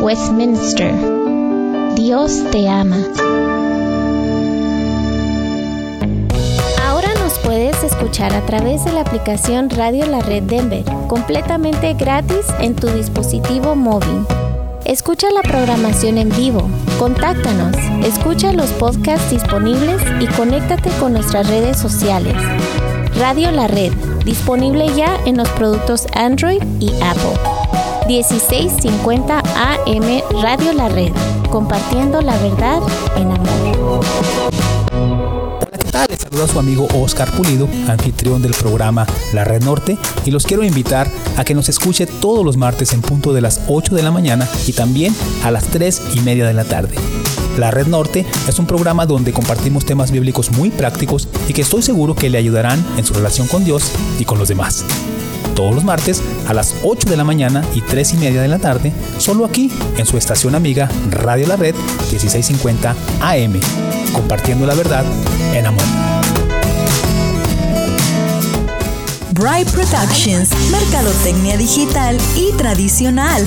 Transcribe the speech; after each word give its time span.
Westminster. 0.00 0.94
Dios 1.94 2.42
te 2.50 2.66
ama. 2.66 2.96
Ahora 6.86 7.08
nos 7.22 7.38
puedes 7.40 7.82
escuchar 7.84 8.32
a 8.32 8.40
través 8.46 8.82
de 8.86 8.92
la 8.92 9.02
aplicación 9.02 9.68
Radio 9.68 10.06
La 10.06 10.20
Red 10.20 10.44
Denver, 10.44 10.84
completamente 11.06 11.92
gratis 11.92 12.46
en 12.60 12.74
tu 12.74 12.86
dispositivo 12.88 13.76
móvil. 13.76 14.24
Escucha 14.86 15.28
la 15.30 15.42
programación 15.42 16.16
en 16.16 16.30
vivo, 16.30 16.66
contáctanos, 16.98 17.76
escucha 18.02 18.54
los 18.54 18.70
podcasts 18.70 19.30
disponibles 19.30 20.00
y 20.18 20.26
conéctate 20.28 20.88
con 20.98 21.12
nuestras 21.12 21.46
redes 21.46 21.78
sociales. 21.78 22.34
Radio 23.18 23.50
La 23.50 23.68
Red, 23.68 23.92
disponible 24.24 24.86
ya 24.96 25.20
en 25.26 25.36
los 25.36 25.48
productos 25.50 26.06
Android 26.14 26.62
y 26.80 26.90
Apple. 27.02 27.38
1650 28.10 29.39
AM 29.62 30.22
Radio 30.42 30.72
La 30.72 30.88
Red, 30.88 31.12
compartiendo 31.50 32.22
la 32.22 32.34
verdad 32.38 32.80
en 33.14 33.30
amor. 33.30 34.00
Hola, 34.90 35.78
¿qué 35.78 35.90
tal? 35.90 36.06
Les 36.08 36.20
saluda 36.20 36.48
su 36.48 36.58
amigo 36.58 36.88
Oscar 36.94 37.30
Pulido, 37.30 37.68
anfitrión 37.86 38.40
del 38.40 38.52
programa 38.52 39.04
La 39.34 39.44
Red 39.44 39.62
Norte, 39.62 39.98
y 40.24 40.30
los 40.30 40.46
quiero 40.46 40.64
invitar 40.64 41.10
a 41.36 41.44
que 41.44 41.54
nos 41.54 41.68
escuche 41.68 42.06
todos 42.06 42.42
los 42.42 42.56
martes 42.56 42.94
en 42.94 43.02
punto 43.02 43.34
de 43.34 43.42
las 43.42 43.60
8 43.68 43.94
de 43.94 44.02
la 44.02 44.10
mañana 44.10 44.48
y 44.66 44.72
también 44.72 45.14
a 45.44 45.50
las 45.50 45.64
3 45.64 46.14
y 46.14 46.20
media 46.20 46.46
de 46.46 46.54
la 46.54 46.64
tarde. 46.64 46.94
La 47.58 47.70
Red 47.70 47.88
Norte 47.88 48.24
es 48.48 48.58
un 48.58 48.64
programa 48.64 49.04
donde 49.04 49.34
compartimos 49.34 49.84
temas 49.84 50.10
bíblicos 50.10 50.52
muy 50.52 50.70
prácticos 50.70 51.28
y 51.48 51.52
que 51.52 51.60
estoy 51.60 51.82
seguro 51.82 52.14
que 52.14 52.30
le 52.30 52.38
ayudarán 52.38 52.82
en 52.96 53.04
su 53.04 53.12
relación 53.12 53.46
con 53.46 53.62
Dios 53.66 53.92
y 54.18 54.24
con 54.24 54.38
los 54.38 54.48
demás. 54.48 54.86
Todos 55.60 55.74
los 55.74 55.84
martes 55.84 56.22
a 56.48 56.54
las 56.54 56.74
8 56.82 57.10
de 57.10 57.18
la 57.18 57.24
mañana 57.24 57.62
y 57.74 57.82
3 57.82 58.14
y 58.14 58.16
media 58.16 58.40
de 58.40 58.48
la 58.48 58.58
tarde, 58.58 58.94
solo 59.18 59.44
aquí 59.44 59.70
en 59.98 60.06
su 60.06 60.16
estación 60.16 60.54
amiga 60.54 60.88
Radio 61.10 61.46
La 61.46 61.56
Red 61.56 61.74
1650 61.74 62.96
AM, 63.20 63.60
compartiendo 64.14 64.64
la 64.64 64.72
verdad 64.72 65.04
en 65.52 65.66
amor. 65.66 65.84
Bright 69.32 69.68
Productions, 69.68 70.48
mercadotecnia 70.70 71.58
digital 71.58 72.16
y 72.36 72.56
tradicional 72.56 73.46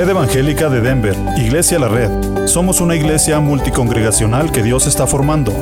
Red 0.00 0.08
Evangélica 0.08 0.70
de 0.70 0.80
Denver, 0.80 1.14
Iglesia 1.36 1.78
La 1.78 1.88
Red. 1.88 2.46
Somos 2.46 2.80
una 2.80 2.96
iglesia 2.96 3.38
multicongregacional 3.38 4.50
que 4.50 4.62
Dios 4.62 4.86
está 4.86 5.06
formando. 5.06 5.52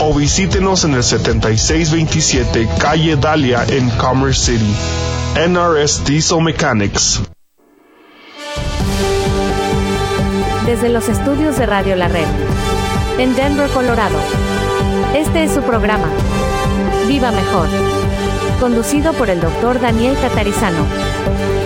o 0.00 0.14
visítenos 0.14 0.84
en 0.84 0.94
el 0.94 1.02
7627 1.02 2.68
Calle 2.78 3.16
Dalia 3.16 3.64
en 3.68 3.88
Commerce 3.90 4.52
City. 4.52 4.74
NRS 5.36 6.04
Diesel 6.06 6.40
Mechanics. 6.40 7.20
Desde 10.64 10.88
los 10.88 11.08
estudios 11.08 11.58
de 11.58 11.66
Radio 11.66 11.94
La 11.94 12.08
Red, 12.08 12.26
en 13.18 13.36
Denver, 13.36 13.68
Colorado. 13.70 14.18
Este 15.14 15.44
es 15.44 15.52
su 15.52 15.60
programa, 15.60 16.08
Viva 17.06 17.30
Mejor, 17.30 17.68
conducido 18.58 19.12
por 19.12 19.28
el 19.28 19.40
doctor 19.40 19.78
Daniel 19.78 20.16
Catarizano, 20.20 20.86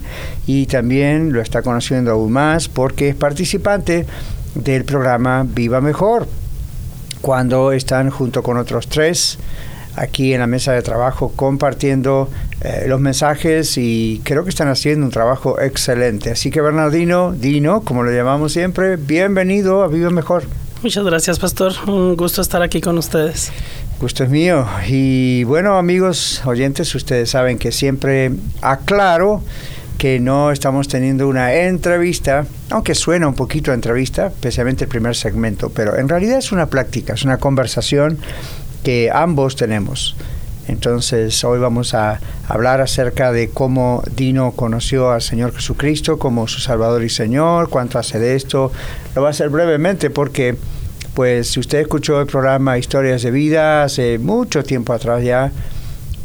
y 0.46 0.66
también 0.66 1.32
lo 1.32 1.40
está 1.40 1.60
conociendo 1.62 2.12
aún 2.12 2.32
más 2.32 2.68
porque 2.68 3.08
es 3.08 3.16
participante 3.16 4.06
del 4.54 4.84
programa 4.84 5.44
Viva 5.46 5.80
Mejor, 5.80 6.28
cuando 7.20 7.72
están 7.72 8.10
junto 8.10 8.42
con 8.42 8.56
otros 8.56 8.86
tres 8.86 9.38
aquí 9.96 10.32
en 10.32 10.40
la 10.40 10.46
mesa 10.46 10.72
de 10.72 10.82
trabajo 10.82 11.32
compartiendo 11.34 12.28
eh, 12.62 12.84
los 12.86 13.00
mensajes 13.00 13.76
y 13.76 14.20
creo 14.24 14.44
que 14.44 14.50
están 14.50 14.68
haciendo 14.68 15.04
un 15.04 15.12
trabajo 15.12 15.60
excelente. 15.60 16.30
Así 16.30 16.50
que 16.50 16.60
Bernardino, 16.60 17.32
Dino, 17.32 17.80
como 17.82 18.04
lo 18.04 18.12
llamamos 18.12 18.52
siempre, 18.52 18.96
bienvenido 18.96 19.82
a 19.82 19.88
Vive 19.88 20.10
Mejor. 20.10 20.44
Muchas 20.82 21.04
gracias, 21.04 21.38
pastor. 21.38 21.72
Un 21.86 22.16
gusto 22.16 22.40
estar 22.40 22.62
aquí 22.62 22.80
con 22.80 22.96
ustedes. 22.96 23.52
Gusto 24.00 24.24
es 24.24 24.30
mío. 24.30 24.66
Y 24.88 25.44
bueno, 25.44 25.76
amigos 25.76 26.40
oyentes, 26.46 26.94
ustedes 26.94 27.28
saben 27.28 27.58
que 27.58 27.70
siempre 27.70 28.32
aclaro 28.62 29.42
que 29.98 30.18
no 30.18 30.50
estamos 30.50 30.88
teniendo 30.88 31.28
una 31.28 31.52
entrevista, 31.52 32.46
aunque 32.70 32.94
suena 32.94 33.28
un 33.28 33.34
poquito 33.34 33.72
a 33.72 33.74
entrevista, 33.74 34.28
especialmente 34.28 34.84
el 34.84 34.88
primer 34.88 35.14
segmento, 35.14 35.68
pero 35.68 35.98
en 35.98 36.08
realidad 36.08 36.38
es 36.38 36.52
una 36.52 36.64
práctica, 36.70 37.12
es 37.12 37.24
una 37.24 37.36
conversación 37.36 38.18
que 38.82 39.10
ambos 39.12 39.56
tenemos. 39.56 40.16
Entonces 40.70 41.42
hoy 41.42 41.58
vamos 41.58 41.94
a 41.94 42.20
hablar 42.46 42.80
acerca 42.80 43.32
de 43.32 43.50
cómo 43.50 44.04
Dino 44.14 44.52
conoció 44.52 45.10
al 45.10 45.20
Señor 45.20 45.52
Jesucristo 45.52 46.16
como 46.16 46.46
su 46.46 46.60
Salvador 46.60 47.02
y 47.02 47.08
Señor, 47.08 47.68
cuánto 47.70 47.98
hace 47.98 48.20
de 48.20 48.36
esto. 48.36 48.70
Lo 49.16 49.22
va 49.22 49.28
a 49.28 49.30
hacer 49.32 49.48
brevemente 49.48 50.10
porque, 50.10 50.56
pues, 51.14 51.48
si 51.48 51.58
usted 51.58 51.80
escuchó 51.80 52.20
el 52.20 52.28
programa 52.28 52.78
Historias 52.78 53.22
de 53.22 53.32
Vida 53.32 53.82
hace 53.82 54.20
mucho 54.20 54.62
tiempo 54.62 54.92
atrás 54.92 55.24
ya, 55.24 55.50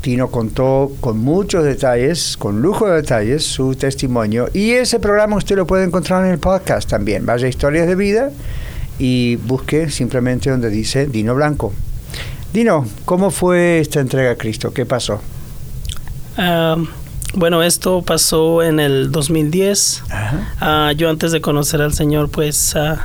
Tino 0.02 0.30
contó 0.30 0.92
con 1.00 1.18
muchos 1.18 1.64
detalles, 1.64 2.38
con 2.38 2.62
lujo 2.62 2.88
de 2.88 2.98
detalles, 2.98 3.44
su 3.44 3.74
testimonio. 3.74 4.48
Y 4.54 4.74
ese 4.74 5.00
programa 5.00 5.38
usted 5.38 5.56
lo 5.56 5.66
puede 5.66 5.86
encontrar 5.86 6.24
en 6.24 6.32
el 6.32 6.38
podcast 6.38 6.88
también. 6.88 7.26
Vaya 7.26 7.48
a 7.48 7.50
Historias 7.50 7.88
de 7.88 7.96
Vida 7.96 8.30
y 9.00 9.38
busque 9.38 9.90
simplemente 9.90 10.52
donde 10.52 10.70
dice 10.70 11.08
Dino 11.08 11.34
Blanco. 11.34 11.74
Dino, 12.56 12.86
¿cómo 13.04 13.32
fue 13.32 13.80
esta 13.80 14.00
entrega 14.00 14.32
a 14.32 14.36
Cristo? 14.38 14.72
¿Qué 14.74 14.86
pasó? 14.86 15.20
Ah, 16.38 16.78
bueno, 17.34 17.62
esto 17.62 18.02
pasó 18.02 18.64
en 18.64 18.80
el 18.80 19.12
2010. 19.12 20.04
Uh, 20.62 20.92
yo 20.92 21.10
antes 21.10 21.34
de 21.34 21.42
conocer 21.42 21.82
al 21.82 21.92
Señor, 21.92 22.30
pues 22.30 22.74
uh, 22.76 22.96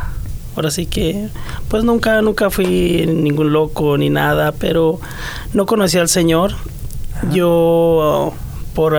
ahora 0.54 0.70
sí 0.70 0.86
que, 0.86 1.30
pues 1.66 1.82
nunca, 1.82 2.22
nunca 2.22 2.48
fui 2.50 3.04
ningún 3.08 3.52
loco 3.52 3.98
ni 3.98 4.08
nada, 4.08 4.52
pero 4.52 5.00
no 5.52 5.66
conocí 5.66 5.98
al 5.98 6.08
Señor. 6.08 6.52
Yo 7.32 8.32
por 8.72 8.96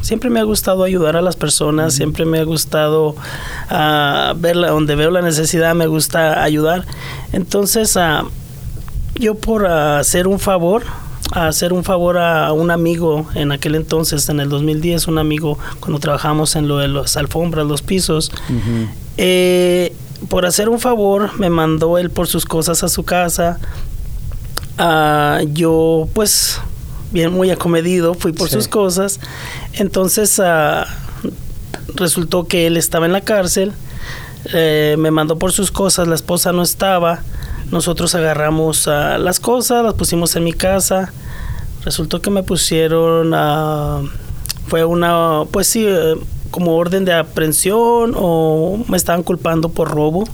siempre 0.00 0.30
me 0.30 0.40
ha 0.40 0.42
gustado 0.42 0.82
ayudar 0.82 1.16
a 1.16 1.22
las 1.22 1.36
personas, 1.36 1.94
siempre 1.94 2.24
me 2.24 2.40
ha 2.40 2.44
gustado 2.44 3.14
ver 3.70 4.56
donde 4.56 4.96
veo 4.96 5.12
la 5.12 5.22
necesidad, 5.22 5.76
me 5.76 5.86
gusta 5.86 6.42
ayudar. 6.42 6.84
Entonces, 7.32 7.96
yo 9.18 9.34
por 9.34 9.66
hacer 9.66 10.26
un 10.26 10.38
favor, 10.38 10.84
hacer 11.32 11.72
un 11.72 11.84
favor 11.84 12.18
a 12.18 12.52
un 12.52 12.70
amigo 12.70 13.26
en 13.34 13.52
aquel 13.52 13.74
entonces, 13.74 14.28
en 14.28 14.40
el 14.40 14.48
2010, 14.48 15.08
un 15.08 15.18
amigo 15.18 15.58
cuando 15.80 15.98
trabajamos 15.98 16.56
en 16.56 16.68
lo 16.68 16.78
de 16.78 16.88
las 16.88 17.16
alfombras, 17.16 17.66
los 17.66 17.82
pisos, 17.82 18.32
eh, 19.16 19.94
por 20.28 20.46
hacer 20.46 20.68
un 20.68 20.80
favor 20.80 21.38
me 21.38 21.50
mandó 21.50 21.98
él 21.98 22.10
por 22.10 22.26
sus 22.26 22.44
cosas 22.44 22.82
a 22.82 22.88
su 22.88 23.04
casa. 23.04 23.58
yo 25.52 26.08
pues 26.12 26.60
bien 27.12 27.32
muy 27.32 27.50
acomedido, 27.50 28.14
fui 28.14 28.32
por 28.32 28.48
sus 28.48 28.68
cosas. 28.68 29.20
Entonces 29.74 30.38
uh, 30.38 30.84
resultó 31.94 32.46
que 32.46 32.66
él 32.66 32.76
estaba 32.76 33.06
en 33.06 33.12
la 33.12 33.20
cárcel, 33.22 33.72
eh, 34.52 34.96
me 34.98 35.10
mandó 35.10 35.38
por 35.38 35.52
sus 35.52 35.70
cosas, 35.70 36.08
la 36.08 36.14
esposa 36.14 36.52
no 36.52 36.62
estaba. 36.62 37.22
Nosotros 37.70 38.14
agarramos 38.14 38.86
uh, 38.86 39.18
las 39.18 39.40
cosas, 39.40 39.84
las 39.84 39.94
pusimos 39.94 40.36
en 40.36 40.44
mi 40.44 40.52
casa. 40.52 41.12
Resultó 41.84 42.20
que 42.20 42.30
me 42.30 42.42
pusieron 42.42 43.32
a... 43.34 44.02
fue 44.68 44.84
una, 44.84 45.42
pues 45.50 45.68
sí, 45.68 45.84
eh, 45.86 46.14
como 46.50 46.76
orden 46.76 47.04
de 47.04 47.12
aprehensión 47.12 48.14
o 48.16 48.82
me 48.88 48.96
estaban 48.96 49.22
culpando 49.22 49.68
por 49.68 49.90
robo, 49.90 50.24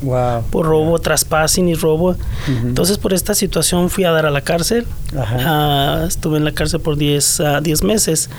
por 0.50 0.66
robo, 0.66 0.98
traspasing 0.98 1.68
y 1.68 1.74
robo. 1.74 2.16
Entonces 2.46 2.98
por 2.98 3.12
esta 3.12 3.34
situación 3.34 3.90
fui 3.90 4.04
a 4.04 4.12
dar 4.12 4.26
a 4.26 4.30
la 4.30 4.40
cárcel. 4.42 4.86
Uh, 5.12 6.06
estuve 6.06 6.38
en 6.38 6.44
la 6.44 6.52
cárcel 6.52 6.80
por 6.80 6.96
10 6.96 7.40
uh, 7.40 7.86
meses. 7.86 8.30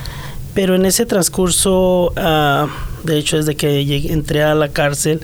Pero 0.53 0.75
en 0.75 0.85
ese 0.85 1.05
transcurso, 1.05 2.13
uh, 2.15 2.67
de 3.05 3.17
hecho 3.17 3.37
desde 3.37 3.55
que 3.55 3.85
llegué, 3.85 4.13
entré 4.13 4.43
a 4.43 4.53
la 4.55 4.69
cárcel, 4.69 5.21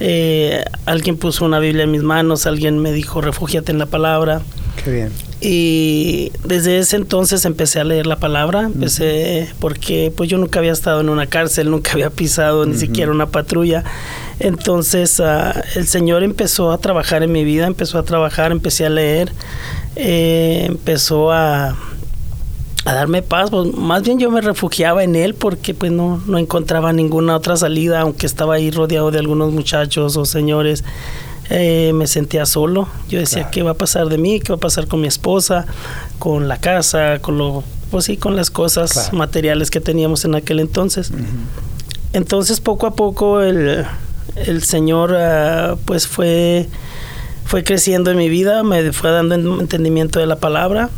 eh, 0.00 0.64
alguien 0.86 1.16
puso 1.16 1.44
una 1.44 1.58
Biblia 1.58 1.84
en 1.84 1.90
mis 1.90 2.02
manos, 2.02 2.46
alguien 2.46 2.78
me 2.78 2.92
dijo, 2.92 3.20
refúgiate 3.20 3.72
en 3.72 3.78
la 3.78 3.86
palabra. 3.86 4.42
Qué 4.82 4.90
bien. 4.90 5.12
Y 5.40 6.32
desde 6.42 6.78
ese 6.78 6.96
entonces 6.96 7.44
empecé 7.44 7.78
a 7.78 7.84
leer 7.84 8.06
la 8.06 8.16
palabra, 8.16 8.62
empecé 8.62 9.48
porque 9.60 10.10
pues 10.16 10.30
yo 10.30 10.38
nunca 10.38 10.58
había 10.58 10.72
estado 10.72 11.00
en 11.02 11.10
una 11.10 11.26
cárcel, 11.26 11.70
nunca 11.70 11.92
había 11.92 12.10
pisado 12.10 12.64
ni 12.64 12.76
siquiera 12.76 13.12
una 13.12 13.26
patrulla. 13.26 13.84
Entonces 14.40 15.20
uh, 15.20 15.52
el 15.76 15.86
Señor 15.86 16.22
empezó 16.22 16.72
a 16.72 16.78
trabajar 16.78 17.22
en 17.22 17.30
mi 17.30 17.44
vida, 17.44 17.66
empezó 17.66 17.98
a 17.98 18.04
trabajar, 18.04 18.52
empecé 18.52 18.86
a 18.86 18.90
leer, 18.90 19.32
eh, 19.96 20.64
empezó 20.66 21.30
a, 21.30 21.76
a 22.84 22.92
darme 22.92 23.22
paz, 23.22 23.50
pues, 23.50 23.72
más 23.74 24.02
bien 24.02 24.18
yo 24.18 24.30
me 24.30 24.40
refugiaba 24.40 25.04
en 25.04 25.16
él 25.16 25.34
porque 25.34 25.72
pues 25.72 25.90
no, 25.90 26.22
no 26.26 26.38
encontraba 26.38 26.92
ninguna 26.92 27.36
otra 27.36 27.56
salida, 27.56 28.00
aunque 28.00 28.26
estaba 28.26 28.54
ahí 28.54 28.70
rodeado 28.70 29.10
de 29.10 29.18
algunos 29.18 29.52
muchachos 29.52 30.16
o 30.16 30.24
señores 30.24 30.84
eh, 31.50 31.92
me 31.94 32.06
sentía 32.06 32.46
solo. 32.46 32.88
Yo 33.08 33.20
decía, 33.20 33.50
¿qué 33.50 33.62
va 33.62 33.72
a 33.72 33.74
pasar 33.74 34.08
de 34.08 34.18
mí? 34.18 34.40
¿Qué 34.40 34.50
va 34.50 34.56
a 34.56 34.60
pasar 34.60 34.86
con 34.86 35.00
mi 35.00 35.08
esposa? 35.08 35.66
Con 36.18 36.48
la 36.48 36.58
casa, 36.58 37.18
con 37.20 37.38
lo, 37.38 37.64
pues 37.90 38.06
sí, 38.06 38.16
con 38.16 38.36
las 38.36 38.50
cosas 38.50 39.12
materiales 39.12 39.70
que 39.70 39.80
teníamos 39.80 40.24
en 40.24 40.34
aquel 40.34 40.60
entonces. 40.60 41.10
Entonces, 42.12 42.60
poco 42.60 42.86
a 42.86 42.94
poco 42.94 43.40
el, 43.40 43.84
el 44.36 44.62
Señor, 44.62 45.14
ah, 45.16 45.76
pues 45.84 46.06
fue 46.06 46.68
fue 47.44 47.62
creciendo 47.62 48.10
en 48.10 48.16
mi 48.16 48.28
vida, 48.28 48.62
me 48.62 48.92
fue 48.92 49.10
dando 49.10 49.34
entendimiento 49.60 50.18
de 50.18 50.26
la 50.26 50.36
palabra, 50.36 50.90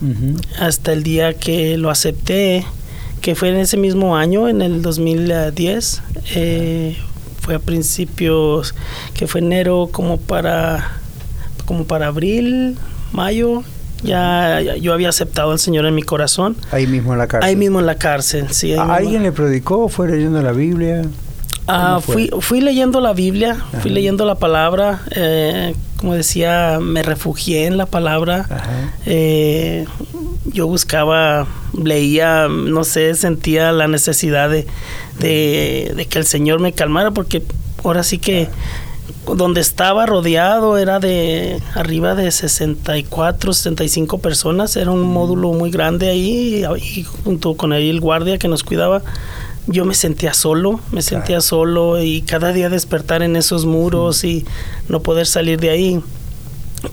hasta 0.59 0.93
el 0.93 1.03
día 1.03 1.35
que 1.35 1.77
lo 1.77 1.91
acepté, 1.91 2.65
que 3.21 3.35
fue 3.35 3.49
en 3.49 3.57
ese 3.57 3.77
mismo 3.77 4.17
año, 4.17 4.49
en 4.49 4.63
el 4.63 4.83
2010. 4.83 6.03
Eh, 6.35 6.97
fue 7.41 7.57
a 7.57 7.59
principios, 7.59 8.75
que 9.15 9.27
fue 9.27 9.41
enero 9.41 9.89
como 9.93 10.19
para, 10.19 10.99
como 11.65 11.85
para 11.85 12.09
abril, 12.09 12.77
mayo, 13.13 13.63
ya, 14.03 14.61
yo 14.61 14.93
había 14.93 15.09
aceptado 15.09 15.53
al 15.53 15.59
Señor 15.59 15.87
en 15.87 15.95
mi 15.95 16.03
corazón. 16.03 16.57
Ahí 16.71 16.87
mismo 16.87 17.13
en 17.13 17.19
la 17.19 17.27
cárcel. 17.27 17.49
Ahí 17.49 17.57
mismo 17.57 17.81
en 17.81 17.87
la 17.87 17.97
cárcel, 17.97 18.47
sí. 18.51 18.75
alguien 18.75 19.23
le 19.23 19.33
predicó? 19.33 19.89
¿Fue 19.89 20.09
leyendo 20.09 20.43
la 20.43 20.53
Biblia? 20.53 21.03
Ah, 21.69 22.01
fui, 22.01 22.31
fui 22.41 22.61
leyendo 22.61 23.01
la 23.01 23.13
Biblia, 23.13 23.57
fui 23.81 23.91
leyendo 23.91 24.25
la 24.25 24.37
palabra, 24.37 25.03
eh, 25.11 25.75
como 25.97 26.15
decía, 26.15 26.79
me 26.81 27.03
refugié 27.03 27.67
en 27.67 27.77
la 27.77 27.87
palabra. 27.87 28.47
Eh, 29.05 29.85
yo 30.45 30.69
buscaba, 30.69 31.47
leía, 31.77 32.47
no 32.49 32.85
sé, 32.85 33.15
sentía 33.15 33.73
la 33.73 33.89
necesidad 33.89 34.49
de, 34.49 34.67
de, 35.19 36.07
que 36.09 36.19
el 36.19 36.25
Señor 36.25 36.61
me 36.61 36.73
calmara, 36.73 37.11
porque 37.11 37.43
ahora 37.83 38.05
sí 38.05 38.19
que 38.19 38.49
donde 39.35 39.61
estaba 39.61 40.07
rodeado 40.07 40.79
era 40.79 41.01
de 41.01 41.61
arriba 41.75 42.15
de 42.15 42.31
64, 42.31 43.53
65 43.53 44.19
personas, 44.19 44.77
era 44.77 44.93
un 44.93 45.03
mm. 45.03 45.13
módulo 45.13 45.53
muy 45.53 45.73
grande 45.73 46.11
ahí, 46.11 46.65
y 46.81 47.03
junto 47.03 47.57
con 47.57 47.73
ahí 47.73 47.91
el 47.91 48.01
guardia 48.01 48.39
que 48.39 48.47
nos 48.47 48.63
cuidaba 48.63 49.03
yo 49.67 49.85
me 49.85 49.95
sentía 49.95 50.33
solo, 50.33 50.81
me 50.93 51.03
sentía 51.03 51.41
solo 51.41 52.01
y 52.03 52.23
cada 52.23 52.53
día 52.53 52.69
despertar 52.69 53.23
en 53.23 53.37
esos 53.37 53.67
muros 53.67 54.23
y 54.25 54.45
no 54.89 55.01
poder 55.01 55.27
salir 55.27 55.61
de 55.61 55.71
ahí. 55.71 56.01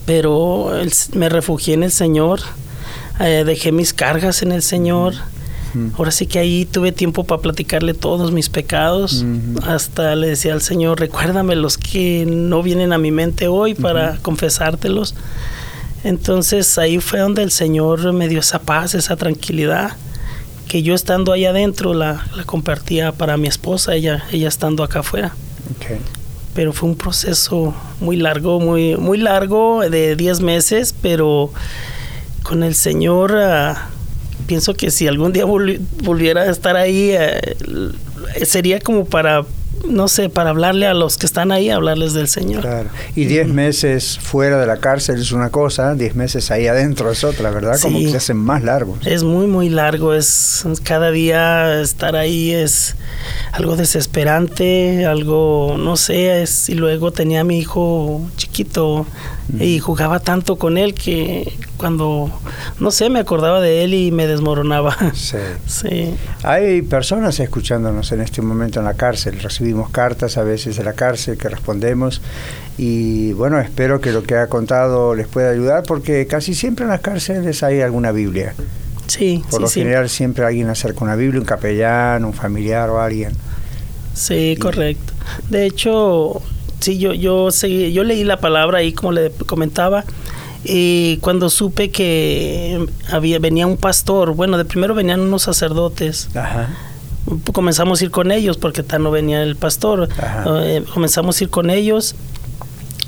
Pero 0.06 0.72
me 1.14 1.30
refugié 1.30 1.76
en 1.76 1.84
el 1.84 1.92
Señor, 1.92 2.40
eh, 3.20 3.44
dejé 3.46 3.72
mis 3.72 3.94
cargas 3.94 4.42
en 4.42 4.52
el 4.52 4.62
Señor. 4.62 5.14
Ahora 5.98 6.12
sí 6.12 6.28
que 6.28 6.38
ahí 6.38 6.66
tuve 6.66 6.92
tiempo 6.92 7.24
para 7.24 7.42
platicarle 7.42 7.96
todos 7.96 8.32
mis 8.32 8.48
pecados. 8.48 9.26
Hasta 9.66 10.16
le 10.16 10.28
decía 10.28 10.54
al 10.54 10.62
Señor, 10.62 11.00
recuérdame 11.00 11.56
los 11.56 11.80
que 11.80 12.26
no 12.28 12.62
vienen 12.62 12.94
a 12.94 13.00
mi 13.00 13.10
mente 13.10 13.48
hoy 13.48 13.74
para 13.74 14.18
confesártelos. 14.22 15.16
Entonces 16.04 16.78
ahí 16.78 17.00
fue 17.00 17.20
donde 17.20 17.42
el 17.42 17.50
Señor 17.50 18.14
me 18.14 18.28
dio 18.28 18.40
esa 18.40 18.60
paz, 18.60 18.94
esa 18.94 19.16
tranquilidad 19.16 19.96
que 20.74 20.82
yo 20.82 20.96
estando 20.96 21.34
ahí 21.34 21.46
adentro 21.46 21.94
la, 21.94 22.26
la 22.36 22.46
compartía 22.46 23.12
para 23.12 23.38
mi 23.38 23.48
esposa, 23.48 23.94
ella, 23.94 24.24
ella 24.32 24.48
estando 24.48 24.84
acá 24.84 25.02
afuera. 25.02 25.36
Pero 26.56 26.74
fue 26.74 26.90
un 26.90 26.96
proceso 26.96 27.76
muy 28.00 28.18
largo, 28.18 28.60
muy, 28.60 28.98
muy 28.98 29.20
largo, 29.20 29.88
de 29.88 30.16
10 30.16 30.40
meses, 30.40 30.96
pero 31.00 31.52
con 32.42 32.64
el 32.64 32.74
Señor 32.74 33.38
ah, 33.38 33.90
pienso 34.48 34.74
que 34.74 34.90
si 34.90 35.08
algún 35.08 35.32
día 35.32 35.46
volviera 35.46 36.42
a 36.42 36.50
estar 36.50 36.76
ahí, 36.76 37.12
eh, 37.12 37.56
sería 38.44 38.80
como 38.80 39.06
para 39.06 39.46
no 39.88 40.08
sé, 40.08 40.30
para 40.30 40.52
hablarle 40.52 40.88
a 40.88 40.94
los 40.94 41.18
que 41.18 41.26
están 41.26 41.52
ahí, 41.52 41.70
hablarles 41.70 42.14
del 42.14 42.28
Señor. 42.28 42.62
Claro. 42.62 42.90
Y 43.16 43.26
diez 43.26 43.48
meses 43.48 44.18
fuera 44.20 44.60
de 44.60 44.66
la 44.66 44.78
cárcel 44.78 45.20
es 45.20 45.32
una 45.32 45.50
cosa, 45.50 45.96
diez 45.96 46.16
meses 46.16 46.52
ahí 46.52 46.68
adentro 46.68 47.12
es 47.12 47.24
otra, 47.24 47.52
¿verdad? 47.52 47.78
Como 47.82 48.00
que 48.00 48.10
se 48.10 48.18
hacen 48.18 48.38
más 48.38 48.64
largos. 48.64 49.00
Es 49.06 49.24
muy, 49.24 49.48
muy 49.48 49.70
largo. 49.70 50.14
Es 50.14 50.66
cada 50.84 51.12
día 51.12 51.82
estar 51.82 52.16
ahí 52.16 52.52
es 52.52 52.96
algo 53.52 53.76
desesperante, 53.76 55.06
algo, 55.06 55.76
no 55.78 55.98
sé, 55.98 56.42
es, 56.42 56.70
y 56.70 56.76
luego 56.76 57.12
tenía 57.12 57.42
a 57.42 57.44
mi 57.44 57.60
hijo 57.60 58.22
chiquito 58.38 59.06
y 59.60 59.80
jugaba 59.80 60.20
tanto 60.20 60.56
con 60.56 60.78
él 60.78 60.94
que 60.94 61.54
cuando, 61.78 62.32
no 62.80 62.92
sé, 62.92 63.10
me 63.10 63.20
acordaba 63.20 63.60
de 63.60 63.84
él 63.84 63.94
y 63.94 64.12
me 64.12 64.26
desmoronaba. 64.28 64.96
Sí. 65.14 65.38
Sí. 65.68 66.14
Hay 66.44 66.82
personas 66.82 67.40
escuchándonos 67.40 68.12
en 68.12 68.22
este 68.22 68.42
momento 68.42 68.80
en 68.80 68.86
la 68.86 68.94
cárcel. 68.94 69.40
Recibimos 69.40 69.90
cartas 69.90 70.38
a 70.38 70.44
veces 70.44 70.78
de 70.78 70.84
la 70.84 70.94
cárcel 70.94 71.38
que 71.38 71.50
respondemos 71.50 72.22
y 72.78 73.34
bueno, 73.34 73.60
espero 73.60 74.00
que 74.00 74.12
lo 74.12 74.24
que 74.24 74.36
ha 74.36 74.48
contado 74.48 75.14
les 75.16 75.28
pueda 75.28 75.50
ayudar 75.52 75.84
porque 75.84 76.26
casi 76.28 76.54
siempre 76.54 76.84
en 76.86 76.90
las 76.92 77.02
cárceles 77.02 77.64
hay 77.64 77.82
alguna 77.82 78.12
Biblia. 78.12 78.54
Sí, 79.08 79.44
Por 79.50 79.60
sí, 79.60 79.62
lo 79.62 79.68
sí. 79.68 79.80
general 79.82 80.10
siempre 80.10 80.46
alguien 80.46 80.70
acerca 80.70 81.04
una 81.04 81.16
Biblia, 81.16 81.40
un 81.40 81.46
capellán, 81.46 82.24
un 82.24 82.34
familiar 82.34 82.90
o 82.90 83.02
alguien. 83.02 83.34
Sí, 84.14 84.56
correcto. 84.60 85.14
De 85.50 85.66
hecho, 85.66 86.42
sí, 86.84 86.98
yo, 87.00 87.14
yo, 87.14 87.50
seguí, 87.52 87.92
yo 87.94 88.04
leí 88.04 88.24
la 88.24 88.38
palabra 88.38 88.80
ahí, 88.80 88.94
como 88.94 89.12
le 89.12 89.32
comentaba, 89.46 90.04
y 90.64 91.18
cuando 91.18 91.50
supe 91.50 91.90
que 91.92 92.86
había 93.12 93.40
venía 93.40 93.66
un 93.68 93.78
pastor, 93.78 94.34
bueno, 94.34 94.58
de 94.58 94.66
primero 94.66 94.94
venían 94.96 95.20
unos 95.22 95.42
sacerdotes, 95.44 96.30
Ajá. 96.36 96.70
comenzamos 97.52 98.02
a 98.02 98.04
ir 98.06 98.12
con 98.12 98.32
ellos 98.32 98.58
porque 98.58 98.84
tal 98.84 99.04
no 99.04 99.12
venía 99.12 99.42
el 99.44 99.56
pastor, 99.56 100.08
Ajá. 100.18 100.46
Eh, 100.64 100.84
comenzamos 100.94 101.40
a 101.40 101.44
ir 101.44 101.50
con 101.50 101.70
ellos 101.70 102.16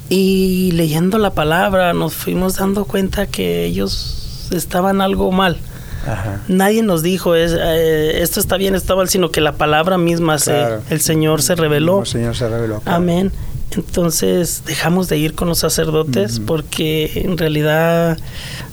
y 0.10 0.72
leyendo 0.74 1.18
la 1.18 1.32
palabra 1.32 1.94
nos 1.94 2.14
fuimos 2.14 2.58
dando 2.58 2.86
cuenta 2.86 3.26
que 3.28 3.66
ellos 3.66 4.48
estaban 4.52 5.02
algo 5.02 5.32
mal. 5.32 5.58
Ajá. 6.06 6.42
Nadie 6.48 6.84
nos 6.84 7.02
dijo 7.02 7.34
es, 7.34 7.56
eh, 7.60 8.22
esto 8.22 8.40
está 8.40 8.58
bien, 8.58 8.76
está 8.76 8.96
mal, 8.96 9.10
sino 9.10 9.32
que 9.32 9.42
la 9.42 9.54
palabra 9.54 9.98
misma, 9.98 10.38
se- 10.38 10.78
el 10.92 11.02
Señor 11.02 11.42
se 11.42 11.56
reveló. 11.56 12.02
El 12.02 12.06
Señor 12.06 12.36
se 12.36 12.48
reveló. 12.48 12.82
claro. 12.82 12.98
Amén. 12.98 13.32
Entonces 13.76 14.64
dejamos 14.66 15.10
de 15.10 15.18
ir 15.18 15.36
con 15.36 15.48
los 15.48 15.60
sacerdotes 15.60 16.40
porque 16.40 17.24
en 17.26 17.38
realidad, 17.38 18.18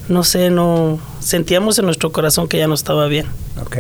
no 0.09 0.23
sé, 0.23 0.51
no 0.51 0.99
sentíamos 1.21 1.79
en 1.79 1.87
nuestro 1.87 2.13
corazón 2.13 2.47
que 2.49 2.59
ya 2.59 2.69
no 2.69 2.75
estaba 2.75 3.07
bien. 3.09 3.27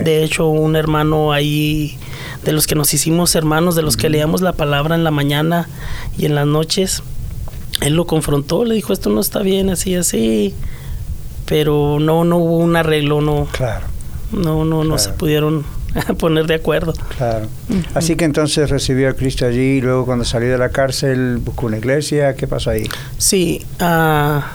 De 0.04 0.24
hecho, 0.24 0.48
un 0.48 0.76
hermano 0.76 1.32
ahí, 1.32 1.98
de 2.44 2.52
los 2.52 2.66
que 2.66 2.74
nos 2.74 2.92
hicimos 2.94 3.34
hermanos, 3.34 3.74
de 3.74 3.82
los 3.82 3.96
que 3.96 4.08
leíamos 4.10 4.40
la 4.40 4.52
palabra 4.52 4.94
en 4.94 5.04
la 5.04 5.10
mañana 5.10 5.68
y 6.18 6.26
en 6.26 6.34
las 6.34 6.46
noches, 6.46 7.02
él 7.80 7.94
lo 7.94 8.06
confrontó, 8.06 8.64
le 8.64 8.74
dijo, 8.74 8.92
esto 8.92 9.10
no 9.10 9.20
está 9.20 9.40
bien, 9.40 9.70
así, 9.70 9.94
así. 9.94 10.54
Pero 11.46 11.98
no, 12.00 12.24
no 12.24 12.38
hubo 12.38 12.58
un 12.58 12.76
arreglo, 12.76 13.20
no, 13.20 13.48
Claro, 13.50 13.86
no, 14.30 14.64
no, 14.64 14.84
no 14.84 14.98
se 14.98 15.10
Claro. 15.10 15.64
poner 16.18 16.46
de 16.46 16.54
acuerdo. 16.54 16.92
claro. 17.16 17.46
Así 17.94 18.16
que 18.16 18.24
entonces 18.24 18.70
recibió 18.70 19.08
a 19.08 19.12
Cristo 19.14 19.46
allí 19.46 19.78
y 19.78 19.80
luego 19.80 20.04
cuando 20.06 20.24
salió 20.24 20.50
de 20.50 20.58
la 20.58 20.70
cárcel 20.70 21.38
buscó 21.38 21.66
una 21.66 21.78
iglesia. 21.78 22.34
¿Qué 22.34 22.46
pasó 22.46 22.70
ahí? 22.70 22.84
Sí, 23.18 23.64
ah, 23.80 24.52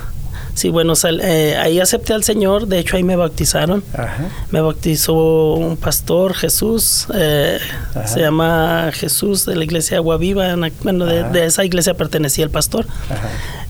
sí, 0.53 0.69
bueno, 0.69 0.95
sal- 0.95 1.21
eh, 1.23 1.55
ahí 1.57 1.79
acepté 1.79 2.13
al 2.13 2.23
Señor, 2.23 2.67
de 2.67 2.79
hecho 2.79 2.97
ahí 2.97 3.03
me 3.03 3.15
bautizaron. 3.15 3.83
Ajá. 3.93 4.29
Me 4.51 4.61
bautizó 4.61 5.53
un 5.53 5.77
pastor, 5.77 6.33
Jesús, 6.33 7.07
eh, 7.13 7.59
se 8.05 8.19
llama 8.21 8.89
Jesús 8.93 9.45
de 9.45 9.55
la 9.55 9.63
iglesia 9.63 9.97
Agua 9.97 10.17
Viva, 10.17 10.49
en 10.51 10.71
bueno, 10.83 11.05
de 11.05 11.45
esa 11.45 11.63
iglesia 11.65 11.93
pertenecía 11.95 12.43
el 12.43 12.51
pastor. 12.51 12.85
Ajá. 13.09 13.29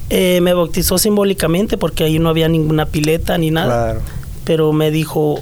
Eh, 0.10 0.40
me 0.40 0.54
bautizó 0.54 0.98
simbólicamente 0.98 1.78
porque 1.78 2.06
ahí 2.06 2.18
no 2.18 2.30
había 2.30 2.48
ninguna 2.48 2.86
pileta 2.86 3.38
ni 3.38 3.52
nada, 3.52 3.92
Claro. 3.92 4.02
pero 4.46 4.72
me 4.72 4.90
dijo, 4.90 5.42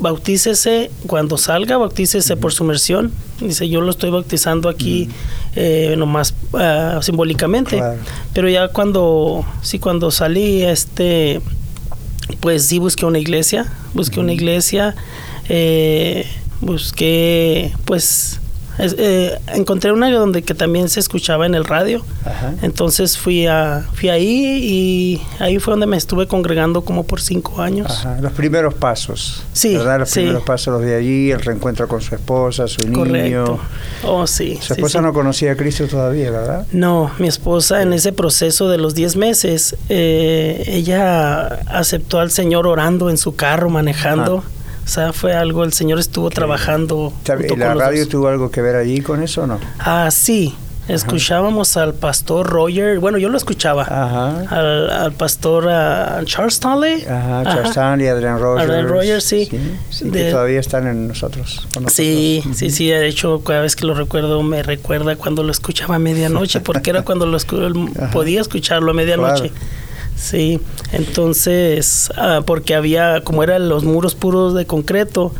bautícese 0.00 0.90
cuando 1.06 1.38
salga, 1.38 1.76
bautícese 1.76 2.36
por 2.36 2.52
sumersión. 2.52 3.12
Dice, 3.40 3.68
yo 3.68 3.80
lo 3.80 3.90
estoy 3.90 4.10
bautizando 4.10 4.68
aquí 4.68 5.08
eh, 5.54 5.94
nomás 5.96 6.34
ah, 6.54 6.98
simbólicamente. 7.02 7.76
Claro. 7.76 8.00
Pero 8.32 8.48
ya 8.48 8.68
cuando, 8.68 9.44
sí, 9.62 9.78
cuando 9.78 10.10
salí, 10.10 10.62
este, 10.62 11.40
pues 12.40 12.66
sí 12.66 12.78
busqué 12.78 13.06
una 13.06 13.18
iglesia, 13.18 13.72
busqué 13.94 14.20
una 14.20 14.32
iglesia, 14.32 14.94
eh, 15.48 16.26
busqué, 16.60 17.72
pues, 17.84 18.37
es- 18.78 18.94
eh, 18.98 19.38
encontré 19.54 19.92
una 19.92 20.10
donde 20.10 20.42
que 20.42 20.54
también 20.54 20.88
se 20.88 21.00
escuchaba 21.00 21.46
en 21.46 21.54
el 21.54 21.64
radio. 21.64 22.04
Ajá. 22.24 22.54
Entonces 22.62 23.18
fui 23.18 23.46
a, 23.46 23.84
fui 23.94 24.08
ahí 24.08 24.60
y 24.62 25.22
ahí 25.42 25.58
fue 25.58 25.72
donde 25.72 25.86
me 25.86 25.96
estuve 25.96 26.26
congregando 26.26 26.82
como 26.82 27.04
por 27.04 27.20
cinco 27.20 27.60
años. 27.62 27.90
Ajá, 27.90 28.18
Los 28.20 28.32
primeros 28.32 28.74
pasos. 28.74 29.42
Sí, 29.52 29.76
¿Verdad? 29.76 30.00
Los 30.00 30.10
sí. 30.10 30.20
primeros 30.20 30.42
pasos 30.44 30.72
los 30.74 30.82
de 30.82 30.96
allí, 30.96 31.30
el 31.30 31.40
reencuentro 31.40 31.88
con 31.88 32.00
su 32.00 32.14
esposa, 32.14 32.66
su 32.68 32.82
niño. 32.86 32.98
Correcto. 32.98 33.60
Oh, 34.04 34.26
sí. 34.26 34.56
Su 34.60 34.68
sí, 34.68 34.72
esposa 34.74 34.98
sí. 34.98 35.04
no 35.04 35.12
conocía 35.12 35.52
a 35.52 35.56
Cristo 35.56 35.86
todavía, 35.86 36.30
¿verdad? 36.30 36.66
No, 36.72 37.10
mi 37.18 37.28
esposa 37.28 37.82
en 37.82 37.92
ese 37.92 38.12
proceso 38.12 38.68
de 38.68 38.78
los 38.78 38.94
10 38.94 39.16
meses, 39.16 39.76
eh, 39.88 40.62
ella 40.66 41.46
aceptó 41.66 42.20
al 42.20 42.30
Señor 42.30 42.66
orando 42.66 43.10
en 43.10 43.16
su 43.18 43.34
carro, 43.36 43.70
manejando. 43.70 44.44
Ah. 44.46 44.50
O 44.88 44.90
sea, 44.90 45.12
fue 45.12 45.34
algo, 45.34 45.64
el 45.64 45.74
Señor 45.74 45.98
estuvo 45.98 46.30
trabajando. 46.30 47.12
¿Sabe- 47.22 47.46
junto 47.46 47.62
¿La 47.62 47.74
radio 47.74 48.00
dos. 48.00 48.08
tuvo 48.08 48.28
algo 48.28 48.50
que 48.50 48.62
ver 48.62 48.74
allí 48.74 49.02
con 49.02 49.22
eso 49.22 49.42
o 49.42 49.46
no? 49.46 49.60
Ah, 49.78 50.08
sí. 50.10 50.54
Escuchábamos 50.88 51.76
al 51.76 51.92
pastor 51.92 52.46
Roger, 52.46 52.98
bueno, 52.98 53.18
yo 53.18 53.28
lo 53.28 53.36
escuchaba. 53.36 53.82
Ajá. 53.82 54.44
Al, 54.48 54.88
al 54.88 55.12
pastor 55.12 55.68
ah, 55.68 56.22
Charles 56.24 56.54
Stanley. 56.54 57.04
Ajá. 57.04 57.42
Charles 57.44 57.68
Stanley, 57.68 58.06
Adrian 58.08 58.38
Rogers. 58.40 58.70
Adrian 58.70 58.88
Rogers, 58.88 59.24
sí. 59.24 59.46
sí, 59.90 60.10
que 60.10 60.18
De- 60.24 60.30
todavía 60.30 60.60
están 60.60 60.86
en 60.86 61.06
nosotros. 61.08 61.56
con 61.74 61.82
nosotros. 61.82 61.92
Sí, 61.92 62.42
sí, 62.54 62.70
sí, 62.70 62.86
de 62.88 63.06
hecho, 63.06 63.44
cada 63.44 63.60
vez 63.60 63.76
que 63.76 63.84
lo 63.84 63.92
recuerdo 63.92 64.42
me 64.42 64.62
recuerda 64.62 65.16
cuando 65.16 65.42
lo 65.42 65.52
escuchaba 65.52 65.96
a 65.96 65.98
medianoche, 65.98 66.60
porque 66.60 66.88
era 66.88 67.02
cuando 67.02 67.26
lo 67.26 67.36
escu- 67.38 68.10
podía 68.12 68.40
escucharlo 68.40 68.92
a 68.92 68.94
medianoche. 68.94 69.50
Claro. 69.50 69.77
Sí, 70.18 70.60
entonces, 70.92 72.10
ah, 72.16 72.42
porque 72.44 72.74
había, 72.74 73.22
como 73.22 73.42
eran 73.44 73.68
los 73.68 73.84
muros 73.84 74.14
puros 74.16 74.52
de 74.54 74.66
concreto, 74.66 75.32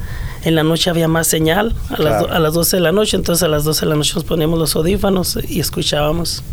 en 0.45 0.55
la 0.55 0.63
noche 0.63 0.89
había 0.89 1.09
más 1.09 1.27
señal, 1.27 1.75
a, 1.91 2.01
las, 2.01 2.21
do- 2.23 2.31
a 2.31 2.39
las 2.39 2.55
12 2.55 2.77
de 2.77 2.83
la 2.83 2.93
noche, 2.93 3.17
entonces 3.17 3.43
a 3.43 3.49
las 3.49 3.65
12 3.65 3.81
de 3.81 3.91
la 3.91 3.97
noche 3.97 4.13
nos 4.15 4.25
poníamos 4.25 4.59
los 4.59 4.77
audífonos 4.77 5.39
y 5.49 5.59
escuchábamos. 5.61 6.45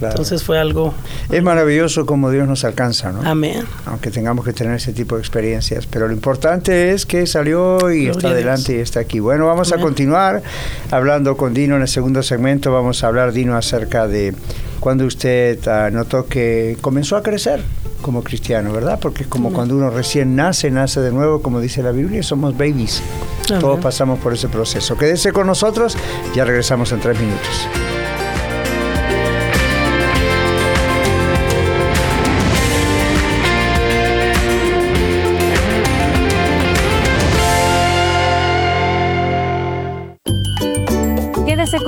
Claro. 0.00 0.14
Entonces 0.14 0.42
fue 0.42 0.58
algo, 0.58 0.94
es 1.30 1.42
maravilloso 1.42 2.06
como 2.06 2.30
Dios 2.30 2.48
nos 2.48 2.64
alcanza, 2.64 3.12
¿no? 3.12 3.22
amén. 3.22 3.64
Aunque 3.84 4.10
tengamos 4.10 4.46
que 4.46 4.54
tener 4.54 4.74
ese 4.74 4.94
tipo 4.94 5.16
de 5.16 5.20
experiencias. 5.20 5.86
Pero 5.86 6.08
lo 6.08 6.14
importante 6.14 6.92
es 6.92 7.04
que 7.04 7.26
salió 7.26 7.90
y 7.90 8.06
Gloria 8.06 8.10
está 8.12 8.28
a 8.28 8.30
adelante 8.30 8.76
y 8.76 8.80
está 8.80 9.00
aquí. 9.00 9.20
Bueno, 9.20 9.46
vamos 9.46 9.72
a 9.72 9.74
Amén. 9.74 9.86
continuar 9.86 10.42
hablando 10.90 11.36
con 11.36 11.52
Dino 11.52 11.76
en 11.76 11.82
el 11.82 11.88
segundo 11.88 12.22
segmento. 12.22 12.72
Vamos 12.72 13.04
a 13.04 13.08
hablar, 13.08 13.32
Dino, 13.32 13.56
acerca 13.56 14.08
de 14.08 14.34
cuando 14.80 15.04
usted 15.04 15.58
ah, 15.68 15.90
notó 15.92 16.26
que 16.26 16.78
comenzó 16.80 17.16
a 17.16 17.22
crecer 17.22 17.62
como 18.00 18.24
cristiano, 18.24 18.72
¿verdad? 18.72 18.98
Porque 18.98 19.24
es 19.24 19.28
como 19.28 19.52
cuando 19.52 19.76
uno 19.76 19.90
recién 19.90 20.34
nace, 20.34 20.70
nace 20.70 21.00
de 21.00 21.12
nuevo, 21.12 21.42
como 21.42 21.60
dice 21.60 21.82
la 21.82 21.92
Biblia, 21.92 22.22
somos 22.22 22.56
babies. 22.56 23.02
Amén. 23.48 23.60
Todos 23.60 23.80
pasamos 23.80 24.18
por 24.20 24.32
ese 24.32 24.48
proceso. 24.48 24.96
Quédese 24.96 25.32
con 25.32 25.46
nosotros, 25.46 25.96
ya 26.34 26.44
regresamos 26.46 26.90
en 26.92 27.00
tres 27.00 27.20
minutos. 27.20 27.89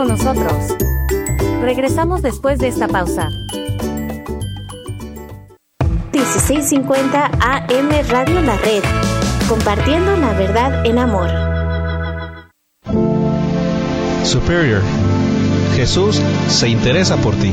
Con 0.03 0.09
nosotros. 0.09 0.77
Regresamos 1.61 2.23
después 2.23 2.59
de 2.59 2.69
esta 2.69 2.89
pausa. 2.89 3.29
1650 6.13 7.27
AM 7.27 7.91
Radio 8.09 8.41
La 8.41 8.57
Red, 8.57 8.83
compartiendo 9.49 10.17
la 10.17 10.33
verdad 10.33 10.85
en 10.85 10.99
amor. 10.99 11.31
Superior. 14.25 14.83
Jesús 15.77 16.21
se 16.49 16.69
interesa 16.69 17.17
por 17.19 17.35
ti. 17.37 17.53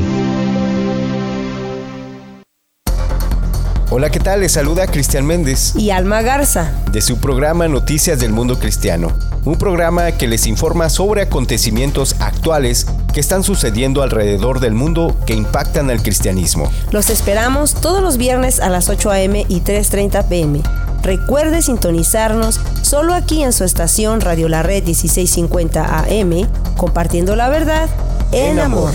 Hola, 3.92 4.08
¿qué 4.10 4.20
tal? 4.20 4.40
Les 4.40 4.52
saluda 4.52 4.86
Cristian 4.86 5.26
Méndez 5.26 5.74
y 5.74 5.90
Alma 5.90 6.22
Garza. 6.22 6.70
de 6.92 7.00
su 7.02 7.18
programa 7.18 7.66
Noticias 7.66 8.20
del 8.20 8.30
Mundo 8.32 8.56
Cristiano, 8.58 9.08
un 9.44 9.56
programa 9.56 10.12
que 10.12 10.28
les 10.28 10.46
informa 10.46 10.88
sobre 10.88 11.22
acontecimientos 11.22 12.14
actuales 12.20 12.86
que 13.12 13.18
están 13.18 13.42
sucediendo 13.42 14.02
alrededor 14.02 14.60
del 14.60 14.74
mundo 14.74 15.16
que 15.26 15.34
impactan 15.34 15.90
al 15.90 16.02
cristianismo. 16.02 16.70
Los 16.92 17.10
esperamos 17.10 17.74
todos 17.74 18.00
los 18.00 18.16
viernes 18.16 18.60
a 18.60 18.70
las 18.70 18.88
8 18.88 19.10
a.m. 19.10 19.44
y 19.48 19.60
3.30 19.60 20.24
p.m. 20.28 20.62
Recuerde 21.02 21.60
sintonizarnos 21.60 22.60
solo 22.82 23.14
aquí 23.14 23.42
en 23.42 23.52
su 23.52 23.64
estación 23.64 24.20
Radio 24.20 24.48
La 24.48 24.62
Red 24.62 24.84
1650 24.84 25.98
AM, 26.04 26.46
compartiendo 26.76 27.34
la 27.34 27.48
verdad 27.48 27.88
en, 28.30 28.52
En 28.52 28.60
amor. 28.60 28.90
amor. 28.90 28.94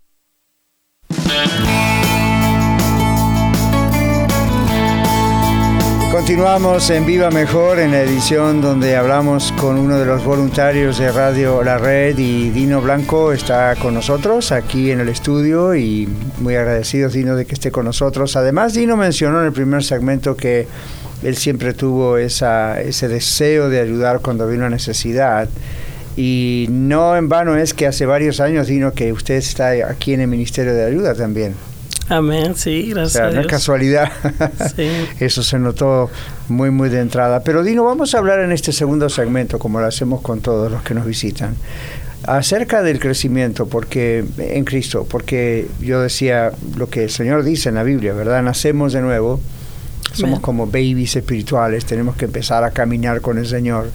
Continuamos 6.27 6.91
en 6.91 7.07
Viva 7.07 7.31
Mejor 7.31 7.79
en 7.79 7.93
la 7.93 8.01
edición 8.01 8.61
donde 8.61 8.97
hablamos 8.97 9.53
con 9.53 9.79
uno 9.79 9.97
de 9.97 10.05
los 10.05 10.25
voluntarios 10.25 10.99
de 10.99 11.13
Radio 11.13 11.63
La 11.63 11.79
Red 11.79 12.19
y 12.19 12.51
Dino 12.51 12.81
Blanco 12.81 13.33
está 13.33 13.77
con 13.77 13.95
nosotros 13.95 14.51
aquí 14.51 14.91
en 14.91 14.99
el 14.99 15.09
estudio 15.09 15.77
y 15.77 16.09
muy 16.41 16.57
agradecidos 16.57 17.13
Dino 17.13 17.37
de 17.37 17.47
que 17.47 17.55
esté 17.55 17.71
con 17.71 17.85
nosotros. 17.85 18.35
Además 18.35 18.75
Dino 18.75 18.97
mencionó 18.97 19.39
en 19.39 19.47
el 19.47 19.53
primer 19.53 19.85
segmento 19.85 20.37
que 20.37 20.67
él 21.23 21.37
siempre 21.37 21.75
tuvo 21.75 22.19
esa, 22.19 22.81
ese 22.81 23.07
deseo 23.07 23.69
de 23.69 23.79
ayudar 23.79 24.19
cuando 24.19 24.43
había 24.43 24.59
una 24.59 24.69
necesidad. 24.71 25.49
Y 26.17 26.67
no 26.71 27.17
en 27.17 27.29
vano 27.29 27.57
es 27.57 27.73
que 27.73 27.87
hace 27.87 28.05
varios 28.05 28.41
años, 28.41 28.67
Dino, 28.67 28.95
que 28.95 29.13
usted 29.13 29.37
está 29.37 29.69
aquí 29.89 30.15
en 30.15 30.23
el 30.23 30.29
Ministerio 30.29 30.75
de 30.75 30.87
Ayuda 30.87 31.15
también. 31.15 31.55
Amén, 32.09 32.55
sí, 32.55 32.91
gracias. 32.91 33.17
O 33.17 33.31
sea, 33.31 33.31
no 33.31 33.41
es 33.41 33.47
casualidad. 33.47 34.13
Sí. 34.77 34.89
Eso 35.21 35.43
se 35.43 35.59
notó 35.59 36.11
muy, 36.49 36.71
muy 36.71 36.89
de 36.89 37.01
entrada. 37.01 37.43
Pero 37.43 37.65
Dino, 37.65 37.85
vamos 37.85 38.15
a 38.15 38.19
hablar 38.19 38.41
en 38.41 38.53
este 38.53 38.73
segundo 38.73 39.09
segmento, 39.09 39.59
como 39.59 39.81
lo 39.81 39.87
hacemos 39.87 40.21
con 40.21 40.41
todos 40.41 40.71
los 40.71 40.83
que 40.83 40.95
nos 40.95 41.05
visitan, 41.05 41.57
acerca 42.25 42.83
del 42.83 43.01
crecimiento 43.01 43.67
porque 43.67 44.25
en 44.39 44.65
Cristo, 44.65 45.07
porque 45.09 45.69
yo 45.81 46.01
decía 46.01 46.53
lo 46.77 46.89
que 46.89 47.05
el 47.05 47.11
Señor 47.11 47.43
dice 47.43 47.71
en 47.71 47.75
la 47.75 47.83
Biblia, 47.83 48.13
¿verdad? 48.13 48.43
Nacemos 48.43 48.93
de 48.93 49.01
nuevo, 49.01 49.41
somos 50.13 50.41
como 50.41 50.67
babies 50.67 51.17
espirituales, 51.17 51.85
tenemos 51.87 52.17
que 52.17 52.27
empezar 52.27 52.63
a 52.63 52.71
caminar 52.71 53.21
con 53.21 53.39
el 53.39 53.47
Señor. 53.47 53.91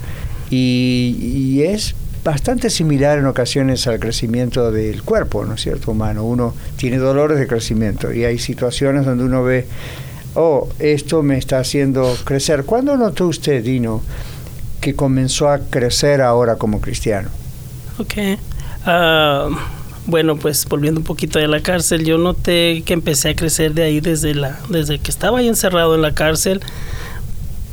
Y, 0.50 1.16
y 1.22 1.64
es 1.64 1.96
bastante 2.24 2.70
similar 2.70 3.18
en 3.18 3.26
ocasiones 3.26 3.88
al 3.88 4.00
crecimiento 4.00 4.72
del 4.72 5.04
cuerpo, 5.04 5.46
¿no 5.46 5.56
es 5.56 5.62
cierto?, 5.62 5.92
humano. 5.92 6.24
Uno 6.24 6.54
tiene 6.76 6.98
dolores 6.98 7.40
de 7.40 7.48
crecimiento 7.48 8.14
y 8.14 8.26
hay 8.26 8.38
situaciones 8.38 9.06
donde 9.06 9.24
uno 9.24 9.44
ve, 9.44 9.66
oh, 10.36 10.70
esto 10.80 11.24
me 11.24 11.38
está 11.38 11.60
haciendo 11.60 12.16
crecer. 12.24 12.64
¿Cuándo 12.64 12.96
notó 12.96 13.28
usted, 13.28 13.64
Dino, 13.64 14.02
que 14.80 14.96
comenzó 14.96 15.50
a 15.50 15.60
crecer 15.60 16.22
ahora 16.22 16.56
como 16.56 16.80
cristiano? 16.80 17.30
Ok. 17.98 18.14
Ah, 18.86 19.50
bueno, 20.06 20.36
pues 20.36 20.66
volviendo 20.66 21.00
un 21.00 21.06
poquito 21.06 21.40
de 21.40 21.48
la 21.48 21.62
cárcel, 21.62 22.06
yo 22.06 22.18
noté 22.18 22.84
que 22.86 22.94
empecé 22.94 23.30
a 23.30 23.36
crecer 23.36 23.74
de 23.74 23.84
ahí 23.84 24.00
desde, 24.00 24.36
la, 24.36 24.60
desde 24.70 25.00
que 25.00 25.12
estaba 25.12 25.40
ahí 25.40 25.48
encerrado 25.48 25.96
en 25.96 26.02
la 26.02 26.14
cárcel. 26.14 26.62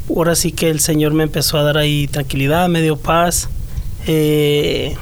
Ahora 0.08 0.34
sí 0.34 0.52
que 0.52 0.70
el 0.70 0.80
Señor 0.80 1.12
me 1.12 1.24
empezó 1.24 1.58
a 1.58 1.62
dar 1.62 1.76
ahí 1.76 2.08
tranquilidad, 2.08 2.68
me 2.68 2.80
dio 2.80 2.96
paz 2.96 3.50
eh, 4.10 4.96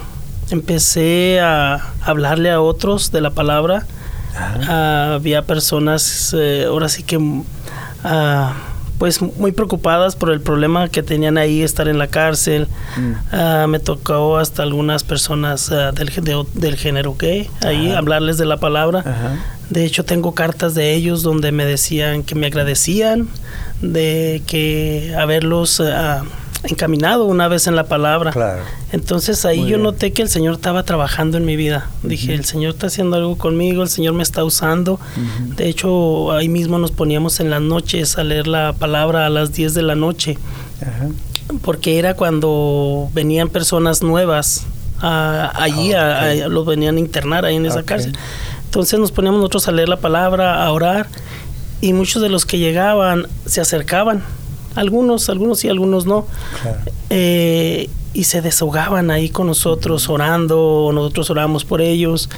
empecé 0.51 1.39
a 1.41 1.93
hablarle 2.03 2.51
a 2.51 2.61
otros 2.61 3.13
de 3.13 3.21
la 3.21 3.31
palabra. 3.31 3.87
Ah, 4.35 5.13
había 5.15 5.43
personas, 5.43 6.35
eh, 6.37 6.65
ahora 6.69 6.89
sí 6.89 7.05
que, 7.05 7.19
ah, 8.03 8.53
pues 8.99 9.23
muy 9.23 9.53
preocupadas 9.53 10.17
por 10.17 10.31
el 10.31 10.41
problema 10.41 10.89
que 10.89 11.03
tenían 11.03 11.39
ahí, 11.39 11.63
estar 11.63 11.87
en 11.87 11.99
la 11.99 12.09
cárcel. 12.09 12.67
Mm. 12.97 13.13
Ah, 13.33 13.67
me 13.69 13.79
tocó 13.79 14.39
hasta 14.39 14.65
algunas 14.65 15.05
personas 15.05 15.71
del, 15.71 16.45
del 16.55 16.77
género 16.77 17.15
gay, 17.17 17.49
ahí 17.63 17.93
hablarles 17.93 18.37
de 18.37 18.47
la 18.47 18.57
palabra. 18.57 19.05
De 19.71 19.85
hecho, 19.85 20.05
tengo 20.05 20.35
cartas 20.35 20.75
de 20.75 20.95
ellos 20.95 21.23
donde 21.23 21.53
me 21.53 21.65
decían 21.65 22.25
que 22.25 22.35
me 22.35 22.49
agradecían 22.49 23.29
de 23.81 24.43
que 24.47 25.15
haberlos 25.17 25.81
encaminado 26.65 27.25
una 27.27 27.49
vez 27.49 27.67
en 27.67 27.77
la 27.77 27.85
palabra. 27.85 28.65
Entonces 28.93 29.45
ahí 29.45 29.67
yo 29.67 29.79
noté 29.79 30.13
que 30.13 30.23
el 30.23 30.29
Señor 30.29 30.55
estaba 30.55 30.83
trabajando 30.83 31.37
en 31.37 31.45
mi 31.45 31.57
vida. 31.57 31.91
Dije, 32.03 32.35
el 32.35 32.45
Señor 32.45 32.75
está 32.75 32.89
haciendo 32.89 33.17
algo 33.17 33.37
conmigo, 33.37 33.83
el 33.83 33.89
Señor 33.89 34.15
me 34.15 34.23
está 34.23 34.45
usando. 34.45 35.01
De 35.57 35.69
hecho, 35.69 36.33
ahí 36.33 36.49
mismo 36.49 36.79
nos 36.79 36.91
poníamos 36.91 37.41
en 37.41 37.51
las 37.51 37.61
noches 37.61 38.19
a 38.19 38.25
leer 38.25 38.47
la 38.47 38.73
palabra 38.73 39.27
a 39.27 39.31
las 39.31 39.53
10 39.53 39.75
de 39.75 39.83
la 39.83 39.95
noche. 39.95 40.39
Porque 41.63 41.99
era 41.99 42.15
cuando 42.15 43.09
venían 43.15 43.49
personas 43.49 44.03
nuevas 44.03 44.67
allí, 45.01 45.93
ah, 45.93 46.49
los 46.49 46.67
venían 46.67 46.97
a 46.97 47.01
internar 47.01 47.45
ahí 47.45 47.57
en 47.57 47.67
esa 47.67 47.83
cárcel. 47.83 48.17
Entonces 48.65 48.99
nos 48.99 49.13
poníamos 49.13 49.41
nosotros 49.41 49.69
a 49.69 49.73
leer 49.73 49.89
la 49.89 49.99
palabra, 49.99 50.65
a 50.65 50.73
orar, 50.73 51.07
y 51.81 51.93
muchos 51.93 52.23
de 52.23 52.29
los 52.29 52.47
que 52.47 52.59
llegaban 52.59 53.27
se 53.45 53.61
acercaban 53.61 54.23
algunos, 54.77 55.29
algunos 55.29 55.59
sí, 55.59 55.69
algunos 55.69 56.07
no. 56.07 56.27
Eh, 57.11 57.91
y 58.15 58.25
se 58.25 58.41
desahogaban 58.41 59.11
ahí 59.11 59.29
con 59.29 59.47
nosotros 59.47 60.09
orando, 60.09 60.91
nosotros 60.93 61.31
orábamos 61.31 61.65
por 61.65 61.81
ellos. 61.81 62.31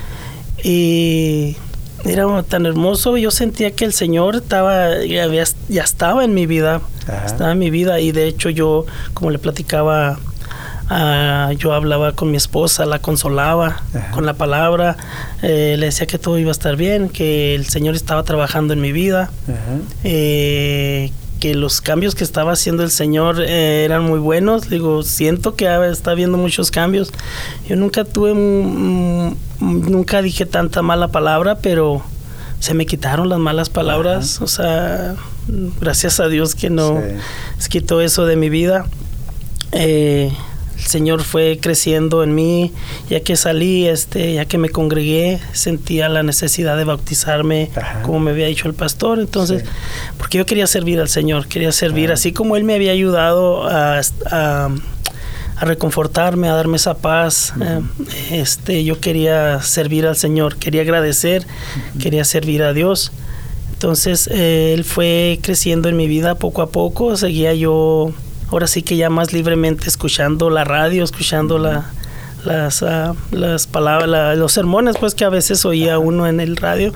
Y 0.64 1.56
era 2.04 2.42
tan 2.42 2.66
hermoso, 2.66 3.16
yo 3.16 3.30
sentía 3.30 3.72
que 3.72 3.84
el 3.84 3.92
Señor 3.92 4.36
estaba, 4.36 5.04
ya, 5.04 5.26
ya 5.68 5.82
estaba 5.82 6.24
en 6.24 6.34
mi 6.34 6.46
vida, 6.46 6.80
estaba 7.26 7.52
en 7.52 7.58
mi 7.58 7.70
vida. 7.70 8.00
Y 8.00 8.12
de 8.12 8.26
hecho 8.26 8.50
yo, 8.50 8.86
como 9.14 9.30
le 9.30 9.38
platicaba 9.38 10.18
Ah, 10.90 11.52
yo 11.58 11.74
hablaba 11.74 12.12
con 12.12 12.30
mi 12.30 12.38
esposa, 12.38 12.86
la 12.86 12.98
consolaba 12.98 13.82
con 14.12 14.24
la 14.24 14.34
palabra, 14.34 14.96
eh, 15.42 15.76
le 15.78 15.86
decía 15.86 16.06
que 16.06 16.18
todo 16.18 16.38
iba 16.38 16.50
a 16.50 16.52
estar 16.52 16.76
bien, 16.76 17.10
que 17.10 17.54
el 17.54 17.66
Señor 17.66 17.94
estaba 17.94 18.22
trabajando 18.22 18.72
en 18.72 18.80
mi 18.80 18.90
vida, 18.90 19.30
eh, 20.02 21.12
que 21.38 21.54
los 21.54 21.80
cambios 21.80 22.14
que 22.14 22.24
estaba 22.24 22.52
haciendo 22.52 22.82
el 22.82 22.90
Señor 22.90 23.40
eh, 23.40 23.84
eran 23.84 24.04
muy 24.04 24.18
buenos. 24.18 24.68
Digo, 24.68 25.02
siento 25.02 25.54
que 25.54 25.66
está 25.90 26.12
habiendo 26.12 26.38
muchos 26.38 26.70
cambios. 26.70 27.12
Yo 27.68 27.76
nunca 27.76 28.04
tuve, 28.04 28.34
nunca 29.60 30.22
dije 30.22 30.46
tanta 30.46 30.82
mala 30.82 31.08
palabra, 31.08 31.58
pero 31.58 32.02
se 32.60 32.74
me 32.74 32.86
quitaron 32.86 33.28
las 33.28 33.38
malas 33.38 33.70
palabras. 33.70 34.40
O 34.40 34.46
sea, 34.46 35.14
gracias 35.80 36.20
a 36.20 36.28
Dios 36.28 36.54
que 36.54 36.70
no 36.70 37.00
se 37.58 37.68
quitó 37.68 38.00
eso 38.00 38.26
de 38.26 38.36
mi 38.36 38.50
vida. 38.50 38.86
Eh, 39.72 40.32
el 40.78 40.84
Señor 40.84 41.22
fue 41.22 41.58
creciendo 41.60 42.22
en 42.22 42.34
mí, 42.34 42.72
ya 43.10 43.20
que 43.20 43.36
salí, 43.36 43.86
este, 43.88 44.34
ya 44.34 44.44
que 44.44 44.58
me 44.58 44.68
congregué, 44.68 45.40
sentía 45.52 46.08
la 46.08 46.22
necesidad 46.22 46.76
de 46.76 46.84
bautizarme, 46.84 47.70
como 48.02 48.20
me 48.20 48.30
había 48.30 48.46
dicho 48.46 48.68
el 48.68 48.74
pastor, 48.74 49.18
entonces, 49.18 49.64
porque 50.16 50.38
yo 50.38 50.46
quería 50.46 50.66
servir 50.68 51.00
al 51.00 51.08
Señor, 51.08 51.48
quería 51.48 51.72
servir, 51.72 52.12
así 52.12 52.32
como 52.32 52.56
Él 52.56 52.62
me 52.62 52.74
había 52.74 52.92
ayudado 52.92 53.68
a, 53.68 54.00
a, 54.30 54.70
reconfortarme, 55.60 56.48
a 56.48 56.54
darme 56.54 56.76
esa 56.76 56.96
paz, 56.98 57.52
eh, 57.60 57.80
este, 58.30 58.84
yo 58.84 59.00
quería 59.00 59.60
servir 59.60 60.06
al 60.06 60.14
Señor, 60.14 60.56
quería 60.56 60.82
agradecer, 60.82 61.44
quería 62.00 62.24
servir 62.24 62.62
a 62.62 62.72
Dios. 62.72 63.10
Entonces, 63.72 64.28
eh, 64.32 64.74
Él 64.74 64.84
fue 64.84 65.40
creciendo 65.42 65.88
en 65.88 65.96
mi 65.96 66.06
vida 66.06 66.36
poco 66.36 66.62
a 66.62 66.70
poco, 66.70 67.16
seguía 67.16 67.54
yo 67.54 68.12
ahora 68.50 68.66
sí 68.66 68.82
que 68.82 68.96
ya 68.96 69.10
más 69.10 69.32
libremente 69.32 69.88
escuchando 69.88 70.50
la 70.50 70.64
radio, 70.64 71.04
escuchando 71.04 71.58
la, 71.58 71.90
las, 72.44 72.82
ah, 72.82 73.14
las 73.30 73.66
palabras, 73.66 74.36
los 74.36 74.52
sermones 74.52 74.96
pues 74.98 75.14
que 75.14 75.24
a 75.24 75.28
veces 75.28 75.64
oía 75.64 75.98
uno 75.98 76.26
en 76.26 76.40
el 76.40 76.56
radio. 76.56 76.92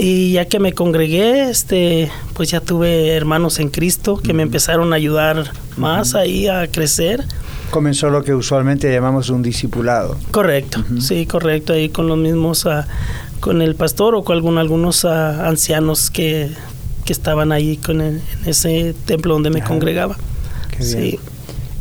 Y 0.00 0.32
ya 0.32 0.44
que 0.44 0.60
me 0.60 0.74
congregué, 0.74 1.50
este, 1.50 2.08
pues 2.34 2.50
ya 2.50 2.60
tuve 2.60 3.16
hermanos 3.16 3.58
en 3.58 3.68
Cristo 3.68 4.16
que 4.16 4.32
me 4.32 4.44
empezaron 4.44 4.92
a 4.92 4.96
ayudar 4.96 5.50
más 5.76 6.14
ahí 6.14 6.46
a 6.46 6.68
crecer. 6.68 7.24
Comenzó 7.70 8.08
lo 8.08 8.22
que 8.22 8.32
usualmente 8.32 8.92
llamamos 8.92 9.28
un 9.28 9.42
discipulado. 9.42 10.16
Correcto, 10.30 10.84
sí, 11.00 11.26
correcto, 11.26 11.72
ahí 11.72 11.88
con 11.88 12.06
los 12.06 12.16
mismos, 12.16 12.64
uh, 12.64 12.84
con 13.40 13.60
el 13.60 13.74
pastor 13.74 14.14
o 14.14 14.22
con 14.22 14.36
algún, 14.36 14.58
algunos 14.58 15.02
uh, 15.02 15.08
ancianos 15.08 16.10
que, 16.10 16.48
que, 17.04 17.12
estaban 17.12 17.50
ahí 17.50 17.76
con 17.76 18.00
en 18.00 18.22
ese 18.46 18.94
templo 19.04 19.34
donde 19.34 19.50
me 19.50 19.62
congregaba. 19.62 20.16
Sí. 20.80 21.18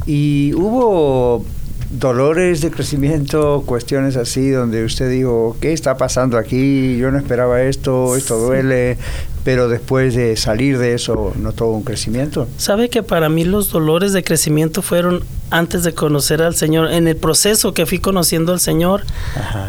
Y 0.06 0.54
hubo 0.54 1.46
dolores 1.90 2.62
de 2.62 2.72
crecimiento, 2.72 3.64
cuestiones 3.66 4.18
así, 4.18 4.50
donde 4.50 4.84
usted 4.84 5.10
dijo, 5.10 5.56
¿qué 5.62 5.74
está 5.74 5.98
pasando 5.98 6.38
aquí? 6.38 6.98
Yo 6.98 7.12
no 7.12 7.18
esperaba 7.18 7.62
esto, 7.62 8.16
esto 8.16 8.38
duele, 8.38 8.98
pero 9.44 9.70
después 9.70 10.16
de 10.16 10.36
salir 10.36 10.78
de 10.78 10.94
eso, 10.94 11.34
¿notó 11.38 11.68
un 11.68 11.84
crecimiento? 11.84 12.48
Sabe 12.58 12.90
que 12.90 13.04
para 13.04 13.30
mí 13.30 13.46
los 13.46 13.72
dolores 13.72 14.14
de 14.14 14.24
crecimiento 14.24 14.82
fueron 14.82 15.24
antes 15.50 15.84
de 15.84 15.94
conocer 15.94 16.42
al 16.42 16.56
Señor, 16.56 16.92
en 16.92 17.08
el 17.08 17.16
proceso 17.16 17.74
que 17.74 17.86
fui 17.86 18.00
conociendo 18.00 18.52
al 18.52 18.60
Señor, 18.60 19.04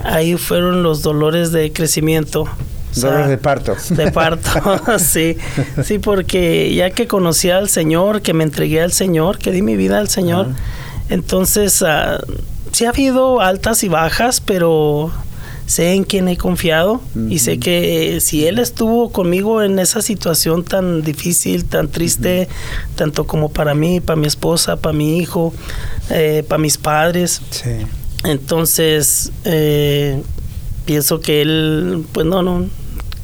ahí 0.04 0.36
fueron 0.36 0.82
los 0.82 1.02
dolores 1.02 1.52
de 1.52 1.72
crecimiento. 1.72 2.48
Dolores 3.00 3.28
de 3.28 3.38
parto. 3.38 3.76
De 3.90 4.10
parto, 4.10 4.98
sí. 4.98 5.36
Sí, 5.84 5.98
porque 5.98 6.74
ya 6.74 6.90
que 6.90 7.06
conocí 7.06 7.50
al 7.50 7.68
Señor, 7.68 8.22
que 8.22 8.34
me 8.34 8.44
entregué 8.44 8.82
al 8.82 8.92
Señor, 8.92 9.38
que 9.38 9.52
di 9.52 9.62
mi 9.62 9.76
vida 9.76 9.98
al 9.98 10.08
Señor, 10.08 10.48
entonces 11.08 11.82
uh, 11.82 12.20
sí 12.72 12.84
ha 12.84 12.90
habido 12.90 13.40
altas 13.40 13.82
y 13.84 13.88
bajas, 13.88 14.40
pero 14.40 15.10
sé 15.68 15.92
en 15.92 16.04
quién 16.04 16.28
he 16.28 16.38
confiado 16.38 17.02
y 17.28 17.40
sé 17.40 17.58
que 17.58 18.20
si 18.22 18.46
Él 18.46 18.58
estuvo 18.58 19.10
conmigo 19.12 19.62
en 19.62 19.78
esa 19.78 20.00
situación 20.00 20.64
tan 20.64 21.02
difícil, 21.02 21.66
tan 21.66 21.88
triste, 21.88 22.48
tanto 22.96 23.26
como 23.26 23.50
para 23.50 23.74
mí, 23.74 24.00
para 24.00 24.18
mi 24.18 24.26
esposa, 24.26 24.76
para 24.76 24.94
mi 24.94 25.18
hijo, 25.18 25.52
eh, 26.08 26.42
para 26.48 26.58
mis 26.58 26.78
padres, 26.78 27.42
entonces 28.24 29.30
eh, 29.44 30.22
pienso 30.86 31.20
que 31.20 31.42
Él, 31.42 32.06
pues 32.12 32.26
no, 32.26 32.42
no, 32.42 32.66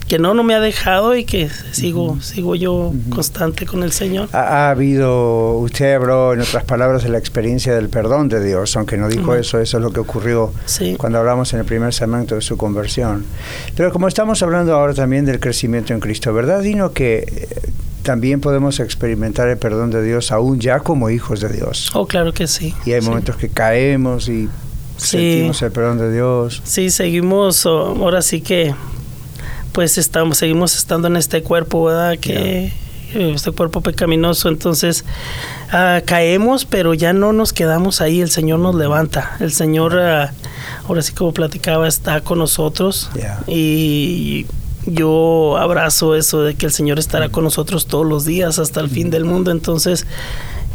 que 0.08 0.18
no, 0.18 0.34
no 0.34 0.42
me 0.42 0.54
ha 0.54 0.60
dejado 0.60 1.16
y 1.16 1.24
que 1.24 1.48
sigo, 1.72 2.20
sigo 2.20 2.54
yo 2.54 2.92
constante 3.10 3.66
con 3.66 3.82
el 3.82 3.92
Señor. 3.92 4.28
Ha, 4.32 4.70
habido, 4.70 5.58
usted 5.58 5.94
habló 5.94 6.34
en 6.34 6.40
otras 6.40 6.64
palabras 6.64 7.02
de 7.02 7.08
la 7.08 7.18
experiencia 7.18 7.74
del 7.74 7.88
perdón 7.88 8.28
de 8.28 8.44
Dios, 8.44 8.76
aunque 8.76 8.96
no 8.96 9.08
dijo 9.08 9.34
eso, 9.34 9.58
eso 9.60 9.78
es 9.78 9.82
lo 9.82 9.92
que 9.92 10.00
ocurrió 10.00 10.52
cuando 10.98 11.18
hablamos 11.18 11.52
en 11.54 11.60
el 11.60 11.64
primer 11.64 11.94
segmento 11.94 12.34
de 12.34 12.42
su 12.42 12.56
conversión. 12.56 13.24
Pero 13.76 13.92
como 13.92 14.08
estamos 14.08 14.42
hablando 14.42 14.74
ahora 14.74 14.94
también 14.94 15.24
del 15.24 15.40
crecimiento 15.40 15.94
en 15.94 16.00
Cristo, 16.00 16.32
¿verdad, 16.34 16.60
Dino, 16.60 16.92
que 16.92 17.24
eh, 17.26 17.48
también 18.02 18.40
podemos 18.40 18.80
experimentar 18.80 19.48
el 19.48 19.56
perdón 19.56 19.90
de 19.90 20.02
Dios 20.02 20.32
aún 20.32 20.60
ya 20.60 20.80
como 20.80 21.08
hijos 21.08 21.40
de 21.40 21.48
Dios? 21.48 21.90
Oh, 21.94 22.06
claro 22.06 22.32
que 22.32 22.46
sí. 22.46 22.74
Y 22.84 22.92
hay 22.92 23.00
momentos 23.00 23.36
que 23.36 23.48
caemos 23.48 24.28
y 24.28 24.48
sentimos 24.96 25.62
el 25.62 25.72
perdón 25.72 25.98
de 25.98 26.12
Dios. 26.12 26.60
Sí, 26.64 26.90
seguimos, 26.90 27.64
ahora 27.64 28.20
sí 28.20 28.42
que 28.42 28.74
pues 29.74 29.98
estamos, 29.98 30.38
seguimos 30.38 30.76
estando 30.76 31.08
en 31.08 31.16
este 31.16 31.42
cuerpo, 31.42 31.84
¿verdad? 31.84 32.16
Que 32.18 32.72
este 33.12 33.50
cuerpo 33.50 33.80
pecaminoso, 33.80 34.48
entonces 34.48 35.04
ah, 35.72 36.00
caemos, 36.06 36.64
pero 36.64 36.94
ya 36.94 37.12
no 37.12 37.32
nos 37.32 37.52
quedamos 37.52 38.00
ahí, 38.00 38.20
el 38.20 38.30
Señor 38.30 38.60
nos 38.60 38.76
levanta, 38.76 39.36
el 39.40 39.52
Señor, 39.52 39.98
ah, 39.98 40.32
ahora 40.86 41.02
sí 41.02 41.12
como 41.12 41.34
platicaba, 41.34 41.88
está 41.88 42.20
con 42.20 42.38
nosotros. 42.38 43.10
Y 43.48 44.46
yo 44.86 45.56
abrazo 45.58 46.14
eso 46.14 46.42
de 46.42 46.54
que 46.54 46.66
el 46.66 46.72
Señor 46.72 47.00
estará 47.00 47.28
con 47.30 47.42
nosotros 47.42 47.86
todos 47.86 48.06
los 48.06 48.24
días 48.24 48.60
hasta 48.60 48.80
el 48.80 48.88
fin 48.88 49.10
del 49.10 49.24
mundo, 49.24 49.50
entonces 49.50 50.06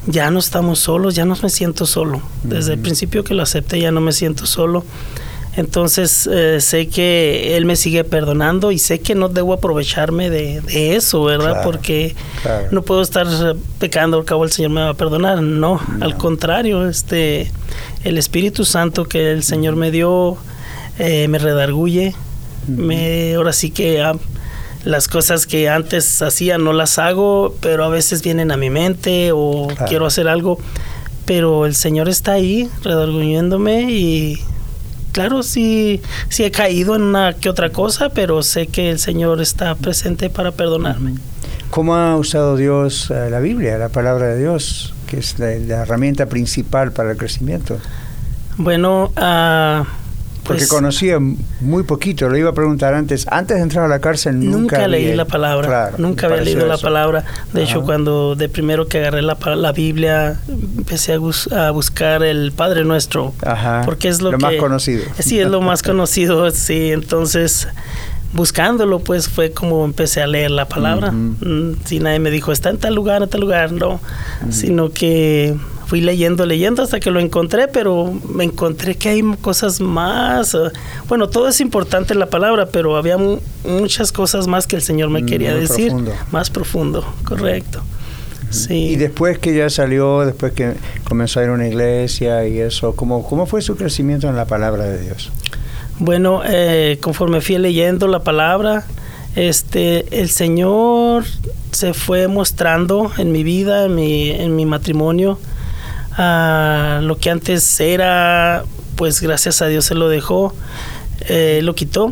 ya 0.08 0.30
no 0.30 0.40
estamos 0.40 0.80
solos, 0.80 1.16
ya 1.16 1.24
no 1.24 1.38
me 1.42 1.50
siento 1.50 1.86
solo, 1.86 2.22
desde 2.44 2.74
el 2.74 2.80
principio 2.80 3.24
que 3.24 3.34
lo 3.34 3.44
acepté 3.44 3.80
ya 3.80 3.92
no 3.92 4.02
me 4.02 4.12
siento 4.12 4.46
solo 4.46 4.84
entonces 5.60 6.26
eh, 6.32 6.62
sé 6.62 6.88
que 6.88 7.58
Él 7.58 7.66
me 7.66 7.76
sigue 7.76 8.06
perdonando 8.06 8.72
y 8.72 8.80
sé 8.80 9.02
que 9.02 9.14
no 9.14 9.28
debo 9.28 9.52
aprovecharme 9.52 10.30
de, 10.30 10.96
eso, 10.96 11.26
¿verdad? 11.26 11.64
Porque 11.66 12.16
no 12.72 12.82
puedo 12.82 13.02
estar 13.02 13.28
pecando, 13.78 14.16
al 14.16 14.24
cabo 14.24 14.46
el 14.46 14.54
Señor 14.54 14.72
me 14.72 14.80
va 14.80 14.92
a 14.92 14.94
perdonar. 14.94 15.42
No, 15.42 15.82
al 16.00 16.16
contrario, 16.16 16.88
este, 16.88 17.52
el 18.06 18.18
Espíritu 18.18 18.64
Santo 18.64 19.04
que 19.04 19.34
el 19.34 19.44
Señor 19.44 19.76
me 19.76 19.92
dio 19.92 20.38
eh, 20.98 21.28
me 21.28 21.40
redarguye. 21.40 22.16
me, 22.68 23.36
ahora 23.36 23.52
sí 23.52 23.70
que 23.70 24.02
ah, 24.02 24.14
las 24.86 25.10
cosas 25.10 25.46
que 25.46 25.68
antes 25.68 26.22
hacía 26.22 26.58
no 26.58 26.72
las 26.72 27.00
hago, 27.00 27.54
pero 27.60 27.84
a 27.84 27.90
veces 27.90 28.24
vienen 28.24 28.52
a 28.52 28.56
mi 28.56 28.70
mente 28.70 29.32
o 29.34 29.68
quiero 29.90 30.06
hacer 30.06 30.30
algo. 30.30 30.58
Pero 31.26 31.66
el 31.66 31.76
Señor 31.76 32.08
está 32.08 32.32
ahí 32.32 32.70
redarguyéndome 32.82 33.92
y 33.92 34.42
claro, 35.12 35.44
sí, 35.44 36.02
sí 36.30 36.44
he 36.44 36.52
caído 36.52 36.96
en 36.96 37.04
una 37.04 37.34
que 37.34 37.50
otra 37.50 37.70
cosa, 37.70 38.10
pero 38.10 38.44
sé 38.44 38.68
que 38.68 38.92
el 38.92 39.00
Señor 39.00 39.42
está 39.42 39.76
presente 39.76 40.30
para 40.30 40.52
perdonarme. 40.52 41.16
¿Cómo 41.70 41.96
ha 41.96 42.16
usado 42.16 42.56
Dios 42.56 43.12
eh, 43.12 43.30
la 43.30 43.40
Biblia, 43.40 43.78
la 43.78 43.90
palabra 43.90 44.28
de 44.28 44.40
Dios, 44.40 44.96
que 45.08 45.18
es 45.20 45.38
la, 45.38 45.52
herramienta 45.52 46.26
principal 46.26 46.92
para 46.92 47.12
el 47.12 47.18
crecimiento? 47.18 47.78
Bueno, 48.58 49.12
uh, 49.16 49.86
porque 50.50 50.62
pues 50.62 50.70
conocía 50.70 51.20
muy 51.60 51.84
poquito, 51.84 52.28
lo 52.28 52.36
iba 52.36 52.50
a 52.50 52.54
preguntar 52.54 52.96
antes. 52.96 53.28
Antes 53.30 53.58
de 53.58 53.62
entrar 53.62 53.86
a 53.86 53.88
la 53.88 54.00
cárcel 54.00 54.40
nunca, 54.40 54.78
nunca 54.78 54.88
leí 54.88 55.14
la 55.14 55.26
palabra. 55.26 55.92
nunca 56.00 56.26
había 56.26 56.42
leído 56.42 56.66
la 56.66 56.80
palabra. 56.80 57.24
De 57.54 57.62
hecho, 57.62 57.84
cuando 57.84 58.36
de 58.36 58.50
primero 58.50 58.88
que 58.88 58.98
agarré 58.98 59.22
la, 59.22 59.38
la 59.56 59.72
Biblia, 59.74 60.40
empecé 60.48 61.14
a, 61.14 61.68
a, 61.68 61.72
buscar 61.72 62.24
el 62.24 62.52
Padre 62.52 62.84
Nuestro. 62.84 63.32
Ajá, 63.46 63.84
porque 63.86 64.08
es 64.08 64.24
lo, 64.24 64.36
más 64.40 64.56
conocido. 64.56 65.04
Sí, 65.20 65.40
es 65.40 65.48
lo 65.48 65.62
más 65.62 65.84
conocido. 65.84 66.50
sí, 66.50 66.94
entonces 66.94 67.68
buscándolo, 68.34 69.00
pues 69.00 69.30
fue 69.30 69.52
como 69.52 69.86
empecé 69.86 70.24
a 70.24 70.28
leer 70.28 70.50
la 70.50 70.68
palabra. 70.68 71.12
Mm, 71.12 71.76
si 71.86 72.00
nadie 72.00 72.18
me 72.18 72.32
dijo, 72.32 72.52
está 72.52 72.72
en 72.72 72.80
tal 72.80 72.96
lugar, 72.96 73.22
en 73.22 73.30
tal 73.30 73.42
lugar, 73.42 73.72
no. 73.72 74.00
Sino 74.50 74.90
que 74.90 75.56
fui 75.90 76.02
leyendo, 76.02 76.46
leyendo 76.46 76.84
hasta 76.84 77.00
que 77.00 77.10
lo 77.10 77.20
encontré, 77.20 77.68
pero 77.68 78.14
me 78.32 78.44
encontré 78.44 78.94
que 78.94 79.10
hay 79.10 79.24
cosas 79.42 79.82
más. 79.82 80.54
Eh, 80.54 80.70
bueno, 81.08 81.30
todo 81.30 81.48
es 81.48 81.60
importante 81.62 82.14
en 82.14 82.20
la 82.20 82.28
palabra, 82.28 82.68
pero 82.68 82.96
había 82.96 83.18
muchas 83.66 84.12
cosas 84.12 84.46
más 84.46 84.68
que 84.68 84.76
el 84.76 84.84
Señor 84.84 85.10
me 85.10 85.24
mm, 85.24 85.26
quería 85.26 85.56
decir. 85.56 85.92
Más 86.32 86.52
profundo, 86.52 87.04
correcto. 87.24 87.82
Sí. 88.52 88.90
Y 88.90 88.96
después 88.98 89.40
que 89.40 89.56
ya 89.56 89.68
salió, 89.72 90.20
después 90.28 90.54
que 90.54 90.74
comenzó 91.06 91.40
a 91.40 91.44
ir 91.44 91.50
a 91.50 91.54
una 91.54 91.68
iglesia 91.68 92.48
y 92.48 92.60
eso, 92.60 92.96
¿cómo, 92.96 93.28
cómo 93.28 93.48
fue 93.48 93.64
su 93.64 93.76
crecimiento 93.76 94.30
en 94.30 94.36
la 94.36 94.46
palabra 94.46 94.84
de 94.84 95.02
Dios? 95.02 95.32
Bueno, 95.98 96.44
eh, 96.46 97.00
conforme 97.02 97.42
fui 97.42 97.58
leyendo 97.58 98.08
la 98.08 98.20
palabra, 98.20 98.86
este, 99.36 100.06
el 100.22 100.30
Señor 100.30 101.24
se 101.72 101.96
fue 101.96 102.28
mostrando 102.28 103.12
en 103.18 103.32
mi 103.32 103.44
vida, 103.44 103.86
en 103.86 103.96
mi, 103.96 104.30
en 104.30 104.56
mi 104.56 104.68
matrimonio, 104.68 105.40
a 106.22 107.00
lo 107.02 107.18
que 107.18 107.30
antes 107.30 107.80
era, 107.80 108.66
pues 108.98 109.22
gracias 109.22 109.62
a 109.62 109.68
Dios 109.68 109.86
se 109.86 109.96
lo 109.96 110.10
dejó, 110.10 110.54
eh, 111.22 111.62
lo 111.64 111.76
quitó. 111.76 112.12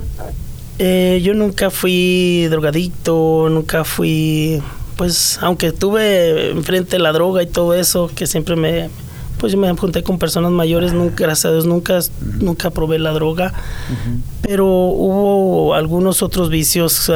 Eh, 0.80 1.20
yo 1.24 1.34
nunca 1.34 1.70
fui 1.70 2.48
drogadicto, 2.50 3.50
nunca 3.50 3.84
fui, 3.84 4.62
pues 4.96 5.40
aunque 5.42 5.74
tuve 5.74 6.52
enfrente 6.52 7.00
la 7.00 7.12
droga 7.12 7.44
y 7.44 7.48
todo 7.48 7.74
eso, 7.74 8.10
que 8.16 8.28
siempre 8.28 8.56
me, 8.56 8.90
pues 9.40 9.52
yo 9.52 9.60
me 9.60 9.76
junté 9.76 10.04
con 10.04 10.20
personas 10.20 10.52
mayores, 10.52 10.94
nunca, 10.94 11.26
gracias 11.26 11.46
a 11.46 11.52
Dios 11.52 11.66
nunca, 11.66 12.00
nunca 12.40 12.70
probé 12.70 13.00
la 13.00 13.12
droga, 13.12 13.54
pero 14.42 14.66
hubo 14.68 15.74
algunos 15.74 16.24
otros 16.24 16.50
vicios. 16.50 17.12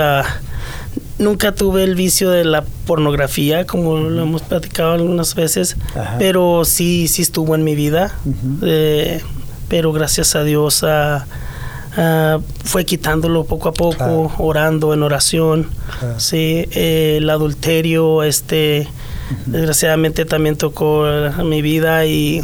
Nunca 1.22 1.54
tuve 1.54 1.84
el 1.84 1.96
vicio 1.96 2.30
de 2.30 2.44
la 2.44 2.64
pornografía, 2.86 3.66
como 3.66 3.98
lo 3.98 4.22
hemos 4.22 4.42
platicado 4.42 4.94
algunas 4.94 5.36
veces, 5.36 5.78
pero 6.20 6.66
sí, 6.66 7.08
sí 7.08 7.22
estuvo 7.22 7.56
en 7.56 7.64
mi 7.64 7.76
vida. 7.76 8.14
Eh, 8.62 9.22
pero 9.70 9.94
gracias 9.94 10.36
a 10.36 10.44
Dios 10.44 10.84
fue 12.64 12.86
quitándolo 12.86 13.46
poco 13.46 13.70
a 13.70 13.74
poco, 13.74 14.34
orando 14.38 14.94
en 14.94 15.04
oración. 15.04 15.68
Sí, 16.18 16.68
eh, 16.72 17.18
el 17.18 17.30
adulterio, 17.30 18.24
este 18.24 18.88
Desgraciadamente 19.46 20.26
también 20.26 20.56
tocó 20.58 21.06
mi 21.44 21.62
vida 21.62 22.06
y, 22.06 22.42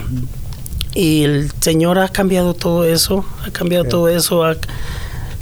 y 0.94 1.24
el 1.24 1.52
Señor 1.60 2.00
ha 2.00 2.10
cambiado 2.10 2.54
todo 2.54 2.86
eso, 2.86 3.26
ha 3.46 3.52
cambiado 3.52 3.86
todo 3.86 4.08
eso. 4.10 4.44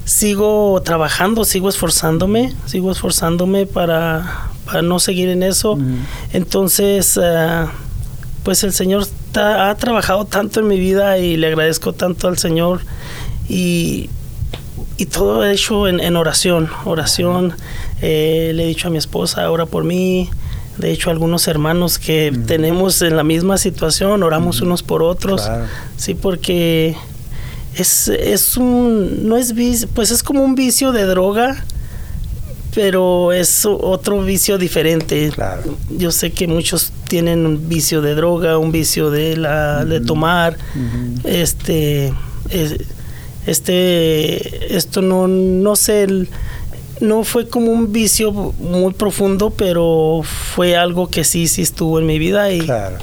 Sigo 0.05 0.81
trabajando, 0.83 1.43
sigo 1.43 1.67
esforzándome, 1.67 2.53
sigo 2.65 2.91
esforzándome 2.91 3.65
para, 3.65 4.49
para 4.65 4.81
no 4.81 4.99
seguir 4.99 5.29
en 5.29 5.43
eso. 5.43 5.77
Entonces, 6.31 7.19
ah, 7.21 7.71
pues 8.43 8.63
el 8.63 8.71
Señor 8.71 9.07
ha 9.35 9.75
trabajado 9.75 10.25
tanto 10.25 10.61
en 10.61 10.67
mi 10.67 10.79
vida 10.79 11.17
y 11.17 11.35
le 11.35 11.47
agradezco 11.47 11.93
tanto 11.93 12.27
al 12.27 12.37
Señor 12.37 12.81
y, 13.49 14.09
y 14.97 15.07
todo 15.07 15.45
hecho 15.45 15.87
en, 15.87 16.15
oración, 16.15 16.69
oración. 16.85 17.53
Eh, 18.01 18.51
le 18.53 18.63
he 18.63 18.67
dicho 18.67 18.87
a 18.87 18.91
mi 18.91 18.97
esposa, 18.97 19.49
ora 19.49 19.65
por 19.65 19.83
mí, 19.83 20.29
de 20.77 20.91
hecho, 20.91 21.09
algunos 21.09 21.47
hermanos 21.47 21.99
que 21.99 22.37
tenemos 22.47 23.01
en 23.01 23.15
la 23.15 23.23
misma 23.23 23.57
situación, 23.57 24.23
oramos 24.23 24.61
unos 24.61 24.83
por 24.83 25.03
otros. 25.03 25.49
Sí, 25.95 26.15
porque 26.15 26.97
es, 27.77 28.07
es 28.07 28.57
un, 28.57 29.27
no 29.27 29.37
es 29.37 29.53
pues 29.93 30.11
es 30.11 30.23
como 30.23 30.43
un 30.43 30.55
vicio 30.55 30.91
de 30.91 31.03
droga, 31.03 31.63
pero 32.73 33.31
es 33.31 33.65
otro 33.65 34.21
vicio 34.21 34.57
diferente. 34.57 35.31
Yo 35.97 36.11
sé 36.11 36.31
que 36.31 36.47
muchos 36.47 36.91
tienen 37.07 37.45
un 37.45 37.69
vicio 37.69 38.01
de 38.01 38.15
droga, 38.15 38.57
un 38.57 38.71
vicio 38.71 39.11
de 39.11 39.37
la, 39.37 39.85
de 39.85 40.01
tomar, 40.01 40.57
este, 41.23 42.13
este, 43.45 44.75
esto 44.75 45.01
no, 45.01 45.27
no 45.27 45.75
sé, 45.75 46.03
el, 46.03 46.29
no 46.99 47.23
fue 47.23 47.47
como 47.47 47.71
un 47.71 47.91
vicio 47.91 48.31
muy 48.31 48.93
profundo, 48.93 49.51
pero 49.51 50.21
fue 50.23 50.75
algo 50.75 51.09
que 51.09 51.23
sí, 51.23 51.47
sí 51.47 51.61
estuvo 51.61 51.99
en 51.99 52.05
mi 52.05 52.19
vida 52.19 52.51
y... 52.51 52.59
Claro. 52.59 52.97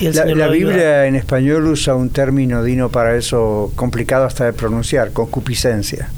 La, 0.00 0.48
Biblia 0.48 1.06
en 1.06 1.16
español 1.16 1.66
usa 1.66 1.94
un 1.94 2.10
término, 2.10 2.62
Dino, 2.62 2.88
para 2.90 3.16
eso 3.16 3.72
complicado 3.76 4.24
hasta 4.24 4.44
de 4.44 4.52
pronunciar, 4.52 5.12
concupiscencia. 5.12 6.08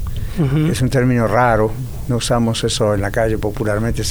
Es 0.71 0.81
un 0.81 0.89
término 0.89 1.27
raro, 1.27 1.71
no 2.07 2.17
usamos 2.17 2.63
eso 2.63 2.95
en 2.95 3.01
la 3.01 3.11
calle 3.11 3.37
popularmente, 3.37 4.03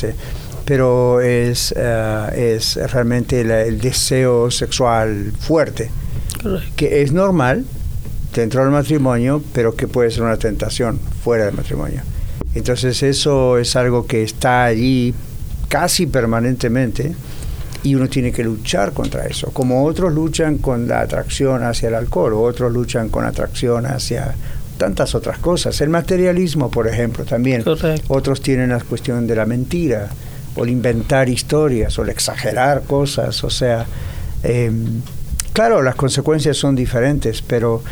pero 0.64 1.20
es, 1.20 1.74
eh, 1.76 2.54
es 2.56 2.76
realmente 2.92 3.40
el 3.40 3.80
deseo 3.80 4.50
sexual 4.50 5.32
fuerte, 5.38 5.90
que 6.76 7.02
es 7.02 7.12
normal 7.12 7.64
dentro 8.34 8.62
del 8.62 8.70
matrimonio, 8.70 9.42
pero 9.52 9.74
que 9.74 9.88
puede 9.88 10.10
ser 10.10 10.22
una 10.22 10.36
tentación 10.36 11.00
fuera 11.22 11.46
del 11.46 11.54
matrimonio. 11.54 12.02
Entonces 12.54 13.02
eso 13.02 13.58
es 13.58 13.74
algo 13.76 14.06
que 14.06 14.22
está 14.22 14.64
allí 14.64 15.14
casi 15.68 16.06
permanentemente 16.06 17.14
y 17.83 17.95
uno 17.95 18.09
tiene 18.09 18.33
que 18.33 18.45
luchar 18.45 18.92
contra 18.92 19.27
eso, 19.27 19.51
como 19.53 19.85
otros 19.85 20.12
luchan 20.12 20.59
con 20.59 20.87
la 20.87 21.01
atracción 21.01 21.64
hacia 21.64 21.88
el 21.88 21.95
alcohol, 21.95 22.35
otros 22.35 22.73
luchan 22.73 23.09
con 23.09 23.25
atracción 23.25 23.87
hacia 23.87 24.35
tantas 24.79 25.14
otras 25.14 25.38
cosas. 25.38 25.81
El 25.81 25.90
materialismo, 25.90 26.71
por 26.71 26.88
ejemplo, 26.88 27.25
también. 27.25 27.64
Otros 28.09 28.40
tienen 28.40 28.71
la 28.71 28.81
cuestión 28.81 29.27
de 29.27 29.37
la 29.37 29.47
mentira, 29.47 30.09
o 30.55 30.64
el 30.64 30.71
inventar 30.71 31.29
historias, 31.29 31.99
o 31.99 32.03
el 32.03 32.11
exagerar 32.11 32.83
cosas. 32.83 33.42
O 33.45 33.51
sea, 33.51 33.87
em, 34.42 35.01
claro, 35.53 35.83
las 35.83 35.95
consecuencias 35.95 36.57
son 36.57 36.75
diferentes, 36.75 37.42
pero 37.42 37.83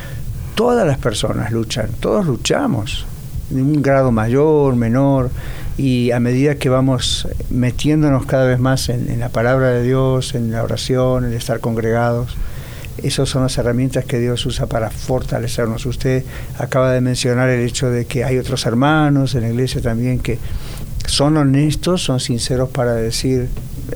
todas 0.55 0.87
las 0.87 0.98
personas 0.98 1.53
luchan, 1.53 1.90
todos 2.00 2.26
luchamos 2.26 3.07
de 3.50 3.62
un 3.62 3.83
grado 3.83 4.12
mayor, 4.12 4.76
menor, 4.76 5.31
y 5.80 6.10
a 6.10 6.20
medida 6.20 6.56
que 6.56 6.68
vamos 6.68 7.26
metiéndonos 7.48 8.26
cada 8.26 8.44
vez 8.44 8.58
más 8.58 8.90
en, 8.90 9.18
la 9.18 9.30
palabra 9.30 9.70
de 9.70 9.82
Dios, 9.82 10.34
en 10.34 10.52
la 10.52 10.62
oración, 10.62 11.24
en 11.24 11.32
estar 11.32 11.60
congregados, 11.60 12.36
esas 13.02 13.30
son 13.30 13.44
las 13.44 13.56
herramientas 13.56 14.04
que 14.04 14.18
Dios 14.18 14.44
usa 14.44 14.66
para 14.66 14.90
fortalecernos. 14.90 15.86
Usted 15.86 16.22
acaba 16.58 16.92
de 16.92 17.00
mencionar 17.00 17.48
el 17.48 17.66
hecho 17.66 17.88
de 17.88 18.04
que 18.04 18.24
hay 18.24 18.36
otros 18.36 18.66
hermanos 18.66 19.34
en 19.34 19.40
la 19.40 19.48
iglesia 19.48 19.80
también 19.80 20.18
que 20.18 20.38
son 21.06 21.38
honestos, 21.38 22.02
son 22.02 22.20
sinceros 22.20 22.68
para 22.68 22.92
decir, 22.92 23.48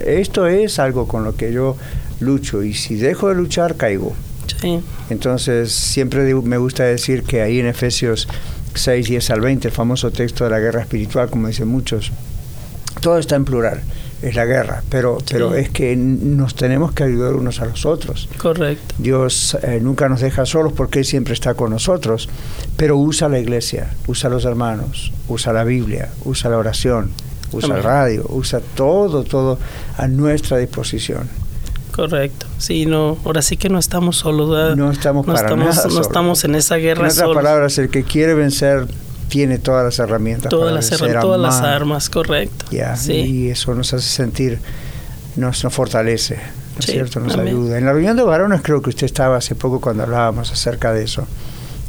esto 0.03 0.47
es 0.47 0.79
algo 0.79 1.07
con 1.07 1.23
lo 1.23 1.35
que 1.35 1.53
yo 1.53 1.77
lucho 2.19 2.63
y 2.63 2.73
si 2.73 2.95
dejo 2.95 3.29
de 3.29 3.35
luchar 3.35 3.75
caigo. 3.75 4.15
Entonces 5.11 5.71
siempre 5.71 6.33
me 6.33 6.57
gusta 6.57 6.83
decir 6.83 7.21
que 7.21 7.43
ahí 7.43 7.59
en 7.59 7.67
Efesios 7.67 8.27
6, 8.75 9.07
10 9.07 9.29
al 9.31 9.41
20, 9.41 9.67
el 9.67 9.73
famoso 9.73 10.11
texto 10.11 10.43
de 10.43 10.49
la 10.49 10.59
guerra 10.59 10.81
espiritual, 10.81 11.29
como 11.29 11.47
dicen 11.47 11.67
muchos. 11.67 12.11
Todo 13.01 13.17
está 13.17 13.35
en 13.35 13.45
plural, 13.45 13.81
es 14.21 14.35
la 14.35 14.45
guerra, 14.45 14.81
pero, 14.89 15.17
pero 15.29 15.53
es 15.53 15.69
que 15.69 15.95
nos 15.95 16.55
tenemos 16.55 16.93
que 16.93 17.03
ayudar 17.03 17.33
unos 17.33 17.59
a 17.61 17.65
los 17.65 17.85
otros. 17.85 18.29
Correcto. 18.37 18.95
Dios 18.97 19.57
eh, 19.61 19.79
nunca 19.81 20.07
nos 20.07 20.21
deja 20.21 20.45
solos 20.45 20.73
porque 20.73 20.99
Él 20.99 21.05
siempre 21.05 21.33
está 21.33 21.53
con 21.53 21.71
nosotros, 21.71 22.29
pero 22.77 22.97
usa 22.97 23.29
la 23.29 23.39
iglesia, 23.39 23.93
usa 24.07 24.29
los 24.29 24.45
hermanos, 24.45 25.11
usa 25.27 25.53
la 25.53 25.63
Biblia, 25.63 26.09
usa 26.23 26.49
la 26.49 26.57
oración, 26.57 27.11
usa 27.51 27.75
el 27.75 27.83
radio, 27.83 28.25
usa 28.29 28.61
todo, 28.75 29.23
todo 29.23 29.59
a 29.97 30.07
nuestra 30.07 30.57
disposición. 30.57 31.29
Correcto. 31.95 32.45
Sí, 32.57 32.85
no, 32.85 33.17
ahora 33.23 33.41
sí 33.41 33.55
que 33.55 33.69
no 33.69 33.79
estamos 33.79 34.17
solos. 34.17 34.75
No 34.75 34.91
estamos 34.91 35.25
para 35.25 35.39
estamos, 35.39 35.75
nada 35.75 35.87
No 35.87 36.01
estamos 36.01 36.43
en 36.43 36.55
esa 36.55 36.75
guerra 36.75 37.05
En 37.05 37.11
otras 37.11 37.29
palabras, 37.29 37.77
el 37.77 37.89
que 37.89 38.03
quiere 38.03 38.33
vencer 38.33 38.87
tiene 39.29 39.59
todas 39.59 39.85
las 39.85 39.97
herramientas. 39.99 40.49
Todas, 40.49 40.73
las, 40.73 40.91
herramientas, 40.91 41.21
todas 41.21 41.39
las 41.39 41.61
armas, 41.61 42.09
correcto. 42.09 42.65
sí. 42.97 43.13
Y 43.13 43.49
eso 43.49 43.73
nos 43.75 43.93
hace 43.93 44.09
sentir, 44.09 44.59
nos, 45.37 45.63
nos 45.63 45.73
fortalece, 45.73 46.35
¿no 46.35 46.79
es 46.79 46.85
cierto? 46.85 47.21
Nos 47.21 47.37
ayuda. 47.37 47.77
En 47.77 47.85
la 47.85 47.93
reunión 47.93 48.17
de 48.17 48.23
varones 48.23 48.61
creo 48.61 48.81
que 48.81 48.89
usted 48.89 49.05
estaba 49.05 49.37
hace 49.37 49.55
poco 49.55 49.79
cuando 49.79 50.03
hablábamos 50.03 50.51
acerca 50.51 50.91
de 50.91 51.03
eso, 51.03 51.25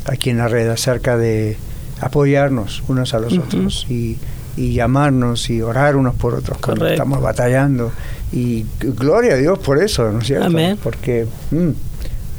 aquí 0.05 0.31
en 0.31 0.39
la 0.39 0.47
red, 0.47 0.69
acerca 0.69 1.17
de 1.17 1.57
apoyarnos 2.01 2.85
unos 2.87 3.13
a 3.13 3.19
los 3.19 3.37
otros 3.37 3.87
y, 3.91 4.19
y, 4.57 4.75
llamarnos 4.75 5.51
y 5.51 5.63
orar 5.63 5.97
unos 5.97 6.15
por 6.15 6.35
otros 6.35 6.59
cuando 6.59 6.87
estamos 6.87 7.21
batallando 7.21 7.93
y 8.33 8.65
gloria 8.81 9.35
a 9.35 9.37
Dios 9.37 9.59
por 9.59 9.83
eso, 9.83 10.11
¿no 10.11 10.21
es 10.21 10.27
cierto? 10.27 10.47
Amén. 10.47 10.79
Porque 10.83 11.27
mm, 11.51 11.71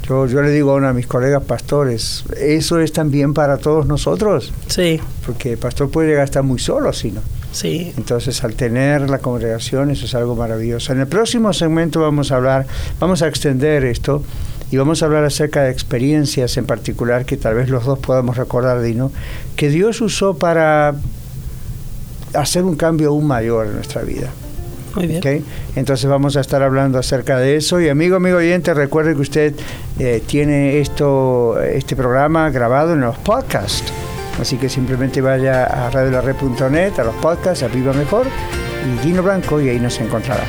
yo, 0.08 0.26
yo 0.26 0.42
le 0.42 0.50
digo 0.50 0.72
a 0.72 0.74
uno 0.74 0.88
de 0.88 0.94
mis 0.94 1.06
colegas 1.06 1.42
pastores, 1.44 2.24
eso 2.40 2.80
es 2.80 2.92
también 2.92 3.34
para 3.34 3.56
todos 3.58 3.86
nosotros. 3.86 4.52
Sí. 4.66 5.00
Porque 5.24 5.52
el 5.52 5.58
pastor 5.58 5.90
puede 5.90 6.08
llegar 6.08 6.22
a 6.22 6.24
estar 6.24 6.42
muy 6.42 6.58
solo, 6.58 6.92
si 6.92 7.10
no. 7.10 7.20
Sí. 7.52 7.92
Entonces, 7.96 8.44
al 8.44 8.54
tener 8.54 9.08
la 9.08 9.18
congregación, 9.18 9.90
eso 9.90 10.04
es 10.04 10.14
algo 10.14 10.36
maravilloso. 10.36 10.92
En 10.92 11.00
el 11.00 11.06
próximo 11.06 11.52
segmento 11.52 12.00
vamos 12.00 12.30
a 12.30 12.36
hablar, 12.36 12.66
vamos 13.00 13.22
a 13.22 13.28
extender 13.28 13.84
esto 13.84 14.22
y 14.70 14.76
vamos 14.76 15.02
a 15.02 15.06
hablar 15.06 15.24
acerca 15.24 15.62
de 15.62 15.70
experiencias 15.70 16.56
en 16.58 16.66
particular 16.66 17.24
que 17.24 17.38
tal 17.38 17.54
vez 17.54 17.70
los 17.70 17.86
dos 17.86 17.98
podamos 17.98 18.36
recordar, 18.36 18.82
Dino, 18.82 19.10
que 19.56 19.70
Dios 19.70 20.00
usó 20.02 20.36
para 20.36 20.94
hacer 22.40 22.64
un 22.64 22.76
cambio 22.76 23.10
aún 23.10 23.26
mayor 23.26 23.66
en 23.66 23.74
nuestra 23.74 24.02
vida. 24.02 24.28
Muy 24.94 25.06
bien. 25.06 25.44
Entonces 25.76 26.08
vamos 26.08 26.36
a 26.36 26.40
estar 26.40 26.62
hablando 26.62 26.98
acerca 26.98 27.38
de 27.38 27.56
eso. 27.56 27.80
Y 27.80 27.88
amigo, 27.88 28.16
amigo 28.16 28.38
oyente, 28.38 28.74
recuerde 28.74 29.14
que 29.14 29.20
usted 29.20 29.54
eh, 29.98 30.22
tiene 30.26 30.80
esto, 30.80 31.60
este 31.60 31.94
programa 31.94 32.50
grabado 32.50 32.94
en 32.94 33.00
los 33.00 33.16
podcasts. 33.18 33.92
Así 34.40 34.56
que 34.56 34.68
simplemente 34.68 35.20
vaya 35.20 35.64
a 35.64 35.90
radiolarred.net, 35.90 36.98
a 36.98 37.04
los 37.04 37.14
podcasts, 37.16 37.64
a 37.64 37.68
Viva 37.68 37.92
Mejor 37.92 38.26
y 38.86 39.06
Dino 39.06 39.22
Blanco 39.22 39.60
y 39.60 39.68
ahí 39.68 39.80
nos 39.80 40.00
encontrará. 40.00 40.44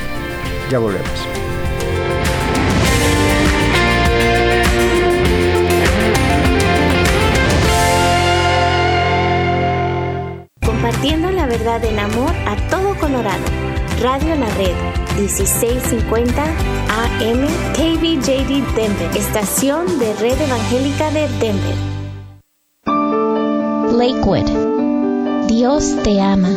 Ya 0.70 0.78
volvemos. 0.78 1.39
Verdad 11.60 11.84
en 11.84 11.98
amor 11.98 12.32
a 12.46 12.56
todo 12.68 12.96
Colorado. 12.98 13.44
Radio 14.00 14.34
La 14.36 14.48
Red 14.54 14.74
1650 15.18 16.42
AM 16.42 17.46
KBJD 17.74 18.74
Denver, 18.74 19.16
estación 19.16 19.98
de 19.98 20.14
Red 20.14 20.40
Evangélica 20.40 21.10
de 21.10 21.28
Denver. 21.38 21.76
Lakewood. 23.92 25.48
Dios 25.48 25.96
te 26.02 26.20
ama. 26.20 26.48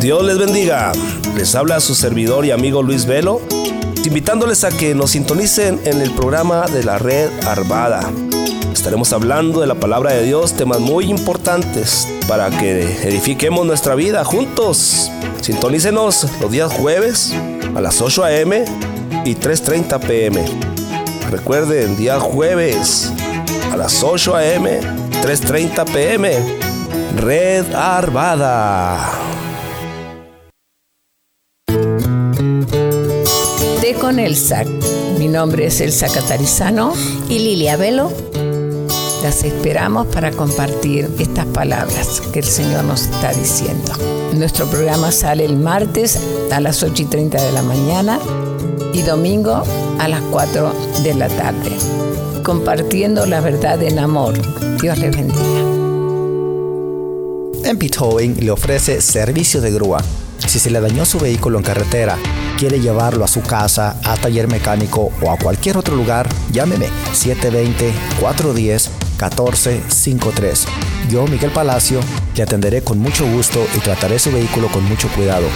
Dios 0.00 0.24
les 0.24 0.38
bendiga. 0.38 0.92
Les 1.36 1.52
habla 1.56 1.80
su 1.80 1.96
servidor 1.96 2.44
y 2.44 2.52
amigo 2.52 2.82
Luis 2.84 3.06
Velo, 3.06 3.40
invitándoles 4.04 4.62
a 4.62 4.68
que 4.68 4.94
nos 4.94 5.10
sintonicen 5.10 5.80
en 5.84 6.00
el 6.00 6.12
programa 6.12 6.66
de 6.66 6.84
la 6.84 6.98
red 6.98 7.28
Arvada. 7.44 8.08
Estaremos 8.86 9.12
hablando 9.12 9.60
de 9.60 9.66
la 9.66 9.74
palabra 9.74 10.12
de 10.12 10.22
Dios, 10.22 10.52
temas 10.52 10.78
muy 10.78 11.06
importantes 11.06 12.06
para 12.28 12.50
que 12.50 12.82
edifiquemos 13.02 13.66
nuestra 13.66 13.96
vida 13.96 14.24
juntos. 14.24 15.10
Sintonícenos 15.40 16.28
los 16.40 16.52
días 16.52 16.72
jueves 16.72 17.34
a 17.74 17.80
las 17.80 18.00
8 18.00 18.22
a.m. 18.22 18.64
y 19.24 19.34
3.30 19.34 19.98
p.m. 20.06 20.40
Recuerden, 21.32 21.96
día 21.96 22.20
jueves 22.20 23.12
a 23.72 23.76
las 23.76 24.04
8 24.04 24.36
a.m., 24.36 24.78
3.30 25.20 25.92
p.m. 25.92 26.30
Red 27.16 27.74
Arvada. 27.74 29.10
Té 33.80 33.94
con 34.00 34.20
Elsa. 34.20 34.62
Mi 35.18 35.26
nombre 35.26 35.66
es 35.66 35.80
Elsa 35.80 36.06
Catarizano 36.06 36.94
y 37.28 37.40
Lilia 37.40 37.76
Velo. 37.76 38.12
Las 39.26 39.42
esperamos 39.42 40.06
para 40.06 40.30
compartir 40.30 41.10
estas 41.18 41.46
palabras 41.46 42.22
que 42.32 42.38
el 42.38 42.44
Señor 42.44 42.84
nos 42.84 43.06
está 43.06 43.32
diciendo. 43.32 43.92
Nuestro 44.34 44.66
programa 44.66 45.10
sale 45.10 45.44
el 45.44 45.56
martes 45.56 46.16
a 46.52 46.60
las 46.60 46.84
8 46.84 47.02
y 47.02 47.06
30 47.06 47.42
de 47.42 47.50
la 47.50 47.62
mañana 47.62 48.20
y 48.92 49.02
domingo 49.02 49.64
a 49.98 50.06
las 50.06 50.20
4 50.30 50.72
de 51.02 51.14
la 51.14 51.26
tarde, 51.26 51.72
compartiendo 52.44 53.26
la 53.26 53.40
verdad 53.40 53.82
en 53.82 53.98
amor. 53.98 54.34
Dios 54.80 54.96
les 54.98 55.10
bendiga. 55.10 55.60
Empit 57.68 57.96
Towing 57.96 58.44
le 58.44 58.52
ofrece 58.52 59.00
servicio 59.00 59.60
de 59.60 59.72
grúa. 59.72 60.04
Si 60.38 60.60
se 60.60 60.70
le 60.70 60.80
dañó 60.80 61.04
su 61.04 61.18
vehículo 61.18 61.58
en 61.58 61.64
carretera, 61.64 62.16
quiere 62.58 62.78
llevarlo 62.78 63.24
a 63.24 63.28
su 63.28 63.42
casa, 63.42 63.98
a 64.04 64.16
taller 64.16 64.46
mecánico 64.46 65.10
o 65.20 65.32
a 65.32 65.36
cualquier 65.36 65.78
otro 65.78 65.96
lugar, 65.96 66.28
llámeme 66.52 66.86
720-410-1453. 69.16 70.66
Yo, 71.08 71.26
Miguel 71.26 71.50
Palacio, 71.50 72.00
le 72.34 72.42
atenderé 72.42 72.82
con 72.82 72.98
mucho 72.98 73.26
gusto 73.26 73.66
y 73.76 73.80
trataré 73.80 74.18
su 74.18 74.32
vehículo 74.32 74.68
con 74.68 74.84
mucho 74.84 75.08
cuidado. 75.08 75.46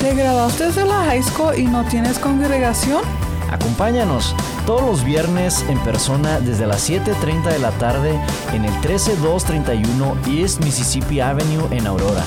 ¿Te 0.00 0.14
graduaste 0.14 0.72
de 0.72 0.84
la 0.84 1.04
high 1.04 1.22
school 1.22 1.58
y 1.58 1.64
no 1.64 1.84
tienes 1.84 2.18
congregación? 2.18 3.02
Acompáñanos 3.50 4.34
todos 4.66 4.82
los 4.82 5.04
viernes 5.04 5.64
en 5.68 5.78
persona 5.80 6.40
desde 6.40 6.66
las 6.66 6.88
7.30 6.88 7.52
de 7.52 7.58
la 7.58 7.70
tarde 7.72 8.18
en 8.52 8.64
el 8.64 8.72
13231 8.80 10.16
East 10.26 10.64
Mississippi 10.64 11.20
Avenue 11.20 11.66
en 11.70 11.86
Aurora. 11.86 12.24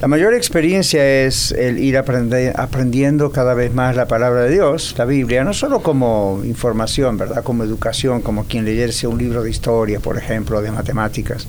la 0.00 0.06
mayor 0.06 0.34
experiencia 0.34 1.24
es 1.24 1.50
el 1.50 1.78
ir 1.78 1.96
aprendiendo 1.98 3.32
cada 3.32 3.54
vez 3.54 3.74
más 3.74 3.96
la 3.96 4.06
palabra 4.06 4.42
de 4.42 4.50
Dios, 4.52 4.94
la 4.96 5.06
Biblia, 5.06 5.42
no 5.42 5.54
solo 5.54 5.82
como 5.82 6.42
información, 6.44 7.16
¿verdad? 7.16 7.42
Como 7.42 7.64
educación, 7.64 8.22
como 8.22 8.44
quien 8.44 8.64
leyese 8.64 9.08
un 9.08 9.18
libro 9.18 9.42
de 9.42 9.50
historia, 9.50 9.98
por 9.98 10.16
ejemplo, 10.16 10.62
de 10.62 10.70
matemáticas, 10.70 11.48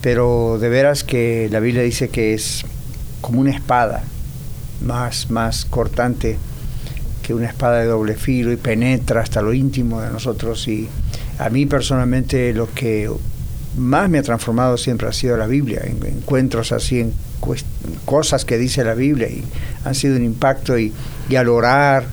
pero 0.00 0.58
de 0.58 0.68
veras 0.68 1.04
que 1.04 1.48
la 1.52 1.60
Biblia 1.60 1.82
dice 1.82 2.08
que 2.08 2.34
es 2.34 2.64
como 3.20 3.40
una 3.40 3.52
espada, 3.52 4.02
más, 4.84 5.30
más 5.30 5.66
cortante 5.66 6.36
que 7.22 7.34
una 7.34 7.46
espada 7.46 7.78
de 7.78 7.86
doble 7.86 8.16
filo 8.16 8.50
y 8.50 8.56
penetra 8.56 9.20
hasta 9.20 9.42
lo 9.42 9.52
íntimo 9.52 10.00
de 10.00 10.10
nosotros 10.10 10.66
y 10.66 10.88
a 11.40 11.48
mí 11.48 11.64
personalmente 11.64 12.52
lo 12.52 12.72
que 12.72 13.10
más 13.78 14.10
me 14.10 14.18
ha 14.18 14.22
transformado 14.22 14.76
siempre 14.76 15.08
ha 15.08 15.12
sido 15.12 15.38
la 15.38 15.46
Biblia, 15.46 15.80
en 15.84 16.04
encuentros 16.04 16.70
así, 16.70 17.00
en 17.00 17.14
cosas 18.04 18.44
que 18.44 18.58
dice 18.58 18.84
la 18.84 18.92
Biblia 18.92 19.28
y 19.28 19.42
han 19.84 19.94
sido 19.94 20.16
un 20.16 20.24
impacto 20.24 20.78
y, 20.78 20.92
al 21.34 21.48
orar, 21.48 22.04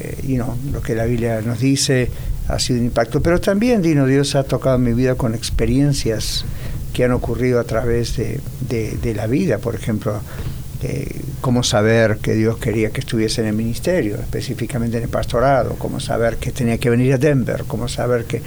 eh, 0.00 0.18
you 0.26 0.34
know, 0.36 0.56
lo 0.72 0.82
que 0.82 0.96
la 0.96 1.04
Biblia 1.04 1.40
nos 1.40 1.60
dice 1.60 2.10
ha 2.48 2.58
sido 2.58 2.80
un 2.80 2.86
impacto, 2.86 3.22
pero 3.22 3.40
también, 3.40 3.80
Dino, 3.80 4.06
Dios 4.06 4.34
ha 4.34 4.42
tocado 4.42 4.76
mi 4.78 4.92
vida 4.92 5.14
con 5.14 5.34
experiencias 5.34 6.44
que 6.92 7.04
han 7.04 7.12
ocurrido 7.12 7.60
a 7.60 7.64
través 7.64 8.16
de 8.16 9.14
la 9.14 9.26
vida, 9.28 9.58
por 9.58 9.76
ejemplo, 9.76 10.20
eh, 10.86 11.20
cómo 11.40 11.62
saber 11.62 12.18
que 12.18 12.34
Dios 12.34 12.58
quería 12.58 12.90
que 12.90 13.00
estuviese 13.00 13.40
en 13.40 13.46
el 13.46 13.54
ministerio, 13.54 14.16
específicamente 14.16 14.98
en 14.98 15.04
el 15.04 15.08
pastorado, 15.08 15.76
cómo 15.78 15.98
saber 15.98 16.36
que 16.36 16.52
tenía 16.52 16.76
que 16.76 16.90
venir 16.90 17.14
a 17.14 17.16
Denver, 17.16 17.64
cómo 17.66 17.88
saber 17.88 18.26
que, 18.26 18.42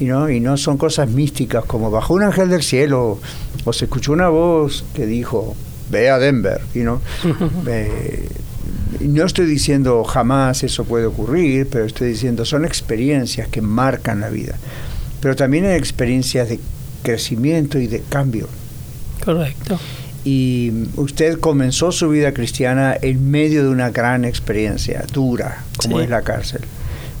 y 0.00 0.06
no, 0.06 0.28
y 0.28 0.40
no 0.40 0.56
son 0.56 0.78
cosas 0.78 1.08
místicas 1.08 1.64
como 1.64 1.92
bajó 1.92 2.14
un 2.14 2.24
ángel 2.24 2.48
del 2.48 2.64
cielo 2.64 3.20
o 3.64 3.72
se 3.72 3.84
escuchó 3.84 4.12
una 4.12 4.28
voz 4.28 4.84
que 4.94 5.06
dijo, 5.06 5.54
ve 5.88 6.10
a 6.10 6.18
Denver, 6.18 6.60
y 6.74 6.80
no. 6.80 7.00
no 9.00 9.24
estoy 9.24 9.46
diciendo 9.46 10.02
jamás 10.02 10.64
eso 10.64 10.84
puede 10.84 11.06
ocurrir, 11.06 11.68
pero 11.70 11.84
estoy 11.84 12.08
diciendo 12.08 12.44
son 12.44 12.64
experiencias 12.64 13.46
que 13.46 13.60
marcan 13.60 14.18
la 14.18 14.28
vida, 14.28 14.56
pero 15.20 15.36
también 15.36 15.66
hay 15.66 15.76
experiencias 15.76 16.48
de 16.48 16.58
crecimiento 17.04 17.78
y 17.78 17.86
de 17.86 18.00
cambio. 18.08 18.48
Correcto. 19.24 19.78
Y 20.28 20.72
usted 20.96 21.38
comenzó 21.38 21.92
su 21.92 22.08
vida 22.08 22.34
cristiana 22.34 22.96
en 23.00 23.30
medio 23.30 23.62
de 23.62 23.68
una 23.68 23.90
gran 23.90 24.24
experiencia 24.24 25.04
dura, 25.12 25.62
como 25.76 25.98
Sí. 25.98 26.02
es 26.02 26.10
la 26.10 26.22
cárcel. 26.22 26.62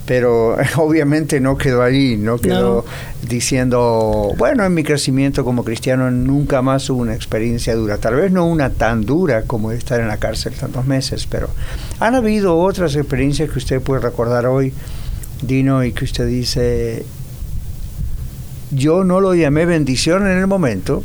Pero 0.06 0.56
obviamente 0.76 1.38
no 1.38 1.56
quedó 1.56 1.82
allí, 1.82 2.16
no 2.16 2.38
quedó 2.38 2.84
diciendo, 3.28 4.32
bueno, 4.36 4.64
en 4.64 4.74
mi 4.74 4.82
crecimiento 4.82 5.44
como 5.44 5.62
cristiano 5.62 6.10
nunca 6.10 6.62
más 6.62 6.90
hubo 6.90 7.00
una 7.00 7.14
experiencia 7.14 7.76
dura. 7.76 7.98
Tal 7.98 8.16
vez 8.16 8.32
no 8.32 8.44
una 8.44 8.70
tan 8.70 9.02
dura 9.06 9.42
como 9.42 9.70
estar 9.70 10.00
en 10.00 10.08
la 10.08 10.16
cárcel 10.16 10.54
tantos 10.54 10.84
meses, 10.86 11.28
pero 11.30 11.48
han 12.00 12.16
habido 12.16 12.58
otras 12.58 12.96
experiencias 12.96 13.50
que 13.50 13.58
usted 13.58 13.80
puede 13.80 14.00
recordar 14.00 14.46
hoy, 14.46 14.72
Dino, 15.42 15.84
y 15.84 15.92
que 15.92 16.04
usted 16.04 16.26
dice, 16.26 17.04
yo 18.72 19.04
no 19.04 19.20
lo 19.20 19.32
llamé 19.36 19.64
bendición 19.64 20.26
en 20.26 20.38
el 20.38 20.46
momento, 20.48 21.04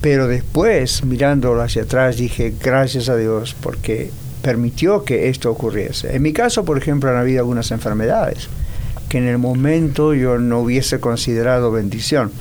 pero 0.00 0.28
después, 0.28 1.04
mirándolo 1.04 1.62
hacia 1.62 1.82
atrás, 1.82 2.16
dije, 2.16 2.54
gracias 2.62 3.08
a 3.08 3.16
Dios, 3.16 3.56
porque 3.60 4.10
permitió 4.42 5.04
que 5.04 5.28
esto 5.28 5.50
ocurriese. 5.50 6.14
En 6.14 6.22
mi 6.22 6.32
caso, 6.32 6.64
por 6.64 6.78
ejemplo, 6.78 7.10
han 7.10 7.16
habido 7.16 7.40
algunas 7.40 7.70
enfermedades 7.70 8.48
que 9.08 9.18
en 9.18 9.26
el 9.26 9.38
momento 9.38 10.14
yo 10.14 10.38
no 10.38 10.60
hubiese 10.60 11.00
considerado 11.00 11.70
bendición. 11.70 12.32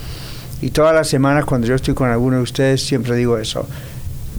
Y 0.61 0.71
todas 0.71 0.95
las 0.95 1.07
semanas 1.07 1.45
cuando 1.45 1.67
yo 1.67 1.75
estoy 1.75 1.93
con 1.93 2.09
alguno 2.09 2.37
de 2.37 2.43
ustedes 2.43 2.83
siempre 2.83 3.15
digo 3.15 3.37
eso. 3.37 3.67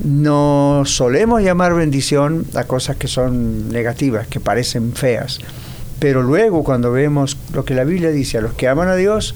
No 0.05 0.83
solemos 0.85 1.43
llamar 1.43 1.75
bendición 1.75 2.47
a 2.55 2.65
cosas 2.65 2.97
que 2.97 3.09
son 3.09 3.69
negativas, 3.69 4.27
que 4.27 4.41
parecen 4.41 4.93
feas. 4.93 5.39
Pero 5.99 6.23
luego 6.23 6.65
cuando 6.65 6.93
vemos 6.93 7.39
lo 7.53 7.65
que 7.65 7.75
la 7.75 7.85
Biblia 7.85 8.11
dice, 8.11 8.39
a 8.39 8.43
los 8.43 8.55
que 8.55 8.69
aman 8.69 8.89
a 8.89 8.97
Dios, 8.97 9.35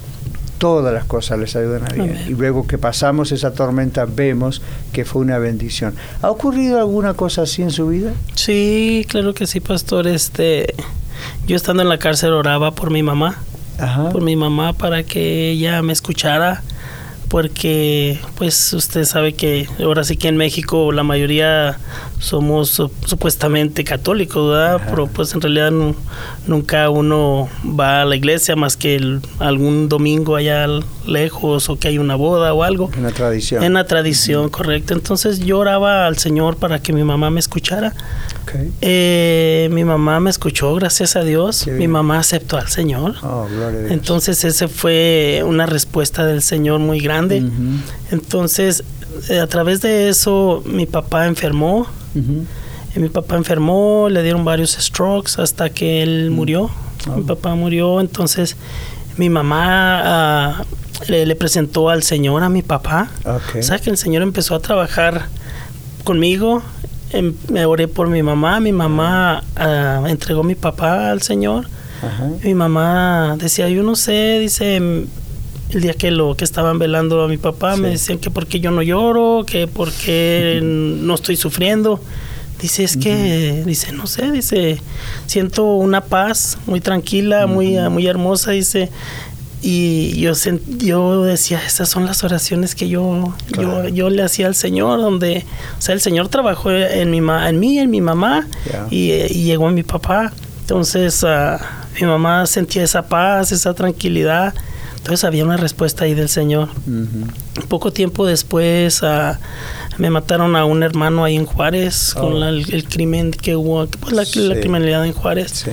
todas 0.61 0.93
las 0.93 1.05
cosas 1.05 1.39
les 1.39 1.55
ayudan 1.55 1.85
a 1.85 1.93
bien. 1.95 2.23
Y 2.27 2.35
luego 2.35 2.67
que 2.67 2.77
pasamos 2.77 3.31
esa 3.31 3.51
tormenta 3.51 4.05
vemos 4.05 4.61
que 4.93 5.05
fue 5.05 5.23
una 5.23 5.39
bendición. 5.39 5.95
¿Ha 6.21 6.29
ocurrido 6.29 6.77
alguna 6.77 7.15
cosa 7.15 7.41
así 7.41 7.63
en 7.63 7.71
su 7.71 7.87
vida? 7.87 8.11
Sí, 8.35 9.03
claro 9.09 9.33
que 9.33 9.47
sí, 9.47 9.59
pastor. 9.59 10.05
Este, 10.05 10.75
yo 11.47 11.55
estando 11.55 11.81
en 11.81 11.89
la 11.89 11.97
cárcel 11.97 12.33
oraba 12.33 12.75
por 12.75 12.91
mi 12.91 13.01
mamá, 13.01 13.39
por 14.11 14.21
mi 14.21 14.35
mamá 14.35 14.73
para 14.73 15.01
que 15.01 15.49
ella 15.49 15.81
me 15.81 15.93
escuchara 15.93 16.61
porque 17.31 18.19
pues 18.35 18.73
usted 18.73 19.05
sabe 19.05 19.31
que 19.31 19.65
ahora 19.79 20.03
sí 20.03 20.17
que 20.17 20.27
en 20.27 20.35
México 20.35 20.91
la 20.91 21.03
mayoría 21.03 21.79
somos 22.19 22.69
supuestamente 23.05 23.85
católicos, 23.85 24.51
¿verdad? 24.51 24.81
Pero 24.89 25.07
pues 25.07 25.33
en 25.33 25.39
realidad 25.39 25.71
nunca 26.45 26.89
uno 26.89 27.47
va 27.65 28.01
a 28.01 28.05
la 28.05 28.17
iglesia 28.17 28.57
más 28.57 28.75
que 28.75 29.19
algún 29.39 29.87
domingo 29.87 30.35
allá 30.35 30.67
lejos 31.07 31.69
o 31.69 31.79
que 31.79 31.87
hay 31.87 31.97
una 31.97 32.15
boda 32.15 32.53
o 32.53 32.63
algo. 32.63 32.91
En 32.95 33.03
la 33.03 33.11
tradición. 33.11 33.63
En 33.63 33.73
la 33.73 33.85
tradición, 33.85 34.49
correcto. 34.49 34.93
Entonces 34.93 35.39
yo 35.39 35.59
oraba 35.59 36.07
al 36.07 36.17
Señor 36.17 36.57
para 36.57 36.81
que 36.81 36.91
mi 36.91 37.03
mamá 37.05 37.29
me 37.29 37.39
escuchara. 37.39 37.93
Eh, 38.81 39.69
mi 39.71 39.85
mamá 39.85 40.19
me 40.19 40.29
escuchó, 40.29 40.75
gracias 40.75 41.15
a 41.15 41.23
Dios. 41.23 41.67
Mi 41.67 41.87
mamá 41.87 42.19
aceptó 42.19 42.57
al 42.57 42.67
Señor. 42.67 43.15
Oh. 43.23 43.47
Entonces 43.89 44.43
ese 44.43 44.67
fue 44.67 45.41
una 45.45 45.65
respuesta 45.65 46.25
del 46.25 46.41
Señor 46.41 46.79
muy 46.79 46.99
grande. 46.99 47.20
Entonces 48.11 48.83
eh, 49.29 49.39
a 49.39 49.47
través 49.47 49.81
de 49.81 50.09
eso 50.09 50.63
mi 50.65 50.85
papá 50.85 51.27
enfermó. 51.27 51.87
y 52.15 52.99
mi 52.99 53.09
papá 53.09 53.37
enfermó, 53.37 54.07
le 54.09 54.23
dieron 54.23 54.43
varios 54.43 54.71
strokes 54.71 55.41
hasta 55.41 55.69
que 55.69 56.03
él 56.03 56.31
murió. 56.31 56.69
Oh. 57.09 57.17
Mi 57.17 57.23
papá 57.23 57.55
murió, 57.55 57.99
entonces 57.99 58.57
mi 59.17 59.29
mamá 59.29 60.01
ah, 60.03 60.63
le, 61.07 61.35
presentó 61.35 61.89
al 61.89 62.03
Señor 62.03 62.43
a 62.43 62.49
mi 62.49 62.61
papá. 62.61 63.09
O 63.25 63.61
sea 63.61 63.79
que 63.79 63.89
el 63.89 63.97
Señor 63.97 64.23
empezó 64.23 64.55
a 64.55 64.59
trabajar 64.59 65.27
conmigo 66.03 66.63
Em, 67.13 67.33
me 67.49 67.65
oré 67.65 67.87
por 67.87 68.07
mi 68.07 68.23
mamá, 68.23 68.59
mi 68.61 68.71
mamá 68.71 69.43
uh, 69.57 70.07
entregó 70.07 70.43
mi 70.43 70.55
papá 70.55 71.11
al 71.11 71.21
Señor. 71.21 71.67
Mi 72.43 72.55
mamá 72.55 73.35
decía, 73.37 73.69
yo 73.69 73.83
no 73.83 73.95
sé, 73.95 74.39
dice, 74.39 74.77
em, 74.77 75.05
el 75.71 75.81
día 75.81 75.93
que 75.93 76.11
lo 76.11 76.35
que 76.35 76.43
estaban 76.43 76.79
velando 76.79 77.23
a 77.23 77.27
mi 77.27 77.37
papá, 77.37 77.75
me 77.77 77.89
decían 77.89 78.19
que 78.19 78.29
porque 78.29 78.59
yo 78.59 78.71
no 78.71 78.81
lloro, 78.81 79.45
que 79.45 79.67
porque 79.67 80.59
no 80.63 81.15
estoy 81.15 81.35
sufriendo. 81.35 81.99
Dice, 82.61 82.83
es 82.83 82.95
que, 82.95 83.63
dice, 83.65 83.91
no 83.91 84.05
sé, 84.05 84.31
dice, 84.31 84.79
siento 85.25 85.65
una 85.65 86.01
paz 86.01 86.59
muy 86.67 86.79
tranquila, 86.79 87.47
muy, 87.47 87.75
muy 87.89 88.05
hermosa, 88.05 88.51
dice, 88.51 88.91
y 89.63 90.19
yo, 90.19 90.33
yo 90.77 91.23
decía, 91.23 91.61
esas 91.65 91.89
son 91.89 92.05
las 92.05 92.23
oraciones 92.23 92.73
que 92.73 92.89
yo, 92.89 93.33
yo, 93.93 94.09
le 94.09 94.23
hacía 94.23 94.47
al 94.47 94.55
Señor, 94.55 95.01
donde, 95.01 95.45
o 95.77 95.81
sea, 95.81 95.93
el 95.93 96.01
Señor 96.01 96.29
trabajó 96.29 96.71
en, 96.71 97.11
mi, 97.11 97.17
en 97.17 97.59
mí, 97.59 97.79
en 97.79 97.89
mi 97.89 98.01
mamá, 98.01 98.47
y, 98.89 99.11
llegó 99.43 99.67
a 99.67 99.71
mi 99.71 99.83
papá. 99.83 100.33
Entonces, 100.61 101.21
uh, 101.23 101.57
mi 101.99 102.07
mamá 102.07 102.45
sentía 102.47 102.83
esa 102.83 103.07
paz, 103.07 103.51
esa 103.51 103.73
tranquilidad. 103.73 104.53
Entonces 105.01 105.23
había 105.23 105.43
una 105.43 105.57
respuesta 105.57 106.05
ahí 106.05 106.13
del 106.13 106.29
Señor. 106.29 106.69
Poco 107.67 107.91
tiempo 107.91 108.25
después 108.25 109.01
uh, 109.01 109.35
me 109.97 110.11
mataron 110.11 110.55
a 110.55 110.63
un 110.63 110.83
hermano 110.83 111.23
ahí 111.23 111.35
en 111.35 111.47
Juárez 111.47 112.13
con 112.13 112.43
oh. 112.43 112.47
el, 112.47 112.85
crimen 112.87 113.31
que 113.31 113.55
hubo, 113.55 113.87
pues, 113.87 114.13
la, 114.13 114.23
la 114.43 114.59
criminalidad 114.59 115.05
en 115.05 115.13
Juárez. 115.13 115.51
Sí. 115.65 115.71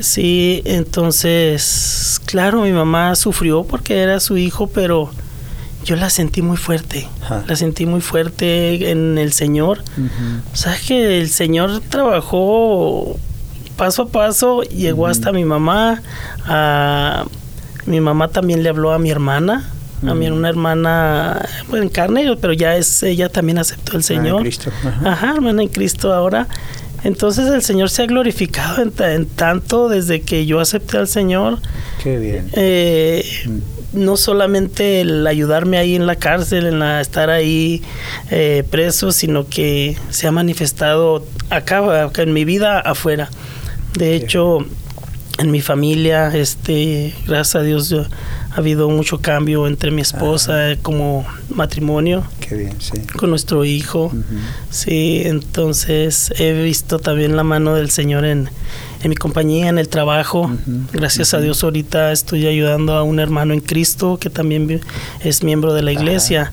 Sí, 0.00 0.62
entonces, 0.64 2.18
claro, 2.24 2.62
mi 2.62 2.72
mamá 2.72 3.14
sufrió 3.14 3.64
porque 3.64 4.00
era 4.00 4.20
su 4.20 4.38
hijo, 4.38 4.66
pero 4.68 5.10
yo 5.84 5.96
la 5.96 6.08
sentí 6.08 6.40
muy 6.40 6.56
fuerte. 6.56 7.08
La 7.46 7.56
sentí 7.56 7.86
muy 7.86 8.00
fuerte 8.00 8.90
en 8.90 9.18
el 9.18 9.32
Señor. 9.32 9.82
O 10.52 10.56
sea, 10.56 10.76
que 10.86 11.20
el 11.20 11.28
Señor 11.28 11.80
trabajó 11.88 13.18
paso 13.76 14.02
a 14.02 14.08
paso, 14.08 14.62
llegó 14.62 15.06
hasta 15.06 15.32
mi 15.32 15.44
mamá. 15.44 16.02
A, 16.46 17.26
mi 17.86 18.00
mamá 18.00 18.28
también 18.28 18.62
le 18.62 18.68
habló 18.68 18.92
a 18.92 18.98
mi 18.98 19.10
hermana. 19.10 19.70
A 20.04 20.14
mi 20.14 20.26
una 20.26 20.48
hermana, 20.48 21.48
pues 21.70 21.80
en 21.80 21.88
carne, 21.88 22.36
pero 22.40 22.52
ya 22.52 22.76
es, 22.76 23.04
ella 23.04 23.28
también 23.28 23.58
aceptó 23.58 23.96
el 23.96 24.02
Señor. 24.02 24.38
En 24.38 24.42
Cristo. 24.42 24.72
Ajá, 25.04 25.34
hermana 25.34 25.62
en 25.62 25.68
Cristo 25.68 26.12
ahora. 26.12 26.48
Entonces 27.04 27.48
el 27.48 27.62
Señor 27.62 27.88
se 27.88 28.02
ha 28.02 28.06
glorificado 28.06 28.82
en, 28.82 29.26
tanto 29.26 29.88
desde 29.88 30.22
que 30.22 30.44
yo 30.44 30.58
acepté 30.58 30.98
al 30.98 31.06
Señor. 31.06 31.58
Qué 32.02 32.18
bien. 32.18 32.48
Eh, 32.54 33.24
no 33.92 34.16
solamente 34.16 35.00
el 35.00 35.26
ayudarme 35.26 35.78
ahí 35.78 35.94
en 35.94 36.06
la 36.06 36.16
cárcel, 36.16 36.66
en 36.66 36.78
la, 36.78 37.00
estar 37.00 37.30
ahí 37.30 37.82
eh, 38.30 38.64
preso, 38.70 39.12
sino 39.12 39.46
que 39.48 39.96
se 40.10 40.26
ha 40.26 40.32
manifestado 40.32 41.24
acá, 41.50 42.04
acá 42.04 42.22
en 42.22 42.32
mi 42.32 42.44
vida 42.44 42.80
afuera. 42.80 43.30
De 43.94 44.14
hecho, 44.14 44.66
en 45.42 45.50
mi 45.50 45.60
familia, 45.60 46.34
este, 46.34 47.12
gracias 47.26 47.56
a 47.56 47.62
Dios, 47.62 47.92
ha 47.92 48.54
habido 48.54 48.88
mucho 48.88 49.20
cambio 49.20 49.66
entre 49.66 49.90
mi 49.90 50.00
esposa 50.00 50.76
como 50.82 51.26
matrimonio. 51.48 52.24
Qué 52.40 52.54
bien, 52.54 52.80
sí. 52.80 53.00
Con 53.16 53.30
nuestro 53.30 53.64
hijo. 53.64 54.12
Sí, 54.70 55.22
entonces 55.24 56.32
he 56.38 56.52
visto 56.62 56.98
también 56.98 57.36
la 57.36 57.42
mano 57.42 57.74
del 57.74 57.90
Señor 57.90 58.24
en, 58.24 58.48
mi 59.04 59.16
compañía, 59.16 59.68
en 59.68 59.78
el 59.78 59.88
trabajo. 59.88 60.50
Gracias 60.92 61.34
a 61.34 61.40
Dios 61.40 61.64
ahorita 61.64 62.12
estoy 62.12 62.46
ayudando 62.46 62.94
a 62.94 63.02
un 63.02 63.18
hermano 63.18 63.52
en 63.52 63.60
Cristo 63.60 64.18
que 64.18 64.30
también 64.30 64.80
es 65.20 65.42
miembro 65.42 65.74
de 65.74 65.82
la 65.82 65.92
iglesia. 65.92 66.52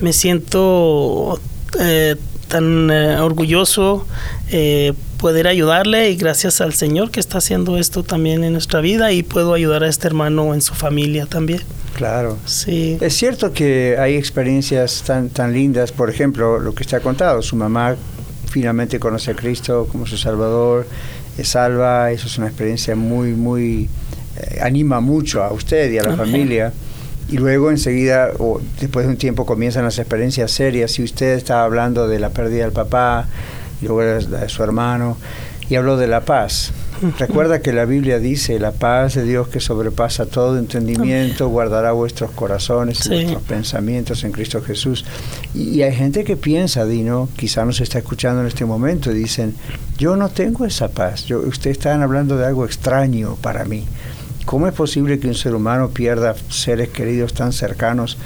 Me 0.00 0.12
siento 0.12 1.40
eh, 1.80 2.16
tan 2.48 2.90
eh, 2.90 3.18
orgulloso 3.20 4.06
eh, 4.50 4.92
poder 5.18 5.48
ayudarle 5.48 6.10
y 6.10 6.16
gracias 6.16 6.60
al 6.60 6.74
Señor 6.74 7.10
que 7.10 7.20
está 7.20 7.38
haciendo 7.38 7.78
esto 7.78 8.02
también 8.02 8.44
en 8.44 8.52
nuestra 8.52 8.80
vida 8.80 9.12
y 9.12 9.22
puedo 9.22 9.54
ayudar 9.54 9.82
a 9.82 9.88
este 9.88 10.06
hermano 10.06 10.54
en 10.54 10.60
su 10.60 10.74
familia 10.74 11.26
también. 11.26 11.62
Claro. 11.96 12.36
Sí. 12.44 12.98
Es 13.00 13.16
cierto 13.16 13.52
que 13.52 13.96
hay 13.98 14.16
experiencias 14.16 15.02
tan, 15.06 15.30
tan 15.30 15.52
lindas, 15.52 15.92
por 15.92 16.10
ejemplo, 16.10 16.58
lo 16.58 16.74
que 16.74 16.82
está 16.82 17.00
contado, 17.00 17.42
su 17.42 17.56
mamá 17.56 17.96
finalmente 18.50 18.98
conoce 19.00 19.30
a 19.30 19.34
Cristo 19.34 19.88
como 19.90 20.06
su 20.06 20.16
Salvador, 20.16 20.86
es 21.38 21.48
salva, 21.48 22.10
eso 22.10 22.26
es 22.26 22.38
una 22.38 22.48
experiencia 22.48 22.94
muy, 22.94 23.32
muy, 23.32 23.88
eh, 24.38 24.58
anima 24.62 25.00
mucho 25.00 25.42
a 25.42 25.52
usted 25.52 25.90
y 25.90 25.98
a 25.98 26.02
la 26.02 26.16
familia 26.16 26.72
y 27.28 27.38
luego 27.38 27.70
enseguida, 27.70 28.30
o 28.38 28.60
después 28.80 29.06
de 29.06 29.12
un 29.12 29.18
tiempo, 29.18 29.46
comienzan 29.46 29.84
las 29.84 29.98
experiencias 29.98 30.50
serias. 30.50 30.92
Si 30.92 31.02
usted 31.02 31.34
estaba 31.34 31.64
hablando 31.64 32.08
de 32.08 32.18
la 32.18 32.30
pérdida 32.30 32.64
del 32.64 32.72
papá, 32.72 33.26
y 33.82 33.86
luego 33.86 34.20
de 34.20 34.48
su 34.48 34.62
hermano, 34.62 35.16
y 35.68 35.74
habló 35.74 35.96
de 35.96 36.06
la 36.06 36.24
paz. 36.24 36.72
Recuerda 37.18 37.60
que 37.60 37.72
la 37.72 37.84
Biblia 37.84 38.18
dice, 38.18 38.58
la 38.58 38.72
paz 38.72 39.14
de 39.14 39.24
Dios 39.24 39.48
que 39.48 39.60
sobrepasa 39.60 40.24
todo 40.24 40.56
entendimiento, 40.56 41.48
guardará 41.48 41.92
vuestros 41.92 42.30
corazones 42.30 43.04
y 43.06 43.10
vuestros 43.10 43.42
pensamientos 43.42 44.24
en 44.24 44.32
Cristo 44.32 44.62
Jesús. 44.62 45.04
Y, 45.54 45.82
hay 45.82 45.94
gente 45.94 46.24
que 46.24 46.36
piensa, 46.36 46.86
Dino, 46.86 47.28
quizá 47.36 47.64
nos 47.64 47.80
está 47.80 47.98
escuchando 47.98 48.40
en 48.40 48.46
este 48.46 48.64
momento, 48.64 49.12
y 49.12 49.14
dicen, 49.14 49.54
yo 49.98 50.16
no 50.16 50.30
tengo 50.30 50.64
esa 50.64 50.88
paz, 50.88 51.26
yo, 51.26 51.40
ustedes 51.40 51.76
están 51.76 52.02
hablando 52.02 52.38
de 52.38 52.46
algo 52.46 52.64
extraño 52.64 53.36
para 53.42 53.64
mí. 53.64 53.84
¿Cómo 54.46 54.68
es 54.68 54.72
posible 54.72 55.18
que 55.18 55.28
un 55.28 55.34
ser 55.34 55.54
humano 55.54 55.90
pierda 55.90 56.34
seres 56.48 56.88
queridos 56.88 57.34
tan 57.34 57.52
cercanos 57.52 58.16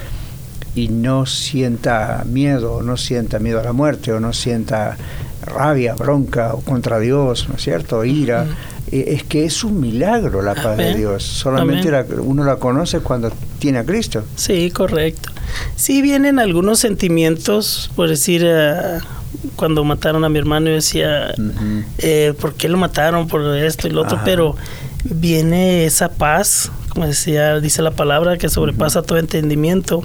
y 0.74 0.88
no 0.88 1.26
sienta 1.26 2.22
miedo, 2.26 2.82
no 2.82 2.96
sienta 2.96 3.38
miedo 3.38 3.58
a 3.58 3.64
la 3.64 3.72
muerte, 3.72 4.12
o 4.12 4.20
no 4.20 4.32
sienta 4.32 4.96
rabia, 5.42 5.94
bronca 5.94 6.52
o 6.54 6.60
contra 6.60 6.98
Dios, 7.00 7.48
¿no 7.48 7.56
es 7.56 7.62
cierto? 7.62 8.04
Ira. 8.04 8.46
Eh, 8.92 9.14
es 9.14 9.22
que 9.24 9.44
es 9.44 9.64
un 9.64 9.80
milagro 9.80 10.42
la 10.42 10.54
paz 10.54 10.76
de 10.76 10.94
Dios. 10.94 11.22
Solamente 11.22 11.90
uno 12.18 12.44
la 12.44 12.56
conoce 12.56 13.00
cuando 13.00 13.32
tiene 13.58 13.78
a 13.78 13.84
Cristo. 13.84 14.22
Sí, 14.36 14.70
correcto. 14.70 15.30
Sí 15.76 16.02
vienen 16.02 16.38
algunos 16.38 16.80
sentimientos, 16.80 17.90
por 17.96 18.08
decir, 18.08 18.42
eh, 18.44 18.98
cuando 19.56 19.84
mataron 19.84 20.24
a 20.24 20.28
mi 20.28 20.38
hermano, 20.38 20.68
yo 20.68 20.74
decía, 20.74 21.34
eh, 21.98 22.34
¿por 22.40 22.54
qué 22.54 22.68
lo 22.68 22.76
mataron? 22.76 23.26
Por 23.26 23.56
esto 23.56 23.88
y 23.88 23.90
lo 23.90 24.02
otro, 24.02 24.20
pero 24.24 24.56
viene 25.04 25.84
esa 25.84 26.10
paz, 26.10 26.70
como 26.90 27.06
decía, 27.06 27.60
dice 27.60 27.82
la 27.82 27.92
palabra, 27.92 28.38
que 28.38 28.48
sobrepasa 28.48 29.02
todo 29.02 29.18
entendimiento. 29.18 30.04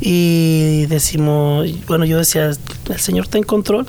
Y 0.00 0.86
decimos, 0.86 1.66
bueno, 1.86 2.04
yo 2.04 2.18
decía, 2.18 2.50
el 2.90 2.98
Señor 2.98 3.24
está 3.24 3.38
en 3.38 3.44
control. 3.44 3.86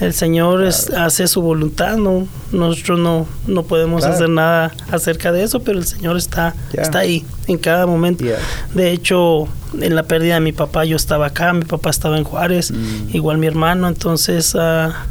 el 0.00 0.14
Señor 0.14 0.64
hace 0.64 1.26
su 1.26 1.42
voluntad, 1.42 1.96
no, 1.96 2.26
nosotros 2.52 2.98
no, 2.98 3.26
no 3.46 3.62
podemos 3.64 4.04
hacer 4.04 4.28
nada 4.28 4.72
acerca 4.90 5.32
de 5.32 5.42
eso, 5.42 5.60
pero 5.60 5.78
el 5.78 5.84
Señor 5.84 6.16
está, 6.16 6.54
está 6.72 7.00
ahí 7.00 7.24
en 7.48 7.58
cada 7.58 7.86
momento. 7.86 8.24
De 8.72 8.92
hecho, 8.92 9.48
en 9.80 9.94
la 9.94 10.04
pérdida 10.04 10.34
de 10.34 10.40
mi 10.40 10.52
papá 10.52 10.84
yo 10.84 10.96
estaba 10.96 11.26
acá, 11.26 11.52
mi 11.52 11.64
papá 11.64 11.90
estaba 11.90 12.16
en 12.16 12.24
Juárez, 12.24 12.70
mm. 12.70 13.14
igual 13.14 13.38
mi 13.38 13.46
hermano, 13.46 13.88
entonces 13.88 14.54
ah, 14.58 15.06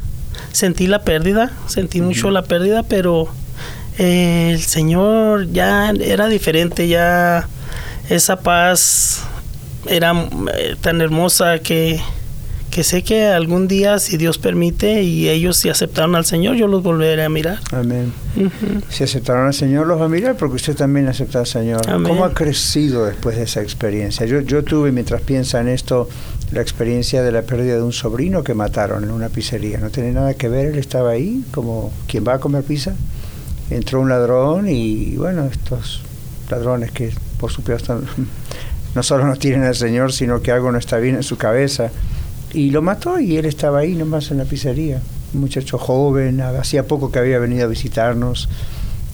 sentí 0.54 0.88
la 0.88 1.04
pérdida, 1.04 1.52
sentí 1.68 2.02
mucho 2.02 2.32
la 2.32 2.44
pérdida, 2.44 2.84
pero 2.84 3.28
eh, 4.04 4.52
el 4.54 4.62
Señor 4.62 5.52
ya 5.52 5.92
era 5.92 6.28
diferente, 6.28 6.88
ya 6.88 7.48
esa 8.10 8.40
paz 8.40 9.24
era 9.88 10.28
eh, 10.56 10.76
tan 10.82 11.02
hermosa 11.02 11.60
que 11.60 12.00
que 12.72 12.86
sé 12.86 13.04
que 13.04 13.26
algún 13.26 13.68
día, 13.68 14.00
si 14.00 14.16
Dios 14.16 14.38
permite, 14.38 15.04
y 15.04 15.28
ellos 15.28 15.58
si 15.58 15.68
aceptaron 15.68 16.16
al 16.16 16.24
Señor, 16.24 16.56
yo 16.56 16.68
los 16.68 16.82
volveré 16.82 17.22
a 17.22 17.30
mirar. 17.30 17.60
Amén. 17.72 18.14
Si 18.90 19.04
aceptaron 19.04 19.46
al 19.46 19.54
Señor, 19.54 19.88
los 19.88 20.00
va 20.00 20.06
a 20.06 20.08
mirar 20.08 20.38
porque 20.38 20.56
usted 20.56 20.76
también 20.76 21.10
aceptó 21.10 21.40
al 21.40 21.48
Señor. 21.48 21.82
¿Cómo 21.86 22.24
ha 22.24 22.34
crecido 22.34 23.06
después 23.06 23.36
de 23.36 23.44
esa 23.44 23.62
experiencia? 23.62 24.26
Yo, 24.26 24.40
yo 24.40 24.64
tuve, 24.64 24.94
mientras 24.94 25.22
piensa 25.22 25.60
en 25.60 25.68
esto, 25.68 26.08
la 26.54 26.62
experiencia 26.62 27.22
de 27.22 27.34
la 27.34 27.42
pérdida 27.42 27.76
de 27.76 27.82
un 27.82 27.92
sobrino 27.92 28.42
que 28.42 28.54
mataron 28.54 29.04
en 29.04 29.12
una 29.12 29.28
pizzería. 29.28 29.78
No 29.78 29.90
tenía 29.90 30.14
nada 30.14 30.34
que 30.34 30.48
ver, 30.48 30.68
él 30.68 30.78
estaba 30.78 31.12
ahí 31.12 31.44
como 31.52 31.92
quien 32.08 32.26
va 32.26 32.36
a 32.36 32.40
comer 32.40 32.64
pizza. 32.64 32.96
Entró 33.72 34.02
un 34.02 34.10
ladrón 34.10 34.68
y, 34.70 35.16
bueno, 35.16 35.46
estos 35.46 36.02
ladrones 36.50 36.92
que, 36.92 37.12
por 37.40 37.52
supuesto, 37.52 38.00
no 38.96 39.04
solo 39.04 39.26
no 39.26 39.36
tienen 39.38 39.64
al 39.64 39.76
Señor, 39.76 40.14
sino 40.14 40.42
que 40.42 40.52
algo 40.52 40.72
no 40.72 40.78
está 40.78 40.98
bien 40.98 41.16
en 41.16 41.24
su 41.24 41.38
cabeza 41.38 41.92
y 42.54 42.72
lo 42.72 42.82
mató 42.82 43.20
y 43.20 43.38
él 43.38 43.46
estaba 43.46 43.80
ahí 43.80 43.96
nomás 43.96 44.32
en 44.32 44.38
la 44.38 44.46
pizzería. 44.46 45.02
Un 45.34 45.42
muchacho 45.42 45.78
joven, 45.78 46.42
hacía 46.42 46.86
poco 46.86 47.12
que 47.12 47.20
había 47.20 47.40
venido 47.40 47.66
a 47.66 47.68
visitarnos, 47.68 48.50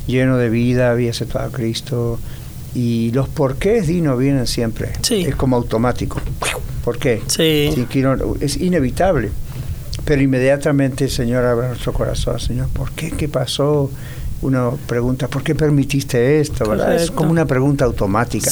lleno 0.07 0.37
de 0.37 0.49
vida, 0.49 0.91
había 0.91 1.11
aceptado 1.11 1.45
a 1.45 1.51
Cristo. 1.51 2.19
Y 2.73 3.11
los 3.11 3.29
porqués, 3.29 3.87
Dino, 3.87 4.17
vienen 4.17 4.47
siempre. 4.47 4.91
Es 5.09 5.35
como 5.35 5.55
automático. 5.55 6.19
¿Por 6.83 6.97
qué? 6.97 7.21
Sí. 7.27 7.69
es 8.39 8.57
inevitable. 8.57 9.31
Pero 10.05 10.21
inmediatamente 10.21 11.05
el 11.05 11.11
Señor 11.11 11.45
abre 11.45 11.67
nuestro 11.67 11.93
corazón. 11.93 12.39
Señor, 12.39 12.67
¿por 12.69 12.91
qué? 12.91 13.11
¿Qué 13.11 13.27
pasó? 13.27 13.91
Uno 14.41 14.77
pregunta, 14.85 15.27
¿por 15.27 15.43
qué 15.43 15.55
permitiste 15.55 16.39
esto? 16.39 16.69
¿verdad? 16.69 16.95
Es 16.95 17.11
como 17.11 17.31
una 17.31 17.45
pregunta 17.45 17.85
automática, 17.85 18.51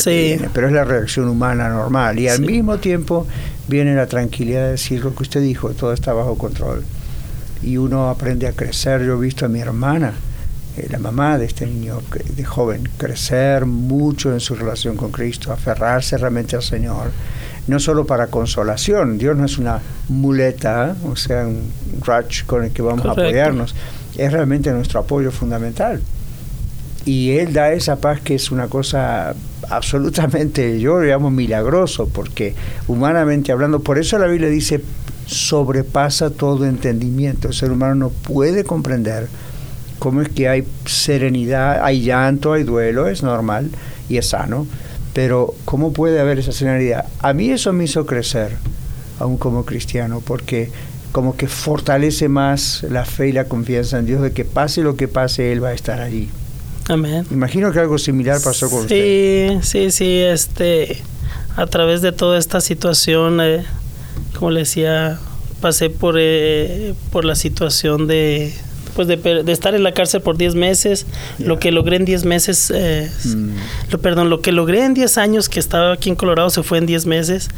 pero 0.53 0.67
es 0.67 0.73
la 0.73 0.83
reacción 0.83 1.27
humana 1.27 1.69
normal. 1.69 2.19
Y 2.19 2.27
al 2.27 2.41
mismo 2.41 2.77
tiempo 2.77 3.27
viene 3.67 3.95
la 3.95 4.07
tranquilidad 4.07 4.65
de 4.65 4.71
decir 4.71 5.03
lo 5.03 5.13
que 5.13 5.23
usted 5.23 5.41
dijo, 5.41 5.69
todo 5.71 5.93
está 5.93 6.13
bajo 6.13 6.37
control. 6.37 6.83
Y 7.61 7.77
uno 7.77 8.09
aprende 8.09 8.47
a 8.47 8.53
crecer. 8.53 9.03
Yo 9.03 9.13
he 9.13 9.19
visto 9.19 9.45
a 9.45 9.49
mi 9.49 9.59
hermana, 9.59 10.13
eh, 10.77 10.87
la 10.89 10.99
mamá 10.99 11.37
de 11.37 11.45
este 11.45 11.65
niño 11.65 12.01
de 12.35 12.43
joven, 12.43 12.89
crecer 12.97 13.65
mucho 13.65 14.33
en 14.33 14.39
su 14.39 14.55
relación 14.55 14.95
con 14.95 15.11
Cristo, 15.11 15.51
aferrarse 15.51 16.17
realmente 16.17 16.55
al 16.55 16.63
Señor. 16.63 17.11
No 17.67 17.79
solo 17.79 18.05
para 18.05 18.27
consolación, 18.27 19.17
Dios 19.17 19.35
no 19.35 19.45
es 19.45 19.57
una 19.57 19.79
muleta, 20.09 20.95
o 21.03 21.15
sea, 21.15 21.47
un 21.47 21.71
crutch 21.99 22.45
con 22.45 22.63
el 22.63 22.71
que 22.71 22.83
vamos 22.83 23.05
a 23.05 23.11
apoyarnos 23.11 23.73
es 24.17 24.31
realmente 24.31 24.71
nuestro 24.71 24.99
apoyo 24.99 25.31
fundamental. 25.31 26.01
Y 27.05 27.31
Él 27.31 27.53
da 27.53 27.71
esa 27.71 27.97
paz 27.97 28.19
que 28.21 28.35
es 28.35 28.51
una 28.51 28.67
cosa 28.67 29.35
absolutamente, 29.69 30.79
yo 30.79 30.97
lo 30.99 31.03
llamo 31.03 31.29
milagroso, 31.29 32.07
porque 32.07 32.55
humanamente 32.87 33.51
hablando, 33.51 33.79
por 33.81 33.99
eso 33.99 34.17
la 34.17 34.27
Biblia 34.27 34.49
dice, 34.49 34.81
sobrepasa 35.27 36.29
todo 36.31 36.65
entendimiento. 36.65 37.47
El 37.47 37.53
ser 37.53 37.71
humano 37.71 37.95
no 37.95 38.09
puede 38.09 38.63
comprender 38.63 39.27
cómo 39.99 40.21
es 40.21 40.29
que 40.29 40.49
hay 40.49 40.65
serenidad, 40.85 41.83
hay 41.83 42.01
llanto, 42.01 42.53
hay 42.53 42.63
duelo, 42.63 43.07
es 43.07 43.23
normal 43.23 43.69
y 44.09 44.17
es 44.17 44.29
sano, 44.29 44.67
pero 45.13 45.53
¿cómo 45.65 45.93
puede 45.93 46.19
haber 46.19 46.39
esa 46.39 46.51
serenidad? 46.51 47.05
A 47.19 47.33
mí 47.33 47.49
eso 47.49 47.71
me 47.73 47.85
hizo 47.85 48.05
crecer, 48.05 48.57
aún 49.19 49.37
como 49.37 49.65
cristiano, 49.65 50.21
porque 50.25 50.71
como 51.15 51.37
que 51.37 51.47
fortalece 51.47 52.27
más 52.27 52.83
la 52.89 53.05
fe 53.05 53.29
y 53.29 53.31
la 53.31 53.45
confianza 53.45 53.97
en 53.99 54.05
Dios 54.05 54.21
de 54.21 54.33
que 54.33 54.43
pase 54.43 54.81
lo 54.81 54.97
que 54.97 55.07
pase, 55.07 55.53
Él 55.53 55.63
va 55.63 55.69
a 55.69 55.73
estar 55.73 56.01
allí. 56.01 56.27
Amén. 56.89 57.25
Imagino 57.31 57.71
que 57.71 57.79
algo 57.79 57.97
similar 57.97 58.41
pasó 58.43 58.69
con 58.69 58.81
usted. 58.81 59.61
Sí, 59.61 59.89
sí, 59.89 59.91
sí, 59.91 60.19
este, 60.19 60.97
a 61.55 61.67
través 61.67 62.01
de 62.01 62.11
toda 62.11 62.37
esta 62.37 62.59
situación, 62.59 63.39
eh, 63.39 63.63
como 64.37 64.51
le 64.51 64.59
decía, 64.59 65.17
pasé 65.61 65.89
por, 65.89 66.15
eh, 66.19 66.93
por 67.13 67.23
la 67.23 67.35
situación 67.35 68.07
de, 68.07 68.53
pues 68.95 69.07
de, 69.07 69.43
estar 69.51 69.75
en 69.75 69.83
la 69.83 69.91
cárcel 69.91 70.21
por 70.21 70.37
10 70.37 70.55
meses, 70.55 71.05
lo 71.37 71.59
que 71.59 71.71
logré 71.71 71.97
en 71.97 72.05
10 72.05 72.25
meses, 72.25 72.71
eh, 72.73 73.11
mm. 73.25 73.49
lo, 73.91 73.99
perdón, 73.99 74.29
lo 74.29 74.41
que 74.41 74.51
logré 74.51 74.83
en 74.83 74.93
10 74.93 75.17
años 75.17 75.49
que 75.49 75.59
estaba 75.59 75.93
aquí 75.93 76.09
en 76.09 76.15
Colorado 76.15 76.49
se 76.49 76.63
fue 76.63 76.77
en 76.77 76.85
10 76.85 77.05
meses. 77.05 77.49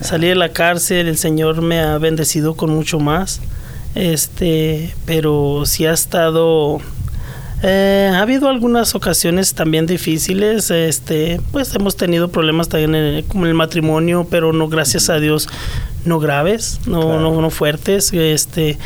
Salí 0.00 0.28
de 0.28 0.34
la 0.34 0.50
cárcel, 0.50 1.08
el 1.08 1.16
Señor 1.16 1.62
me 1.62 1.80
ha 1.80 1.98
bendecido 1.98 2.54
con 2.54 2.70
mucho 2.70 3.00
más. 3.00 3.40
Este, 3.94 4.94
pero 5.04 5.64
sí 5.66 5.84
ha 5.84 5.92
estado 5.92 6.80
eh, 7.64 8.10
ha 8.12 8.20
habido 8.20 8.48
algunas 8.48 8.96
ocasiones 8.96 9.54
también 9.54 9.86
difíciles, 9.86 10.68
este, 10.72 11.40
pues 11.52 11.72
hemos 11.76 11.96
tenido 11.96 12.26
problemas 12.28 12.68
también 12.68 12.94
en, 12.96 13.24
como 13.24 13.44
en 13.44 13.50
el 13.50 13.54
matrimonio, 13.54 14.26
pero 14.28 14.52
no, 14.52 14.66
gracias 14.66 15.08
a 15.10 15.20
Dios, 15.20 15.48
no 16.04 16.18
graves, 16.18 16.80
no, 16.86 17.20
no, 17.20 17.40
no 17.40 17.50
fuertes, 17.50 18.12
este, 18.12 18.78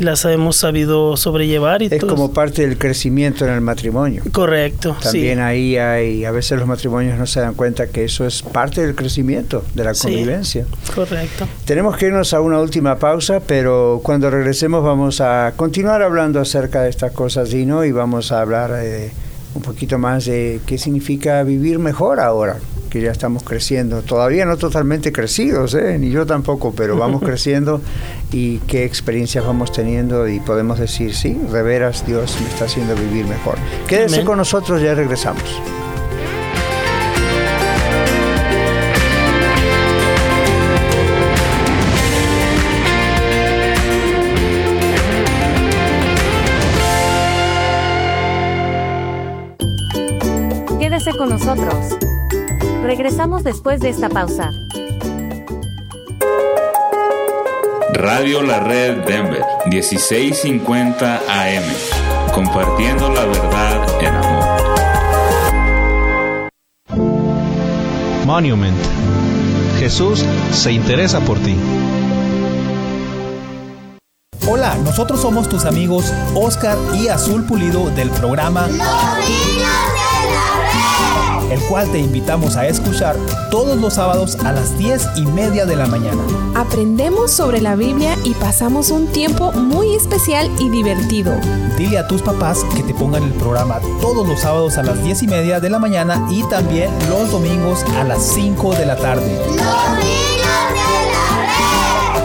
las 0.00 0.24
hemos 0.24 0.56
sabido 0.56 1.16
sobrellevar. 1.16 1.82
Y 1.82 1.88
es 1.90 2.04
como 2.04 2.32
parte 2.32 2.62
del 2.62 2.78
crecimiento 2.78 3.44
en 3.44 3.52
el 3.52 3.60
matrimonio. 3.60 4.22
Correcto. 4.32 4.96
También 5.02 5.40
ahí 5.40 5.76
hay, 5.76 6.24
a 6.24 6.30
veces 6.30 6.58
los 6.58 6.68
matrimonios 6.68 7.18
no 7.18 7.26
se 7.26 7.40
dan 7.40 7.54
cuenta 7.54 7.88
que 7.88 8.04
eso 8.04 8.26
es 8.26 8.42
parte 8.42 8.84
del 8.84 8.94
crecimiento, 8.94 9.64
de 9.74 9.84
la 9.84 9.94
convivencia. 9.94 10.66
correcto. 10.94 11.48
Tenemos 11.64 11.96
que 11.96 12.06
irnos 12.06 12.32
a 12.34 12.40
una 12.40 12.60
última 12.60 12.98
pausa, 12.98 13.40
pero 13.40 14.00
cuando 14.02 14.30
regresemos 14.30 14.84
vamos 14.84 15.20
a 15.20 15.52
continuar 15.56 16.02
hablando 16.02 16.40
acerca 16.40 16.82
de 16.82 16.90
estas 16.90 17.12
cosas, 17.12 17.50
Dino, 17.50 17.84
y 17.84 17.92
vamos 17.92 18.32
a 18.32 18.40
hablar 18.40 18.72
eh, 18.76 19.10
un 19.54 19.62
poquito 19.62 19.98
más 19.98 20.26
de 20.26 20.60
qué 20.66 20.78
significa 20.78 21.42
vivir 21.42 21.78
mejor 21.78 22.20
ahora 22.20 22.56
que 22.88 23.00
ya 23.00 23.10
estamos 23.10 23.42
creciendo, 23.42 24.02
todavía 24.02 24.44
no 24.44 24.56
totalmente 24.56 25.12
crecidos, 25.12 25.74
¿eh? 25.74 25.98
ni 25.98 26.10
yo 26.10 26.26
tampoco, 26.26 26.72
pero 26.74 26.96
vamos 26.96 27.22
creciendo 27.24 27.80
y 28.32 28.58
qué 28.60 28.84
experiencias 28.84 29.44
vamos 29.44 29.72
teniendo 29.72 30.28
y 30.28 30.40
podemos 30.40 30.78
decir, 30.78 31.14
sí, 31.14 31.34
de 31.34 31.62
veras 31.62 32.06
Dios 32.06 32.36
me 32.40 32.48
está 32.48 32.64
haciendo 32.64 32.94
vivir 32.94 33.26
mejor. 33.26 33.56
Quédese 33.86 34.24
con 34.24 34.38
nosotros, 34.38 34.82
ya 34.82 34.94
regresamos. 34.94 35.42
Quédese 50.78 51.12
con 51.16 51.28
nosotros. 51.28 51.98
Regresamos 52.88 53.44
después 53.44 53.80
de 53.80 53.90
esta 53.90 54.08
pausa. 54.08 54.50
Radio 57.92 58.40
La 58.40 58.60
Red 58.60 59.04
Denver, 59.04 59.44
1650 59.66 61.16
AM. 61.28 61.64
Compartiendo 62.32 63.10
la 63.10 63.26
verdad 63.26 64.02
en 64.02 64.14
amor. 64.14 64.44
Monument. 68.24 68.78
Jesús 69.78 70.24
se 70.52 70.72
interesa 70.72 71.20
por 71.20 71.38
ti. 71.40 71.56
Hola, 74.48 74.74
nosotros 74.76 75.20
somos 75.20 75.46
tus 75.50 75.66
amigos 75.66 76.10
Oscar 76.34 76.78
y 76.94 77.08
Azul 77.08 77.44
Pulido 77.44 77.90
del 77.90 78.08
programa 78.08 78.66
el 81.50 81.60
cual 81.62 81.90
te 81.90 81.98
invitamos 81.98 82.56
a 82.56 82.66
escuchar 82.66 83.16
todos 83.50 83.78
los 83.78 83.94
sábados 83.94 84.36
a 84.44 84.52
las 84.52 84.76
10 84.78 85.08
y 85.16 85.26
media 85.26 85.66
de 85.66 85.76
la 85.76 85.86
mañana. 85.86 86.22
Aprendemos 86.54 87.30
sobre 87.30 87.60
la 87.60 87.76
Biblia 87.76 88.16
y 88.24 88.34
pasamos 88.34 88.90
un 88.90 89.06
tiempo 89.08 89.52
muy 89.52 89.94
especial 89.94 90.50
y 90.58 90.68
divertido. 90.68 91.34
Dile 91.76 91.98
a 91.98 92.06
tus 92.06 92.22
papás 92.22 92.64
que 92.74 92.82
te 92.82 92.94
pongan 92.94 93.22
el 93.22 93.32
programa 93.32 93.80
todos 94.00 94.26
los 94.26 94.40
sábados 94.40 94.76
a 94.78 94.82
las 94.82 95.02
10 95.02 95.22
y 95.22 95.26
media 95.28 95.60
de 95.60 95.70
la 95.70 95.78
mañana 95.78 96.26
y 96.30 96.42
también 96.44 96.90
los 97.08 97.30
domingos 97.30 97.84
a 97.96 98.04
las 98.04 98.22
5 98.22 98.74
de 98.74 98.86
la 98.86 98.96
tarde. 98.96 99.38
Los 99.46 99.56
de 99.56 99.62
la 100.42 100.68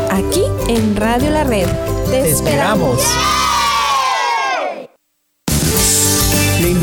red. 0.10 0.26
Aquí 0.26 0.44
en 0.68 0.96
Radio 0.96 1.30
La 1.32 1.44
Red. 1.44 1.68
Te, 2.10 2.30
esperamos. 2.30 3.00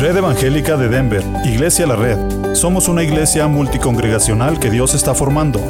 Red 0.00 0.16
Evangélica 0.16 0.78
de 0.78 0.88
Denver, 0.88 1.22
Iglesia 1.44 1.86
La 1.86 1.94
Red. 1.94 2.54
Somos 2.54 2.88
una 2.88 3.02
iglesia 3.02 3.46
multicongregacional 3.48 4.58
que 4.58 4.70
Dios 4.70 4.94
está 4.94 5.14
formando. 5.14 5.60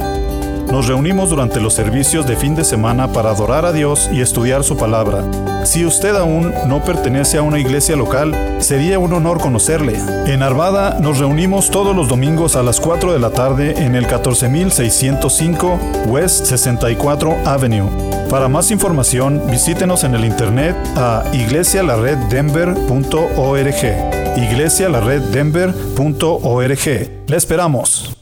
Nos 0.71 0.87
reunimos 0.87 1.31
durante 1.31 1.61
los 1.61 1.75
servicios 1.75 2.27
de 2.27 2.37
fin 2.37 2.55
de 2.55 2.65
semana 2.65 3.13
para 3.13 3.31
adorar 3.31 3.65
a 3.65 3.73
Dios 3.73 4.09
y 4.13 4.21
estudiar 4.21 4.63
su 4.63 4.77
palabra. 4.77 5.25
Si 5.65 5.85
usted 5.85 6.15
aún 6.17 6.53
no 6.69 6.85
pertenece 6.85 7.39
a 7.39 7.43
una 7.43 7.59
iglesia 7.59 7.97
local, 7.97 8.35
sería 8.61 8.99
un 8.99 9.13
honor 9.13 9.41
conocerle. 9.41 9.99
En 10.27 10.43
Arvada 10.43 10.99
nos 11.01 11.19
reunimos 11.19 11.71
todos 11.71 11.95
los 11.95 12.09
domingos 12.09 12.57
a 12.57 12.63
las 12.63 12.81
4 12.81 13.13
de 13.13 13.19
la 13.19 13.31
tarde 13.31 13.85
en 13.85 13.97
el 13.97 14.07
14605 14.07 15.79
West 16.07 16.47
64 16.47 17.37
Avenue. 17.45 17.91
Para 18.31 18.49
más 18.49 18.71
información, 18.71 19.43
visítenos 19.51 20.05
en 20.05 20.15
el 20.15 20.25
internet 20.25 20.77
a 20.97 21.25
iglesialareddenver.org 21.33 24.21
iglesialareddenver.org. 24.37 27.11
Le 27.27 27.37
esperamos. 27.37 28.17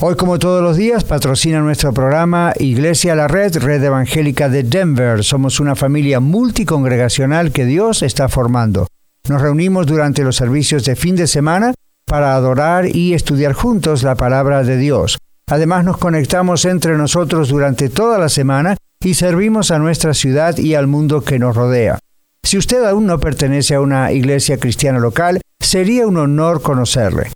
Hoy, 0.00 0.16
como 0.16 0.38
todos 0.38 0.62
los 0.62 0.76
días, 0.76 1.04
patrocina 1.04 1.60
nuestro 1.60 1.90
programa 1.92 2.52
Iglesia 2.58 3.14
La 3.14 3.28
Red, 3.28 3.56
Red 3.58 3.82
Evangélica 3.82 4.50
de 4.50 4.62
Denver. 4.62 5.24
Somos 5.24 5.58
una 5.58 5.74
familia 5.74 6.20
multicongregacional 6.20 7.50
que 7.50 7.64
Dios 7.64 8.02
está 8.02 8.28
formando. 8.28 8.88
Nos 9.28 9.40
reunimos 9.40 9.86
durante 9.86 10.22
los 10.22 10.36
servicios 10.36 10.84
de 10.84 10.96
fin 10.96 11.16
de 11.16 11.26
semana 11.26 11.72
para 12.06 12.34
adorar 12.34 12.94
y 12.94 13.14
estudiar 13.14 13.52
juntos 13.52 14.02
la 14.02 14.14
palabra 14.14 14.62
de 14.62 14.76
Dios. 14.76 15.18
Además 15.48 15.84
nos 15.84 15.98
conectamos 15.98 16.64
entre 16.64 16.96
nosotros 16.96 17.48
durante 17.48 17.88
toda 17.88 18.18
la 18.18 18.28
semana 18.28 18.76
y 19.00 19.14
servimos 19.14 19.70
a 19.70 19.78
nuestra 19.78 20.14
ciudad 20.14 20.56
y 20.58 20.74
al 20.74 20.86
mundo 20.86 21.22
que 21.22 21.38
nos 21.38 21.54
rodea. 21.54 21.98
Si 22.42 22.56
usted 22.56 22.84
aún 22.84 23.06
no 23.06 23.18
pertenece 23.18 23.74
a 23.74 23.80
una 23.80 24.12
iglesia 24.12 24.58
cristiana 24.58 24.98
local, 24.98 25.40
sería 25.60 26.06
un 26.06 26.16
honor 26.16 26.62
conocerle. 26.62 27.30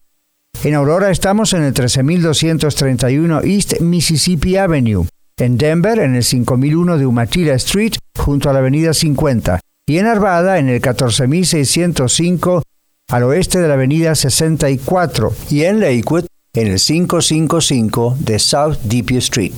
En 0.63 0.75
Aurora 0.75 1.11
estamos 1.11 1.53
en 1.53 1.63
el 1.63 1.73
13231 1.73 3.41
East 3.43 3.81
Mississippi 3.81 4.57
Avenue, 4.57 5.07
en 5.39 5.57
Denver 5.57 5.99
en 5.99 6.15
el 6.15 6.23
5001 6.23 6.99
de 6.99 7.07
Umatilla 7.07 7.55
Street 7.55 7.95
junto 8.17 8.51
a 8.51 8.53
la 8.53 8.59
Avenida 8.59 8.93
50 8.93 9.61
y 9.89 9.99
en 9.99 10.07
Arvada 10.07 10.59
en 10.59 10.69
el 10.69 10.81
14605 10.81 12.63
al 13.11 13.25
oeste 13.25 13.59
de 13.59 13.69
la 13.69 13.75
Avenida 13.75 14.15
64 14.15 15.35
y 15.51 15.65
en 15.65 15.81
Lakewood 15.81 16.25
en 16.55 16.67
el 16.67 16.81
555 16.81 18.17
de 18.19 18.39
South 18.39 18.79
Deep 18.85 19.11
Street. 19.19 19.53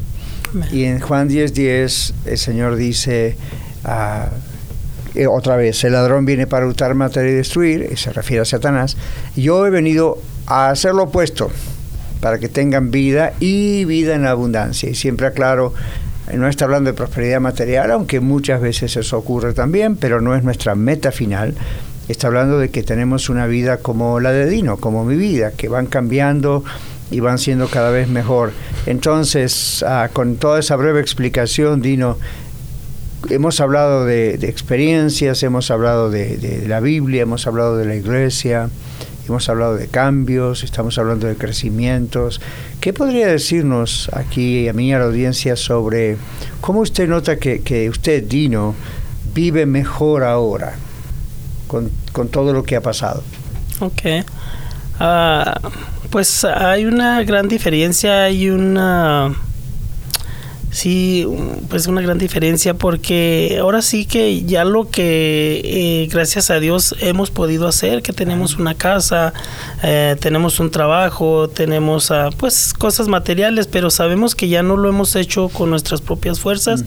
Y 0.70 0.84
en 0.84 1.00
Juan 1.00 1.28
10:10 1.28 1.52
10, 1.52 2.14
el 2.26 2.38
Señor 2.38 2.76
dice, 2.76 3.36
uh, 3.84 5.28
otra 5.30 5.56
vez, 5.56 5.82
el 5.84 5.92
ladrón 5.92 6.24
viene 6.24 6.46
para 6.46 6.66
hurtar, 6.66 6.94
matar 6.94 7.26
y 7.26 7.32
destruir, 7.32 7.88
y 7.90 7.96
se 7.96 8.12
refiere 8.12 8.42
a 8.42 8.44
Satanás, 8.44 8.96
yo 9.34 9.66
he 9.66 9.70
venido 9.70 10.18
a 10.46 10.70
hacer 10.70 10.94
lo 10.94 11.04
opuesto, 11.04 11.50
para 12.20 12.38
que 12.38 12.48
tengan 12.48 12.90
vida 12.90 13.32
y 13.40 13.84
vida 13.84 14.14
en 14.14 14.26
abundancia. 14.26 14.88
Y 14.88 14.94
siempre 14.94 15.26
aclaro, 15.26 15.74
no 16.32 16.48
está 16.48 16.64
hablando 16.64 16.90
de 16.90 16.96
prosperidad 16.96 17.40
material, 17.40 17.90
aunque 17.90 18.20
muchas 18.20 18.60
veces 18.60 18.96
eso 18.96 19.18
ocurre 19.18 19.52
también, 19.52 19.96
pero 19.96 20.20
no 20.20 20.34
es 20.34 20.42
nuestra 20.42 20.74
meta 20.74 21.12
final 21.12 21.54
está 22.12 22.28
hablando 22.28 22.58
de 22.58 22.70
que 22.70 22.82
tenemos 22.82 23.28
una 23.28 23.46
vida 23.46 23.78
como 23.78 24.20
la 24.20 24.32
de 24.32 24.46
Dino, 24.46 24.76
como 24.76 25.04
mi 25.04 25.16
vida, 25.16 25.52
que 25.52 25.68
van 25.68 25.86
cambiando 25.86 26.64
y 27.10 27.20
van 27.20 27.38
siendo 27.38 27.68
cada 27.68 27.90
vez 27.90 28.08
mejor. 28.08 28.52
Entonces, 28.86 29.84
ah, 29.86 30.10
con 30.12 30.36
toda 30.36 30.60
esa 30.60 30.76
breve 30.76 31.00
explicación, 31.00 31.82
Dino, 31.82 32.18
hemos 33.30 33.60
hablado 33.60 34.04
de, 34.04 34.34
experiencias, 34.34 35.42
hemos 35.42 35.70
hablado 35.70 36.10
de, 36.10 36.64
la 36.66 36.80
Biblia, 36.80 37.22
hemos 37.22 37.46
hablado 37.46 37.76
de 37.76 37.86
la 37.86 37.96
iglesia, 37.96 38.70
hemos 39.28 39.48
hablado 39.48 39.76
de 39.76 39.88
cambios, 39.88 40.62
estamos 40.62 40.98
hablando 40.98 41.26
de 41.26 41.34
crecimientos. 41.34 42.40
¿Qué 42.80 42.92
podría 42.92 43.26
decirnos 43.26 44.10
aquí 44.12 44.68
a 44.68 44.72
mí, 44.72 44.92
a 44.92 44.98
la 44.98 45.06
audiencia, 45.06 45.56
sobre 45.56 46.16
cómo 46.60 46.80
usted 46.80 47.08
nota 47.08 47.36
que 47.36 47.88
usted, 47.90 48.22
Dino, 48.24 48.74
vive 49.34 49.66
mejor 49.66 50.22
ahora? 50.22 50.74
Con, 51.66 51.90
con 52.12 52.28
todo 52.28 52.52
lo 52.52 52.62
que 52.62 52.76
ha 52.76 52.80
pasado. 52.80 53.22
Ok. 53.80 54.24
Uh, 54.98 55.68
pues 56.10 56.44
hay 56.44 56.86
una 56.86 57.22
gran 57.24 57.48
diferencia, 57.48 58.24
hay 58.24 58.48
una... 58.48 59.34
sí, 60.70 61.26
pues 61.68 61.86
una 61.86 62.00
gran 62.00 62.16
diferencia 62.16 62.74
porque 62.74 63.58
ahora 63.60 63.82
sí 63.82 64.06
que 64.06 64.44
ya 64.44 64.64
lo 64.64 64.88
que 64.88 65.60
eh, 65.64 66.08
gracias 66.10 66.50
a 66.50 66.60
Dios 66.60 66.94
hemos 67.00 67.30
podido 67.30 67.66
hacer, 67.66 68.02
que 68.02 68.12
tenemos 68.12 68.56
una 68.56 68.74
casa, 68.74 69.34
eh, 69.82 70.16
tenemos 70.20 70.60
un 70.60 70.70
trabajo, 70.70 71.48
tenemos 71.48 72.10
ah, 72.10 72.30
pues 72.36 72.72
cosas 72.72 73.08
materiales, 73.08 73.66
pero 73.66 73.90
sabemos 73.90 74.34
que 74.34 74.48
ya 74.48 74.62
no 74.62 74.76
lo 74.76 74.88
hemos 74.88 75.16
hecho 75.16 75.48
con 75.48 75.70
nuestras 75.70 76.00
propias 76.00 76.40
fuerzas. 76.40 76.84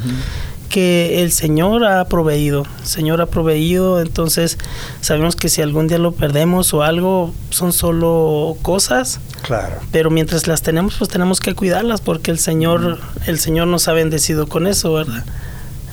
Que 0.70 1.22
el 1.24 1.32
Señor 1.32 1.84
ha 1.84 2.06
proveído, 2.06 2.66
el 2.82 2.88
Señor 2.88 3.20
ha 3.22 3.26
proveído, 3.26 4.00
entonces 4.02 4.58
sabemos 5.02 5.36
que 5.36 5.50
si 5.50 5.62
algún 5.62 5.88
día 5.88 5.98
lo 5.98 6.12
perdemos 6.14 6.74
o 6.74 6.84
algo, 6.84 7.34
son 7.50 7.74
solo 7.74 8.56
cosas, 8.62 9.20
Claro. 9.42 9.76
pero 9.92 10.10
mientras 10.12 10.48
las 10.48 10.62
tenemos, 10.62 10.96
pues 10.98 11.10
tenemos 11.10 11.40
que 11.40 11.56
cuidarlas 11.56 12.02
porque 12.02 12.32
el 12.32 12.40
Señor, 12.40 13.00
el 13.26 13.40
Señor 13.40 13.68
nos 13.68 13.88
ha 13.88 13.94
bendecido 13.94 14.48
con 14.48 14.68
eso, 14.68 14.94
¿verdad? 14.94 15.26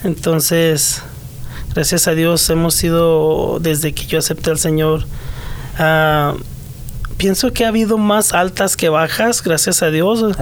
Entonces, 0.03 1.01
gracias 1.73 2.07
a 2.07 2.11
Dios 2.11 2.49
hemos 2.49 2.75
sido, 2.75 3.59
desde 3.59 3.93
que 3.93 4.05
yo 4.05 4.19
acepté 4.19 4.51
al 4.51 4.59
Señor, 4.59 5.05
ah, 5.79 6.33
pienso 7.17 7.51
que 7.51 7.65
ha 7.65 7.69
habido 7.69 7.97
más 7.97 8.33
altas 8.33 8.77
que 8.77 8.89
bajas, 8.89 9.41
gracias 9.43 9.81
a 9.81 9.89
Dios, 9.89 10.37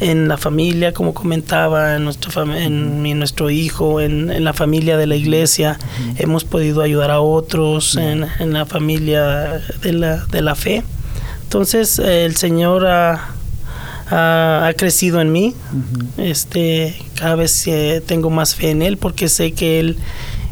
en 0.00 0.28
la 0.28 0.36
familia, 0.38 0.92
como 0.92 1.12
comentaba, 1.12 1.96
en 1.96 2.04
nuestro, 2.04 2.42
en, 2.54 3.02
mi- 3.02 3.14
nuestro 3.14 3.50
hijo, 3.50 4.00
en, 4.00 4.30
en 4.30 4.44
la 4.44 4.52
familia 4.52 4.96
de 4.96 5.06
la 5.06 5.16
iglesia, 5.16 5.78
hemos 6.18 6.44
podido 6.44 6.82
ayudar 6.82 7.10
a 7.10 7.20
otros, 7.20 7.96
en, 7.96 8.26
en 8.38 8.52
la 8.52 8.64
familia 8.66 9.60
de 9.82 9.92
la, 9.92 10.24
de 10.26 10.40
la 10.42 10.54
fe. 10.54 10.84
Entonces, 11.42 11.98
el 11.98 12.36
Señor 12.36 12.86
ha, 12.86 13.30
ha, 14.08 14.66
ha 14.68 14.74
crecido 14.74 15.20
en 15.20 15.32
mí. 15.32 15.54
Este, 16.16 16.96
cada 17.16 17.34
vez 17.34 17.66
eh, 17.66 18.02
tengo 18.06 18.30
más 18.30 18.54
fe 18.54 18.70
en 18.70 18.82
Él 18.82 18.96
porque 18.98 19.28
sé 19.28 19.52
que 19.52 19.80
Él, 19.80 19.98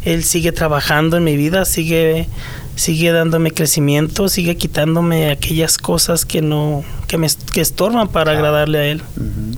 Él 0.05 0.25
sigue 0.25 0.51
trabajando 0.51 1.17
en 1.17 1.25
mi 1.25 1.37
vida, 1.37 1.65
sigue, 1.65 2.27
sigue 2.79 3.11
dándome 3.11 3.51
crecimiento, 3.51 4.29
sigue 4.29 4.57
quitándome 4.57 5.31
aquellas 5.31 5.79
cosas 5.79 6.25
que 6.25 6.41
no, 6.41 6.85
que 7.09 7.19
me 7.19 7.27
que 7.53 7.61
estorban 7.61 8.09
para 8.09 8.33
agradarle 8.33 8.79
a 8.79 8.85
Él. 8.87 9.03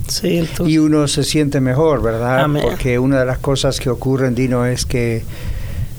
Sí, 0.07 0.37
entonces, 0.37 0.73
Y 0.73 0.79
uno 0.79 1.07
se 1.07 1.23
siente 1.23 1.61
mejor, 1.61 2.01
¿verdad? 2.01 2.41
Amén. 2.41 2.63
Porque 2.63 2.99
una 2.99 3.19
de 3.19 3.25
las 3.25 3.37
cosas 3.37 3.79
que 3.79 3.89
ocurren, 3.89 4.33
Dino, 4.33 4.65
es 4.65 4.85
que 4.85 5.23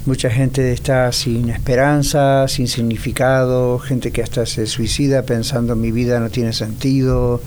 mucha 0.05 0.31
gente 0.31 0.73
está 0.73 1.13
sin 1.13 1.49
esperanza, 1.49 2.49
sin 2.49 2.67
significado, 2.67 3.79
gente 3.79 4.11
que 4.11 4.23
hasta 4.23 4.45
se 4.45 4.67
suicida 4.67 5.23
pensando 5.23 5.77
mi 5.77 5.93
vida 5.93 6.19
no 6.19 6.29
tiene 6.29 6.53
sentido. 6.53 7.41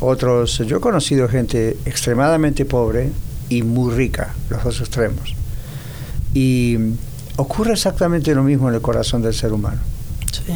Otros, 0.00 0.58
yo 0.66 0.76
he 0.76 0.80
conocido 0.80 1.28
gente 1.28 1.78
extremadamente 1.86 2.66
pobre 2.66 3.10
y 3.48 3.62
muy 3.62 3.94
rica, 3.94 4.34
los 4.50 4.62
dos 4.64 4.80
extremos. 4.80 5.34
Y 6.34 6.76
ocurre 7.36 7.72
exactamente 7.72 8.34
lo 8.34 8.42
mismo 8.42 8.68
en 8.68 8.74
el 8.74 8.80
corazón 8.80 9.22
del 9.22 9.34
ser 9.34 9.52
humano 9.52 9.80
sí. 10.30 10.52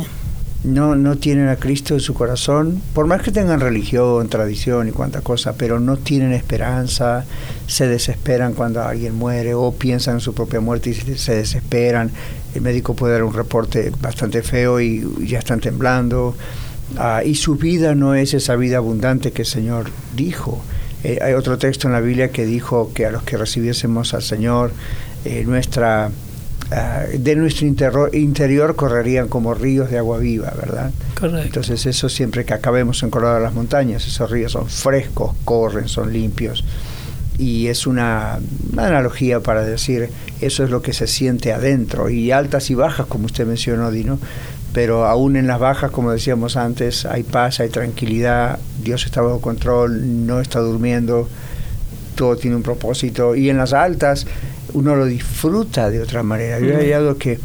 no, 0.64 0.94
no 0.94 1.16
tienen 1.16 1.48
a 1.48 1.56
Cristo 1.56 1.94
en 1.94 2.00
su 2.00 2.14
corazón, 2.14 2.82
por 2.94 3.06
más 3.06 3.22
que 3.22 3.30
tengan 3.30 3.60
religión, 3.60 4.28
tradición 4.28 4.88
y 4.88 4.92
cuanta 4.92 5.20
cosa, 5.20 5.54
pero 5.54 5.80
no 5.80 5.96
tienen 5.96 6.32
esperanza, 6.32 7.24
se 7.66 7.86
desesperan 7.86 8.54
cuando 8.54 8.82
alguien 8.82 9.14
muere 9.14 9.54
o 9.54 9.72
piensan 9.72 10.14
en 10.14 10.20
su 10.20 10.34
propia 10.34 10.60
muerte 10.60 10.90
y 10.90 10.94
se, 10.94 11.16
se 11.18 11.36
desesperan. 11.36 12.10
El 12.54 12.62
médico 12.62 12.94
puede 12.94 13.14
dar 13.14 13.22
un 13.24 13.34
reporte 13.34 13.92
bastante 14.00 14.42
feo 14.42 14.80
y, 14.80 15.06
y 15.20 15.26
ya 15.26 15.38
están 15.38 15.60
temblando. 15.60 16.34
Ah, 16.96 17.22
y 17.24 17.34
su 17.34 17.56
vida 17.56 17.94
no 17.94 18.14
es 18.14 18.32
esa 18.34 18.56
vida 18.56 18.78
abundante 18.78 19.32
que 19.32 19.42
el 19.42 19.48
Señor 19.48 19.90
dijo. 20.16 20.62
Eh, 21.04 21.18
hay 21.22 21.34
otro 21.34 21.58
texto 21.58 21.86
en 21.86 21.92
la 21.92 22.00
Biblia 22.00 22.30
que 22.30 22.46
dijo 22.46 22.92
que 22.94 23.06
a 23.06 23.10
los 23.10 23.22
que 23.22 23.36
recibiésemos 23.36 24.14
al 24.14 24.22
Señor, 24.22 24.72
eh, 25.24 25.44
nuestra 25.46 26.10
ah, 26.70 27.04
de 27.12 27.36
nuestro 27.36 27.66
interro- 27.66 28.12
interior 28.12 28.76
correrían 28.76 29.28
como 29.28 29.54
ríos 29.54 29.90
de 29.90 29.98
agua 29.98 30.18
viva, 30.18 30.52
¿verdad? 30.56 30.90
Correcto. 31.18 31.46
Entonces 31.46 31.86
eso 31.86 32.08
siempre 32.08 32.44
que 32.44 32.54
acabemos 32.54 33.02
en 33.02 33.10
Colorado 33.10 33.36
de 33.38 33.44
las 33.44 33.54
Montañas, 33.54 34.06
esos 34.06 34.30
ríos 34.30 34.52
son 34.52 34.68
frescos, 34.68 35.34
corren, 35.44 35.88
son 35.88 36.12
limpios. 36.12 36.64
Y 37.38 37.68
es 37.68 37.86
una, 37.86 38.40
una 38.72 38.88
analogía 38.88 39.40
para 39.40 39.64
decir, 39.64 40.10
eso 40.40 40.64
es 40.64 40.70
lo 40.70 40.82
que 40.82 40.92
se 40.92 41.06
siente 41.06 41.52
adentro, 41.52 42.10
y 42.10 42.32
altas 42.32 42.68
y 42.70 42.74
bajas, 42.74 43.06
como 43.06 43.26
usted 43.26 43.46
mencionó, 43.46 43.92
Dino, 43.92 44.18
pero 44.72 45.06
aún 45.06 45.36
en 45.36 45.46
las 45.46 45.60
bajas, 45.60 45.92
como 45.92 46.10
decíamos 46.10 46.56
antes, 46.56 47.06
hay 47.06 47.22
paz, 47.22 47.60
hay 47.60 47.68
tranquilidad, 47.68 48.58
Dios 48.82 49.06
está 49.06 49.20
bajo 49.22 49.40
control, 49.40 50.26
no 50.26 50.40
está 50.40 50.58
durmiendo, 50.58 51.28
todo 52.16 52.36
tiene 52.36 52.56
un 52.56 52.64
propósito, 52.64 53.36
y 53.36 53.50
en 53.50 53.56
las 53.56 53.72
altas 53.72 54.26
uno 54.74 54.94
lo 54.96 55.06
disfruta 55.06 55.90
de 55.90 56.00
otra 56.00 56.22
manera. 56.22 56.58
Yo 56.60 56.66
he 56.72 56.76
hallado 56.84 57.16
que 57.18 57.38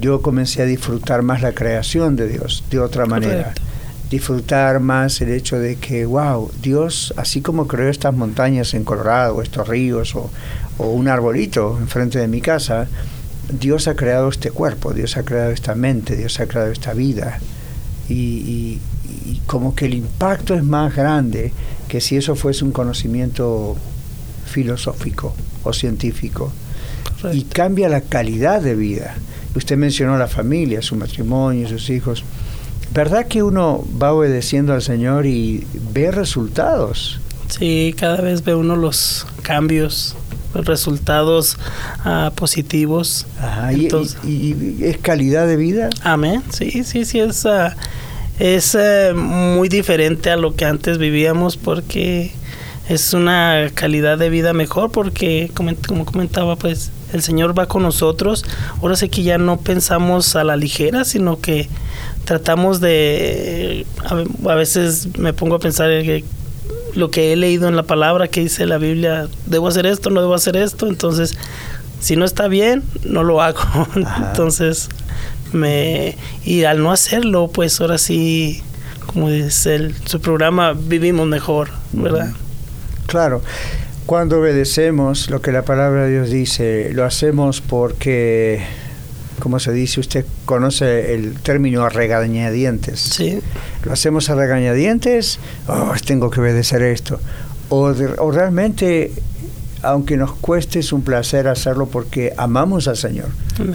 yo 0.00 0.20
comencé 0.22 0.62
a 0.62 0.64
disfrutar 0.66 1.22
más 1.22 1.42
la 1.42 1.52
creación 1.52 2.16
de 2.16 2.28
Dios 2.28 2.64
de 2.70 2.78
otra 2.80 3.06
manera. 3.06 3.42
Correcto. 3.44 3.62
Disfrutar 4.10 4.78
más 4.78 5.20
el 5.20 5.30
hecho 5.30 5.58
de 5.58 5.76
que, 5.76 6.06
wow, 6.06 6.50
Dios, 6.62 7.12
así 7.16 7.40
como 7.40 7.66
creó 7.66 7.88
estas 7.88 8.14
montañas 8.14 8.72
en 8.74 8.84
Colorado, 8.84 9.42
estos 9.42 9.66
ríos 9.66 10.14
o, 10.14 10.30
o 10.78 10.90
un 10.90 11.08
arbolito 11.08 11.76
enfrente 11.80 12.18
de 12.20 12.28
mi 12.28 12.40
casa, 12.40 12.86
Dios 13.50 13.88
ha 13.88 13.96
creado 13.96 14.28
este 14.28 14.50
cuerpo, 14.52 14.92
Dios 14.92 15.16
ha 15.16 15.24
creado 15.24 15.50
esta 15.50 15.74
mente, 15.74 16.14
Dios 16.14 16.38
ha 16.38 16.46
creado 16.46 16.70
esta 16.70 16.92
vida. 16.94 17.40
Y, 18.08 18.14
y- 18.14 18.80
y 19.24 19.40
como 19.46 19.74
que 19.74 19.86
el 19.86 19.94
impacto 19.94 20.54
es 20.54 20.62
más 20.64 20.94
grande 20.94 21.52
que 21.88 22.00
si 22.00 22.16
eso 22.16 22.34
fuese 22.36 22.64
un 22.64 22.70
conocimiento 22.72 23.76
filosófico 24.46 25.34
o 25.64 25.72
científico. 25.72 26.52
Y 27.32 27.42
cambia 27.42 27.88
la 27.88 28.00
calidad 28.02 28.60
de 28.60 28.74
vida. 28.74 29.16
Usted 29.54 29.76
mencionó 29.76 30.16
la 30.18 30.28
familia, 30.28 30.82
su 30.82 30.96
matrimonio, 30.96 31.68
sus 31.68 31.88
hijos. 31.90 32.24
¿Verdad 32.92 33.26
que 33.26 33.42
uno 33.42 33.84
va 34.00 34.12
obedeciendo 34.12 34.72
al 34.74 34.82
Señor 34.82 35.26
y 35.26 35.66
ve 35.92 36.10
resultados? 36.10 37.20
Sí, 37.48 37.94
cada 37.98 38.20
vez 38.20 38.44
ve 38.44 38.54
uno 38.54 38.76
los 38.76 39.26
cambios, 39.42 40.14
los 40.54 40.66
resultados 40.66 41.56
ah, 42.04 42.32
positivos. 42.36 43.26
Ajá, 43.40 43.72
y- 43.72 43.84
Entonces- 43.84 44.18
y, 44.24 44.54
y 44.54 44.78
es 44.84 44.98
calidad 44.98 45.46
de 45.46 45.56
vida? 45.56 45.90
Amén. 46.02 46.42
Sí, 46.50 46.84
sí, 46.84 47.04
sí, 47.04 47.18
es, 47.20 47.44
ah, 47.46 47.74
es 48.38 48.76
eh, 48.78 49.12
muy 49.16 49.68
diferente 49.68 50.30
a 50.30 50.36
lo 50.36 50.54
que 50.54 50.64
antes 50.64 50.98
vivíamos 50.98 51.56
porque 51.56 52.32
es 52.88 53.12
una 53.14 53.70
calidad 53.74 54.18
de 54.18 54.30
vida 54.30 54.52
mejor 54.52 54.90
porque, 54.92 55.50
como, 55.54 55.74
comentaba, 56.04 56.56
pues 56.56 56.90
el 57.12 57.22
Señor 57.22 57.58
va 57.58 57.66
con 57.66 57.82
nosotros. 57.82 58.44
Ahora 58.80 58.96
sí 58.96 59.08
que 59.08 59.22
ya 59.22 59.38
no 59.38 59.56
pensamos 59.58 60.36
a 60.36 60.44
la 60.44 60.56
ligera, 60.56 61.04
sino 61.04 61.40
que 61.40 61.68
tratamos 62.24 62.80
de... 62.80 63.86
A, 64.04 64.14
ve- 64.14 64.26
a 64.48 64.54
veces 64.54 65.08
me 65.18 65.32
pongo 65.32 65.56
a 65.56 65.58
pensar 65.58 65.90
en 65.90 66.24
lo 66.94 67.10
que 67.10 67.32
he 67.32 67.36
leído 67.36 67.68
en 67.68 67.76
la 67.76 67.82
palabra 67.82 68.28
que 68.28 68.40
dice 68.40 68.66
la 68.66 68.78
Biblia, 68.78 69.28
debo 69.46 69.68
hacer 69.68 69.84
esto, 69.86 70.10
no 70.10 70.20
debo 70.20 70.34
hacer 70.34 70.56
esto, 70.56 70.86
entonces 70.88 71.36
si 72.00 72.16
no 72.16 72.24
está 72.24 72.48
bien, 72.48 72.82
no 73.04 73.22
lo 73.24 73.42
hago. 73.42 73.60
entonces, 74.28 74.88
me 75.52 76.16
y 76.44 76.64
al 76.64 76.82
no 76.82 76.92
hacerlo, 76.92 77.48
pues 77.52 77.80
ahora 77.80 77.98
sí, 77.98 78.62
como 79.06 79.28
dice 79.30 79.74
el, 79.74 79.94
su 80.06 80.20
programa, 80.20 80.72
vivimos 80.72 81.26
mejor, 81.26 81.68
¿verdad? 81.92 82.32
Claro. 83.06 83.42
Cuando 84.06 84.38
obedecemos 84.40 85.30
lo 85.30 85.40
que 85.42 85.50
la 85.52 85.62
palabra 85.62 86.04
de 86.04 86.12
Dios 86.12 86.30
dice, 86.30 86.90
lo 86.92 87.04
hacemos 87.04 87.60
porque, 87.60 88.62
como 89.40 89.58
se 89.58 89.72
dice, 89.72 89.98
usted 89.98 90.24
conoce 90.44 91.14
el 91.14 91.34
término 91.40 91.84
a 91.84 91.88
regañadientes. 91.88 93.00
Sí. 93.00 93.40
Lo 93.84 93.92
hacemos 93.92 94.30
a 94.30 94.36
regañadientes, 94.36 95.40
oh, 95.66 95.92
tengo 96.04 96.30
que 96.30 96.40
obedecer 96.40 96.82
esto. 96.82 97.18
O, 97.68 97.92
de- 97.94 98.14
o 98.18 98.30
realmente, 98.30 99.10
aunque 99.82 100.16
nos 100.16 100.32
cueste, 100.34 100.78
es 100.78 100.92
un 100.92 101.02
placer 101.02 101.48
hacerlo 101.48 101.86
porque 101.86 102.32
amamos 102.36 102.86
al 102.86 102.96
Señor. 102.96 103.28
Amén. 103.58 103.74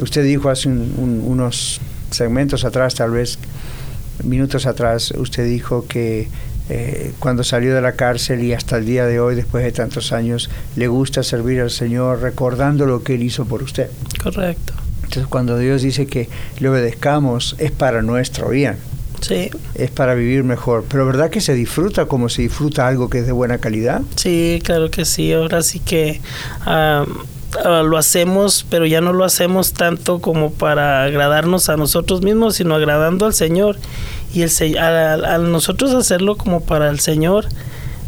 Usted 0.00 0.22
dijo 0.24 0.48
hace 0.48 0.68
un- 0.68 0.94
un- 0.96 1.22
unos 1.26 1.80
segmentos 2.12 2.64
atrás, 2.64 2.94
tal 2.94 3.10
vez 3.10 3.36
minutos 4.22 4.66
atrás, 4.66 5.10
usted 5.16 5.44
dijo 5.44 5.86
que 5.88 6.28
eh, 6.74 7.12
cuando 7.18 7.44
salió 7.44 7.74
de 7.74 7.82
la 7.82 7.92
cárcel 7.92 8.42
y 8.42 8.54
hasta 8.54 8.78
el 8.78 8.86
día 8.86 9.04
de 9.04 9.20
hoy, 9.20 9.34
después 9.34 9.62
de 9.62 9.72
tantos 9.72 10.10
años, 10.10 10.48
le 10.74 10.88
gusta 10.88 11.22
servir 11.22 11.60
al 11.60 11.70
Señor 11.70 12.22
recordando 12.22 12.86
lo 12.86 13.02
que 13.02 13.16
Él 13.16 13.22
hizo 13.22 13.44
por 13.44 13.62
usted. 13.62 13.90
Correcto. 14.22 14.72
Entonces, 15.02 15.26
cuando 15.26 15.58
Dios 15.58 15.82
dice 15.82 16.06
que 16.06 16.30
le 16.60 16.70
obedezcamos, 16.70 17.56
es 17.58 17.72
para 17.72 18.00
nuestro 18.00 18.48
bien. 18.48 18.76
Sí. 19.20 19.50
Es 19.74 19.90
para 19.90 20.14
vivir 20.14 20.44
mejor. 20.44 20.86
Pero 20.88 21.04
¿verdad 21.04 21.28
que 21.28 21.42
se 21.42 21.52
disfruta 21.52 22.06
como 22.06 22.30
se 22.30 22.40
disfruta 22.40 22.88
algo 22.88 23.10
que 23.10 23.18
es 23.18 23.26
de 23.26 23.32
buena 23.32 23.58
calidad? 23.58 24.00
Sí, 24.16 24.58
claro 24.64 24.90
que 24.90 25.04
sí. 25.04 25.30
Ahora 25.30 25.60
sí 25.60 25.78
que 25.78 26.22
ah, 26.62 27.04
lo 27.84 27.98
hacemos, 27.98 28.64
pero 28.70 28.86
ya 28.86 29.02
no 29.02 29.12
lo 29.12 29.24
hacemos 29.24 29.74
tanto 29.74 30.20
como 30.20 30.52
para 30.52 31.04
agradarnos 31.04 31.68
a 31.68 31.76
nosotros 31.76 32.22
mismos, 32.22 32.56
sino 32.56 32.74
agradando 32.74 33.26
al 33.26 33.34
Señor. 33.34 33.76
Y 34.34 34.42
el 34.42 34.50
Se- 34.50 34.78
al, 34.78 35.24
al 35.24 35.52
nosotros 35.52 35.92
hacerlo 35.94 36.36
como 36.36 36.60
para 36.60 36.88
el 36.90 37.00
Señor, 37.00 37.46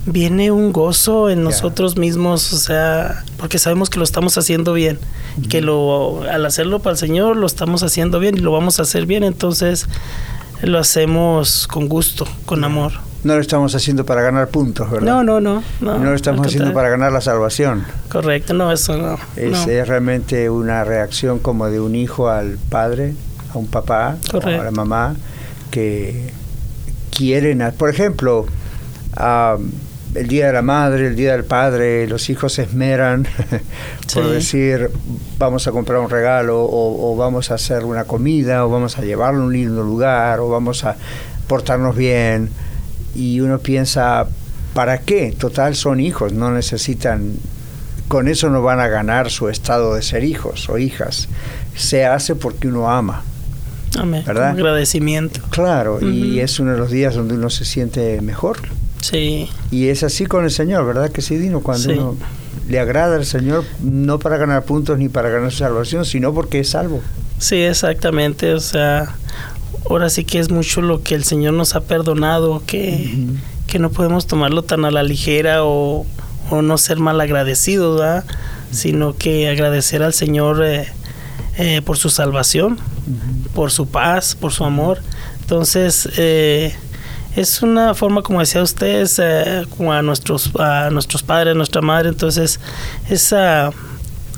viene 0.06 0.50
un 0.50 0.72
gozo 0.72 1.30
en 1.30 1.42
nosotros 1.44 1.96
mismos, 1.96 2.52
o 2.52 2.58
sea, 2.58 3.24
porque 3.38 3.58
sabemos 3.58 3.88
que 3.90 3.98
lo 3.98 4.04
estamos 4.04 4.36
haciendo 4.36 4.72
bien, 4.74 4.98
que 5.48 5.60
lo 5.60 6.22
al 6.30 6.44
hacerlo 6.46 6.80
para 6.80 6.92
el 6.92 6.98
Señor 6.98 7.36
lo 7.36 7.46
estamos 7.46 7.82
haciendo 7.82 8.18
bien 8.20 8.36
y 8.36 8.40
lo 8.40 8.52
vamos 8.52 8.78
a 8.78 8.82
hacer 8.82 9.06
bien, 9.06 9.24
entonces 9.24 9.86
lo 10.62 10.78
hacemos 10.78 11.66
con 11.66 11.88
gusto, 11.88 12.26
con 12.46 12.64
amor. 12.64 12.92
No 13.22 13.34
lo 13.34 13.40
estamos 13.40 13.74
haciendo 13.74 14.04
para 14.04 14.20
ganar 14.20 14.48
puntos, 14.48 14.90
¿verdad? 14.90 15.06
No, 15.06 15.22
no, 15.24 15.40
no. 15.40 15.62
No, 15.80 15.98
no 15.98 16.10
lo 16.10 16.14
estamos 16.14 16.46
haciendo 16.46 16.74
para 16.74 16.90
ganar 16.90 17.10
la 17.10 17.22
salvación. 17.22 17.84
Correcto, 18.10 18.52
no, 18.52 18.70
eso 18.70 18.98
no. 18.98 19.16
Es, 19.36 19.66
es 19.66 19.88
realmente 19.88 20.50
una 20.50 20.84
reacción 20.84 21.38
como 21.38 21.70
de 21.70 21.80
un 21.80 21.94
hijo 21.96 22.28
al 22.28 22.58
padre, 22.68 23.14
a 23.54 23.56
un 23.58 23.66
papá, 23.66 24.16
o 24.34 24.46
a 24.46 24.50
la 24.64 24.70
mamá, 24.70 25.14
que 25.74 26.30
quieren, 27.10 27.64
por 27.76 27.90
ejemplo, 27.90 28.46
el 30.14 30.28
Día 30.28 30.46
de 30.46 30.52
la 30.52 30.62
Madre, 30.62 31.08
el 31.08 31.16
Día 31.16 31.32
del 31.32 31.42
Padre, 31.42 32.06
los 32.06 32.30
hijos 32.30 32.52
se 32.52 32.62
esmeran 32.62 33.26
por 34.14 34.28
decir, 34.28 34.88
vamos 35.36 35.66
a 35.66 35.72
comprar 35.72 35.98
un 35.98 36.10
regalo 36.10 36.64
o, 36.64 37.16
vamos 37.16 37.50
a 37.50 37.54
hacer 37.54 37.84
una 37.84 38.04
comida 38.04 38.64
o 38.64 38.70
vamos 38.70 38.98
a 38.98 39.02
llevarlo 39.02 39.42
a 39.42 39.46
un 39.46 39.52
lindo 39.52 39.82
lugar 39.82 40.38
o 40.38 40.48
vamos 40.48 40.84
a 40.84 40.94
portarnos 41.48 41.96
bien. 41.96 42.50
Y 43.16 43.40
uno 43.40 43.58
piensa, 43.58 44.28
¿para 44.74 44.98
qué? 44.98 45.34
Total, 45.36 45.74
son 45.74 45.98
hijos, 45.98 46.32
no 46.32 46.52
necesitan, 46.52 47.34
con 48.06 48.28
eso 48.28 48.48
no 48.48 48.62
van 48.62 48.78
a 48.78 48.86
ganar 48.86 49.28
su 49.28 49.48
estado 49.48 49.96
de 49.96 50.02
ser 50.02 50.22
hijos 50.22 50.68
o 50.68 50.78
hijas. 50.78 51.28
Se 51.74 52.06
hace 52.06 52.36
porque 52.36 52.68
uno 52.68 52.88
ama. 52.88 53.24
Amén. 53.98 54.22
¿verdad? 54.26 54.50
agradecimiento. 54.50 55.40
Claro, 55.50 56.00
y 56.00 56.40
es 56.40 56.58
uno 56.58 56.72
de 56.72 56.78
los 56.78 56.90
días 56.90 57.14
donde 57.14 57.34
uno 57.34 57.50
se 57.50 57.64
siente 57.64 58.20
mejor. 58.20 58.58
Sí. 59.00 59.48
Y 59.70 59.88
es 59.88 60.02
así 60.02 60.26
con 60.26 60.44
el 60.44 60.50
Señor, 60.50 60.86
¿verdad 60.86 61.10
que 61.10 61.20
sí, 61.20 61.36
Dino? 61.36 61.60
Cuando 61.60 61.92
uno 61.92 62.16
le 62.68 62.80
agrada 62.80 63.16
al 63.16 63.26
Señor, 63.26 63.64
no 63.82 64.18
para 64.18 64.36
ganar 64.38 64.64
puntos 64.64 64.98
ni 64.98 65.08
para 65.08 65.28
ganar 65.28 65.50
su 65.52 65.58
salvación, 65.58 66.04
sino 66.04 66.32
porque 66.32 66.60
es 66.60 66.70
salvo. 66.70 67.02
Sí, 67.38 67.56
exactamente. 67.56 68.54
O 68.54 68.60
sea, 68.60 69.14
ahora 69.88 70.08
sí 70.08 70.24
que 70.24 70.38
es 70.38 70.50
mucho 70.50 70.80
lo 70.80 71.02
que 71.02 71.14
el 71.14 71.24
Señor 71.24 71.54
nos 71.54 71.74
ha 71.74 71.82
perdonado, 71.82 72.62
que, 72.66 73.10
que 73.66 73.78
no 73.78 73.90
podemos 73.90 74.26
tomarlo 74.26 74.62
tan 74.62 74.84
a 74.84 74.90
la 74.90 75.02
ligera 75.02 75.64
o, 75.64 76.06
o 76.50 76.62
no 76.62 76.78
ser 76.78 76.98
mal 76.98 77.20
agradecidos, 77.20 78.00
¿verdad? 78.00 78.24
Sino 78.70 79.14
que 79.14 79.48
agradecer 79.48 80.02
al 80.02 80.14
Señor 80.14 80.64
eh, 80.64 80.88
eh, 81.56 81.82
por 81.82 81.96
su 81.96 82.10
salvación, 82.10 82.78
por 83.54 83.70
su 83.70 83.86
paz, 83.86 84.34
por 84.34 84.52
su 84.52 84.64
amor. 84.64 85.00
Entonces, 85.40 86.08
eh, 86.16 86.74
es 87.36 87.62
una 87.62 87.94
forma, 87.94 88.22
como 88.22 88.40
decía 88.40 88.62
usted, 88.62 89.06
eh, 89.18 89.66
como 89.76 89.92
a 89.92 90.02
nuestros, 90.02 90.50
a 90.58 90.90
nuestros 90.90 91.22
padres, 91.22 91.52
a 91.52 91.56
nuestra 91.56 91.82
madre, 91.82 92.08
entonces 92.08 92.60
es 93.08 93.32
a, 93.32 93.72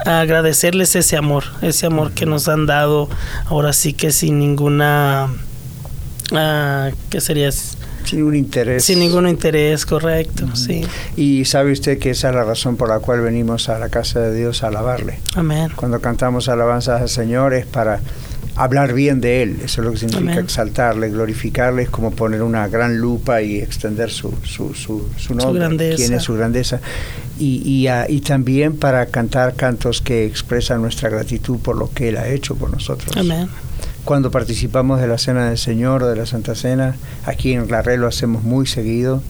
agradecerles 0.04 0.94
ese 0.96 1.16
amor, 1.16 1.44
ese 1.62 1.86
amor 1.86 2.12
que 2.12 2.26
nos 2.26 2.48
han 2.48 2.66
dado, 2.66 3.08
ahora 3.46 3.72
sí 3.72 3.92
que 3.92 4.12
sin 4.12 4.38
ninguna, 4.38 5.28
uh, 6.32 6.94
¿qué 7.10 7.20
sería? 7.20 7.50
Sin 8.06 8.20
ningún 8.20 8.36
interés. 8.36 8.84
Sin 8.84 9.00
ningún 9.00 9.28
interés, 9.28 9.84
correcto, 9.84 10.54
sí. 10.54 10.82
Y 11.16 11.44
sabe 11.44 11.72
usted 11.72 11.98
que 11.98 12.10
esa 12.10 12.28
es 12.28 12.34
la 12.34 12.44
razón 12.44 12.76
por 12.76 12.88
la 12.88 13.00
cual 13.00 13.20
venimos 13.20 13.68
a 13.68 13.78
la 13.78 13.88
casa 13.88 14.20
de 14.20 14.34
Dios 14.34 14.62
a 14.62 14.68
alabarle. 14.68 15.18
Amén. 15.34 15.70
Cuando 15.74 16.00
cantamos 16.00 16.48
alabanzas 16.48 17.02
al 17.02 17.08
Señor 17.08 17.52
es 17.52 17.66
para 17.66 18.00
hablar 18.54 18.94
bien 18.94 19.20
de 19.20 19.42
Él, 19.42 19.56
eso 19.64 19.80
es 19.80 19.86
lo 19.86 19.92
que 19.92 19.98
significa 19.98 20.40
exaltarle, 20.40 21.10
glorificarle, 21.10 21.82
es 21.82 21.90
como 21.90 22.12
poner 22.12 22.42
una 22.42 22.68
gran 22.68 22.96
lupa 22.96 23.42
y 23.42 23.58
extender 23.58 24.10
su, 24.10 24.32
su, 24.44 24.72
su, 24.72 25.08
su 25.16 25.34
nombre, 25.34 25.94
quién 25.94 26.14
es 26.14 26.22
su 26.22 26.34
grandeza, 26.34 26.80
y, 27.38 27.60
y, 27.68 27.86
ah, 27.88 28.06
y, 28.08 28.20
también 28.20 28.76
para 28.76 29.06
cantar 29.06 29.56
cantos 29.56 30.00
que 30.00 30.24
expresan 30.24 30.80
nuestra 30.80 31.10
gratitud 31.10 31.58
por 31.58 31.76
lo 31.76 31.90
que 31.92 32.08
Él 32.08 32.16
ha 32.16 32.28
hecho 32.28 32.54
por 32.54 32.70
nosotros. 32.70 33.14
Amén. 33.14 33.46
Cuando 34.06 34.30
participamos 34.30 35.00
de 35.00 35.08
la 35.08 35.18
Cena 35.18 35.48
del 35.48 35.58
Señor 35.58 36.04
o 36.04 36.08
de 36.08 36.14
la 36.14 36.26
Santa 36.26 36.54
Cena, 36.54 36.94
aquí 37.24 37.54
en 37.54 37.68
La 37.68 37.82
Red 37.82 37.98
lo 37.98 38.06
hacemos 38.06 38.44
muy 38.44 38.64
seguido, 38.68 39.20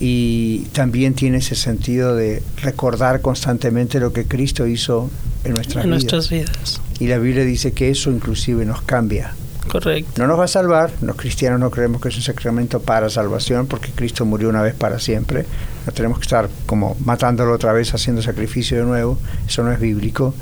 y 0.00 0.60
también 0.72 1.12
tiene 1.12 1.38
ese 1.38 1.54
sentido 1.54 2.16
de 2.16 2.42
recordar 2.62 3.20
constantemente 3.20 4.00
lo 4.00 4.14
que 4.14 4.24
Cristo 4.24 4.66
hizo 4.66 5.10
en 5.44 5.52
nuestras, 5.52 5.84
en 5.84 5.90
nuestras 5.90 6.30
vidas. 6.30 6.80
Y 6.98 7.06
la 7.08 7.18
Biblia 7.18 7.44
dice 7.44 7.72
que 7.72 7.90
eso 7.90 8.10
inclusive 8.10 8.64
nos 8.64 8.80
cambia. 8.80 9.34
Correcto. 9.68 10.22
No 10.22 10.26
nos 10.26 10.38
va 10.38 10.44
a 10.44 10.48
salvar, 10.48 10.90
los 11.02 11.16
cristianos 11.16 11.60
no 11.60 11.70
creemos 11.70 12.00
que 12.00 12.08
es 12.08 12.16
un 12.16 12.22
sacramento 12.22 12.80
para 12.80 13.10
salvación, 13.10 13.66
porque 13.66 13.90
Cristo 13.94 14.24
murió 14.24 14.48
una 14.48 14.62
vez 14.62 14.74
para 14.74 15.00
siempre. 15.00 15.44
No 15.86 15.92
tenemos 15.92 16.18
que 16.18 16.22
estar 16.22 16.48
como 16.64 16.96
matándolo 17.04 17.52
otra 17.52 17.74
vez, 17.74 17.92
haciendo 17.92 18.22
sacrificio 18.22 18.78
de 18.78 18.84
nuevo, 18.84 19.18
eso 19.46 19.62
no 19.62 19.70
es 19.70 19.80
bíblico. 19.80 20.34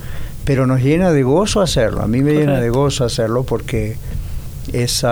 Pero 0.44 0.66
nos 0.66 0.82
llena 0.82 1.12
de 1.12 1.22
gozo 1.22 1.60
hacerlo, 1.60 2.02
a 2.02 2.06
mí 2.06 2.22
me 2.22 2.32
llena 2.32 2.60
de 2.60 2.70
gozo 2.70 3.04
hacerlo 3.04 3.44
porque 3.44 3.96
es, 4.72 5.04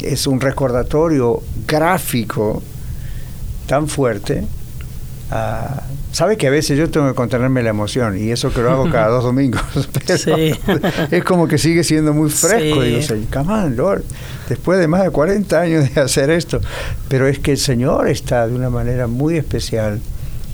es 0.00 0.26
un 0.26 0.40
recordatorio 0.40 1.42
gráfico 1.66 2.62
tan 3.66 3.88
fuerte. 3.88 4.44
Uh, 5.30 5.80
sabe 6.12 6.36
que 6.36 6.46
a 6.46 6.50
veces 6.50 6.78
yo 6.78 6.90
tengo 6.90 7.08
que 7.08 7.14
contenerme 7.14 7.62
la 7.62 7.70
emoción 7.70 8.16
y 8.16 8.30
eso 8.30 8.52
que 8.52 8.60
lo 8.60 8.70
hago 8.70 8.90
cada 8.90 9.08
dos 9.08 9.24
domingos. 9.24 9.62
es 11.10 11.24
como 11.24 11.48
que 11.48 11.58
sigue 11.58 11.82
siendo 11.82 12.12
muy 12.12 12.30
fresco. 12.30 12.82
Digo, 12.82 13.00
come 13.32 13.52
on, 13.52 13.76
Lord, 13.76 14.04
después 14.48 14.78
de 14.78 14.86
más 14.86 15.02
de 15.02 15.10
40 15.10 15.60
años 15.60 15.94
de 15.94 16.00
hacer 16.00 16.30
esto. 16.30 16.60
Pero 17.08 17.26
es 17.26 17.38
que 17.38 17.52
el 17.52 17.58
Señor 17.58 18.08
está 18.08 18.46
de 18.46 18.54
una 18.54 18.70
manera 18.70 19.06
muy 19.06 19.36
especial 19.36 20.00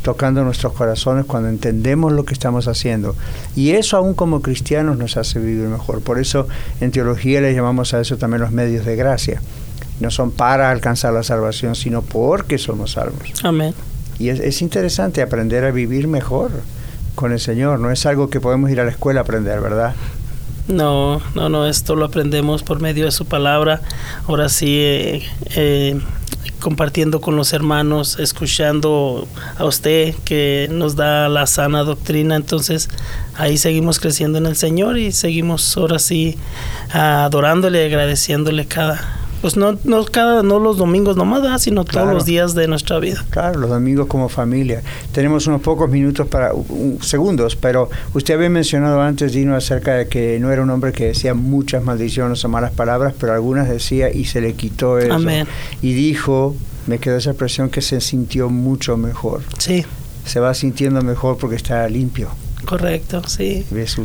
tocando 0.03 0.45
nuestros 0.45 0.73
corazones 0.73 1.25
cuando 1.27 1.49
entendemos 1.49 2.13
lo 2.13 2.25
que 2.25 2.35
estamos 2.35 2.69
haciendo. 2.69 3.15
Y 3.57 3.71
eso 3.71 3.97
aún 3.97 4.15
como 4.15 4.43
cristianos 4.43 4.97
nos 4.97 5.17
hace 5.17 5.39
vivir 5.39 5.69
mejor. 5.69 6.01
Por 6.01 6.19
eso 6.19 6.49
en 6.81 6.91
teología 6.91 7.41
le 7.41 7.55
llamamos 7.55 7.95
a 7.95 8.01
eso 8.01 8.17
también 8.17 8.43
los 8.43 8.53
medios 8.53 8.85
de 8.85 8.97
gracia 8.97 9.41
no 10.01 10.11
son 10.11 10.31
para 10.31 10.71
alcanzar 10.71 11.13
la 11.13 11.23
salvación, 11.23 11.75
sino 11.75 12.03
porque 12.03 12.59
somos 12.59 12.93
salvos. 12.93 13.33
Amén. 13.45 13.75
Y 14.19 14.29
es, 14.31 14.61
interesante 14.61 15.23
aprender 15.23 15.65
a 15.65 15.71
vivir 15.71 16.09
mejor 16.09 16.51
con 17.15 17.33
el 17.33 17.41
Señor. 17.41 17.79
No 17.81 17.91
es 17.91 18.05
algo 18.07 18.29
que 18.29 18.41
podemos 18.41 18.71
ir 18.71 18.81
a 18.81 18.85
la 18.85 18.91
escuela 18.91 19.21
a 19.21 19.23
aprender, 19.23 19.61
¿verdad? 19.61 19.95
No, 20.69 21.21
no, 21.35 21.49
no, 21.49 21.67
esto 21.67 21.97
lo 21.97 22.07
aprendemos 22.07 22.63
por 22.63 22.81
medio 22.81 23.07
de 23.07 23.13
su 23.13 23.27
palabra. 23.27 23.81
Ahora 24.27 24.49
sí, 24.49 24.77
eh, 24.79 25.23
eh, 25.55 26.01
compartiendo 26.61 27.21
con 27.21 27.37
los 27.37 27.53
hermanos, 27.53 28.19
escuchando 28.19 29.27
a 29.59 29.65
usted 29.65 30.15
que 30.25 30.69
nos 30.71 30.97
da 30.97 31.29
la 31.29 31.47
sana 31.47 31.83
doctrina. 31.83 32.37
Entonces 32.37 32.89
ahí 33.35 33.57
seguimos 33.59 33.99
creciendo 34.01 34.39
en 34.39 34.47
el 34.47 34.57
Señor 34.57 34.99
y 34.99 35.13
seguimos 35.13 35.77
ahora 35.77 35.99
sí 35.99 36.37
adorándole, 36.93 37.87
agradeciéndole 37.87 38.67
cada, 38.67 39.20
pues 39.41 39.57
no, 39.57 39.79
no 39.85 40.05
cada, 40.05 40.43
no 40.43 40.59
los 40.59 40.77
domingos 40.77 41.17
nomás, 41.17 41.63
sino 41.63 41.85
todos 41.85 42.13
los 42.13 42.25
días 42.25 42.55
de 42.55 42.69
nuestra 42.69 42.99
vida. 42.99 43.25
Claro, 43.31 43.61
los 43.61 43.71
domingos 43.71 44.07
como 44.07 44.29
familia. 44.29 44.83
Tenemos 45.13 45.47
unos 45.47 45.63
pocos 45.63 45.89
minutos 45.89 46.27
para, 46.29 46.53
segundos, 47.01 47.57
pero 47.57 47.89
usted 48.15 48.35
había 48.35 48.51
mencionado 48.51 49.01
antes, 49.01 49.33
Dino, 49.33 49.57
acerca 49.57 49.95
de 49.95 50.09
que 50.09 50.39
no 50.41 50.53
era 50.53 50.63
un 50.63 50.71
hombre 50.71 50.93
que 50.93 51.07
decía 51.07 51.35
muchas 51.35 51.83
maldiciones 51.83 52.45
o 52.45 52.49
malas 52.49 52.73
palabras, 52.73 53.15
pero 53.19 53.33
algunas 53.33 53.69
decía 53.69 54.13
y 54.13 54.27
se 54.27 54.41
le 54.41 54.55
quitó 54.55 54.99
eso. 54.99 55.15
Amén. 55.15 55.47
Y 55.81 55.95
dijo, 55.95 56.55
me 56.87 56.99
quedó 56.99 57.17
esa 57.17 57.31
expresión 57.31 57.71
que 57.71 57.81
se 57.81 58.01
sintió 58.01 58.51
mucho 58.51 58.97
mejor. 58.97 59.43
Sí. 59.59 59.85
Se 60.25 60.41
va 60.41 60.53
sintiendo 60.55 61.01
mejor 61.03 61.39
porque 61.39 61.57
está 61.57 61.89
limpio. 61.89 62.29
Correcto, 62.65 63.23
sí. 63.27 63.65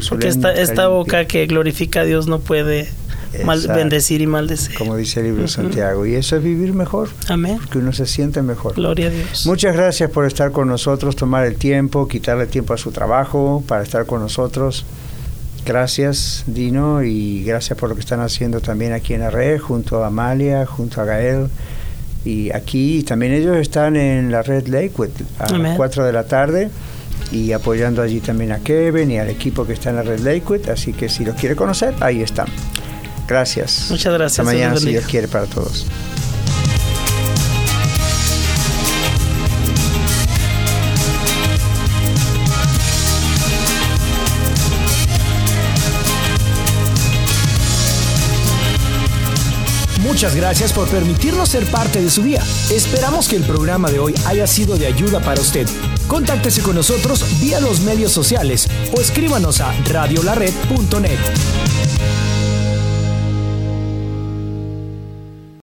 porque 0.10 0.28
esta, 0.30 0.54
esta 0.54 0.88
boca 0.88 1.26
que 1.26 1.46
glorifica 1.46 2.02
a 2.02 2.04
Dios 2.06 2.28
no 2.28 2.40
puede 2.40 2.90
Mal, 3.44 3.68
bendecir 3.68 4.22
y 4.22 4.28
maldecir. 4.28 4.78
Como 4.78 4.96
dice 4.96 5.20
el 5.20 5.28
libro 5.28 5.42
de 5.44 5.48
Santiago. 5.48 6.06
Y 6.06 6.16
eso 6.16 6.38
es 6.38 6.44
vivir 6.44 6.74
mejor. 6.74 7.10
Amén. 7.28 7.58
Porque 7.58 7.80
uno 7.80 7.92
se 7.94 8.06
siente 8.06 8.42
mejor. 8.42 8.76
Gloria 8.76 9.08
a 9.08 9.10
Dios. 9.10 9.46
Muchas 9.46 9.76
gracias 9.76 10.10
por 10.12 10.26
estar 10.26 10.52
con 10.52 10.68
nosotros, 10.68 11.16
tomar 11.16 11.46
el 11.46 11.58
tiempo, 11.58 12.08
quitarle 12.08 12.48
tiempo 12.48 12.74
a 12.74 12.78
su 12.78 12.92
trabajo 12.92 13.64
para 13.68 13.84
estar 13.84 14.06
con 14.06 14.22
nosotros. 14.22 14.86
Gracias, 15.66 16.44
Dino, 16.46 17.02
y 17.04 17.44
gracias 17.44 17.78
por 17.78 17.90
lo 17.90 17.96
que 17.96 18.02
están 18.02 18.20
haciendo 18.20 18.62
también 18.62 18.94
aquí 18.94 19.16
en 19.16 19.22
la 19.22 19.32
red, 19.32 19.60
junto 19.60 20.04
a 20.04 20.08
Amalia, 20.08 20.66
junto 20.68 21.02
a 21.02 21.06
Gael. 21.06 21.48
Y 22.24 22.52
aquí 22.52 23.04
también 23.04 23.34
ellos 23.34 23.58
están 23.58 23.96
en 23.96 24.32
la 24.32 24.44
red 24.44 24.68
Lakewood 24.68 25.10
a 25.40 25.58
las 25.58 25.76
4 25.76 26.06
de 26.06 26.14
la 26.14 26.24
tarde 26.26 26.70
y 27.32 27.52
apoyando 27.52 28.02
allí 28.02 28.20
también 28.20 28.52
a 28.52 28.60
Kevin 28.60 29.12
y 29.12 29.18
al 29.18 29.30
equipo 29.30 29.66
que 29.66 29.74
está 29.74 29.90
en 29.90 29.96
la 29.98 30.04
red 30.04 30.20
Lakewood. 30.20 30.70
Así 30.70 30.94
que 30.94 31.10
si 31.10 31.26
los 31.26 31.36
quiere 31.36 31.56
conocer, 31.56 31.96
ahí 32.00 32.22
están. 32.22 32.48
Gracias. 33.28 33.88
Muchas 33.90 34.14
gracias. 34.14 34.40
Hasta 34.40 34.44
mañana, 34.44 34.78
si 34.78 34.90
Dios 34.90 35.06
quiere, 35.06 35.28
para 35.28 35.46
todos. 35.46 35.86
Muchas 50.16 50.36
gracias 50.36 50.72
por 50.72 50.88
permitirnos 50.88 51.50
ser 51.50 51.70
parte 51.70 52.02
de 52.02 52.10
su 52.10 52.24
día. 52.24 52.42
Esperamos 52.72 53.28
que 53.28 53.36
el 53.36 53.44
programa 53.44 53.92
de 53.92 54.00
hoy 54.00 54.16
haya 54.26 54.48
sido 54.48 54.78
de 54.78 54.86
ayuda 54.86 55.20
para 55.20 55.42
usted. 55.42 55.68
Contáctese 56.08 56.62
con 56.62 56.76
nosotros 56.76 57.26
vía 57.42 57.60
los 57.60 57.82
medios 57.82 58.14
sociales 58.14 58.70
o 58.96 59.02
escríbanos 59.02 59.60
a 59.60 59.74
radiolared.net. 59.84 61.20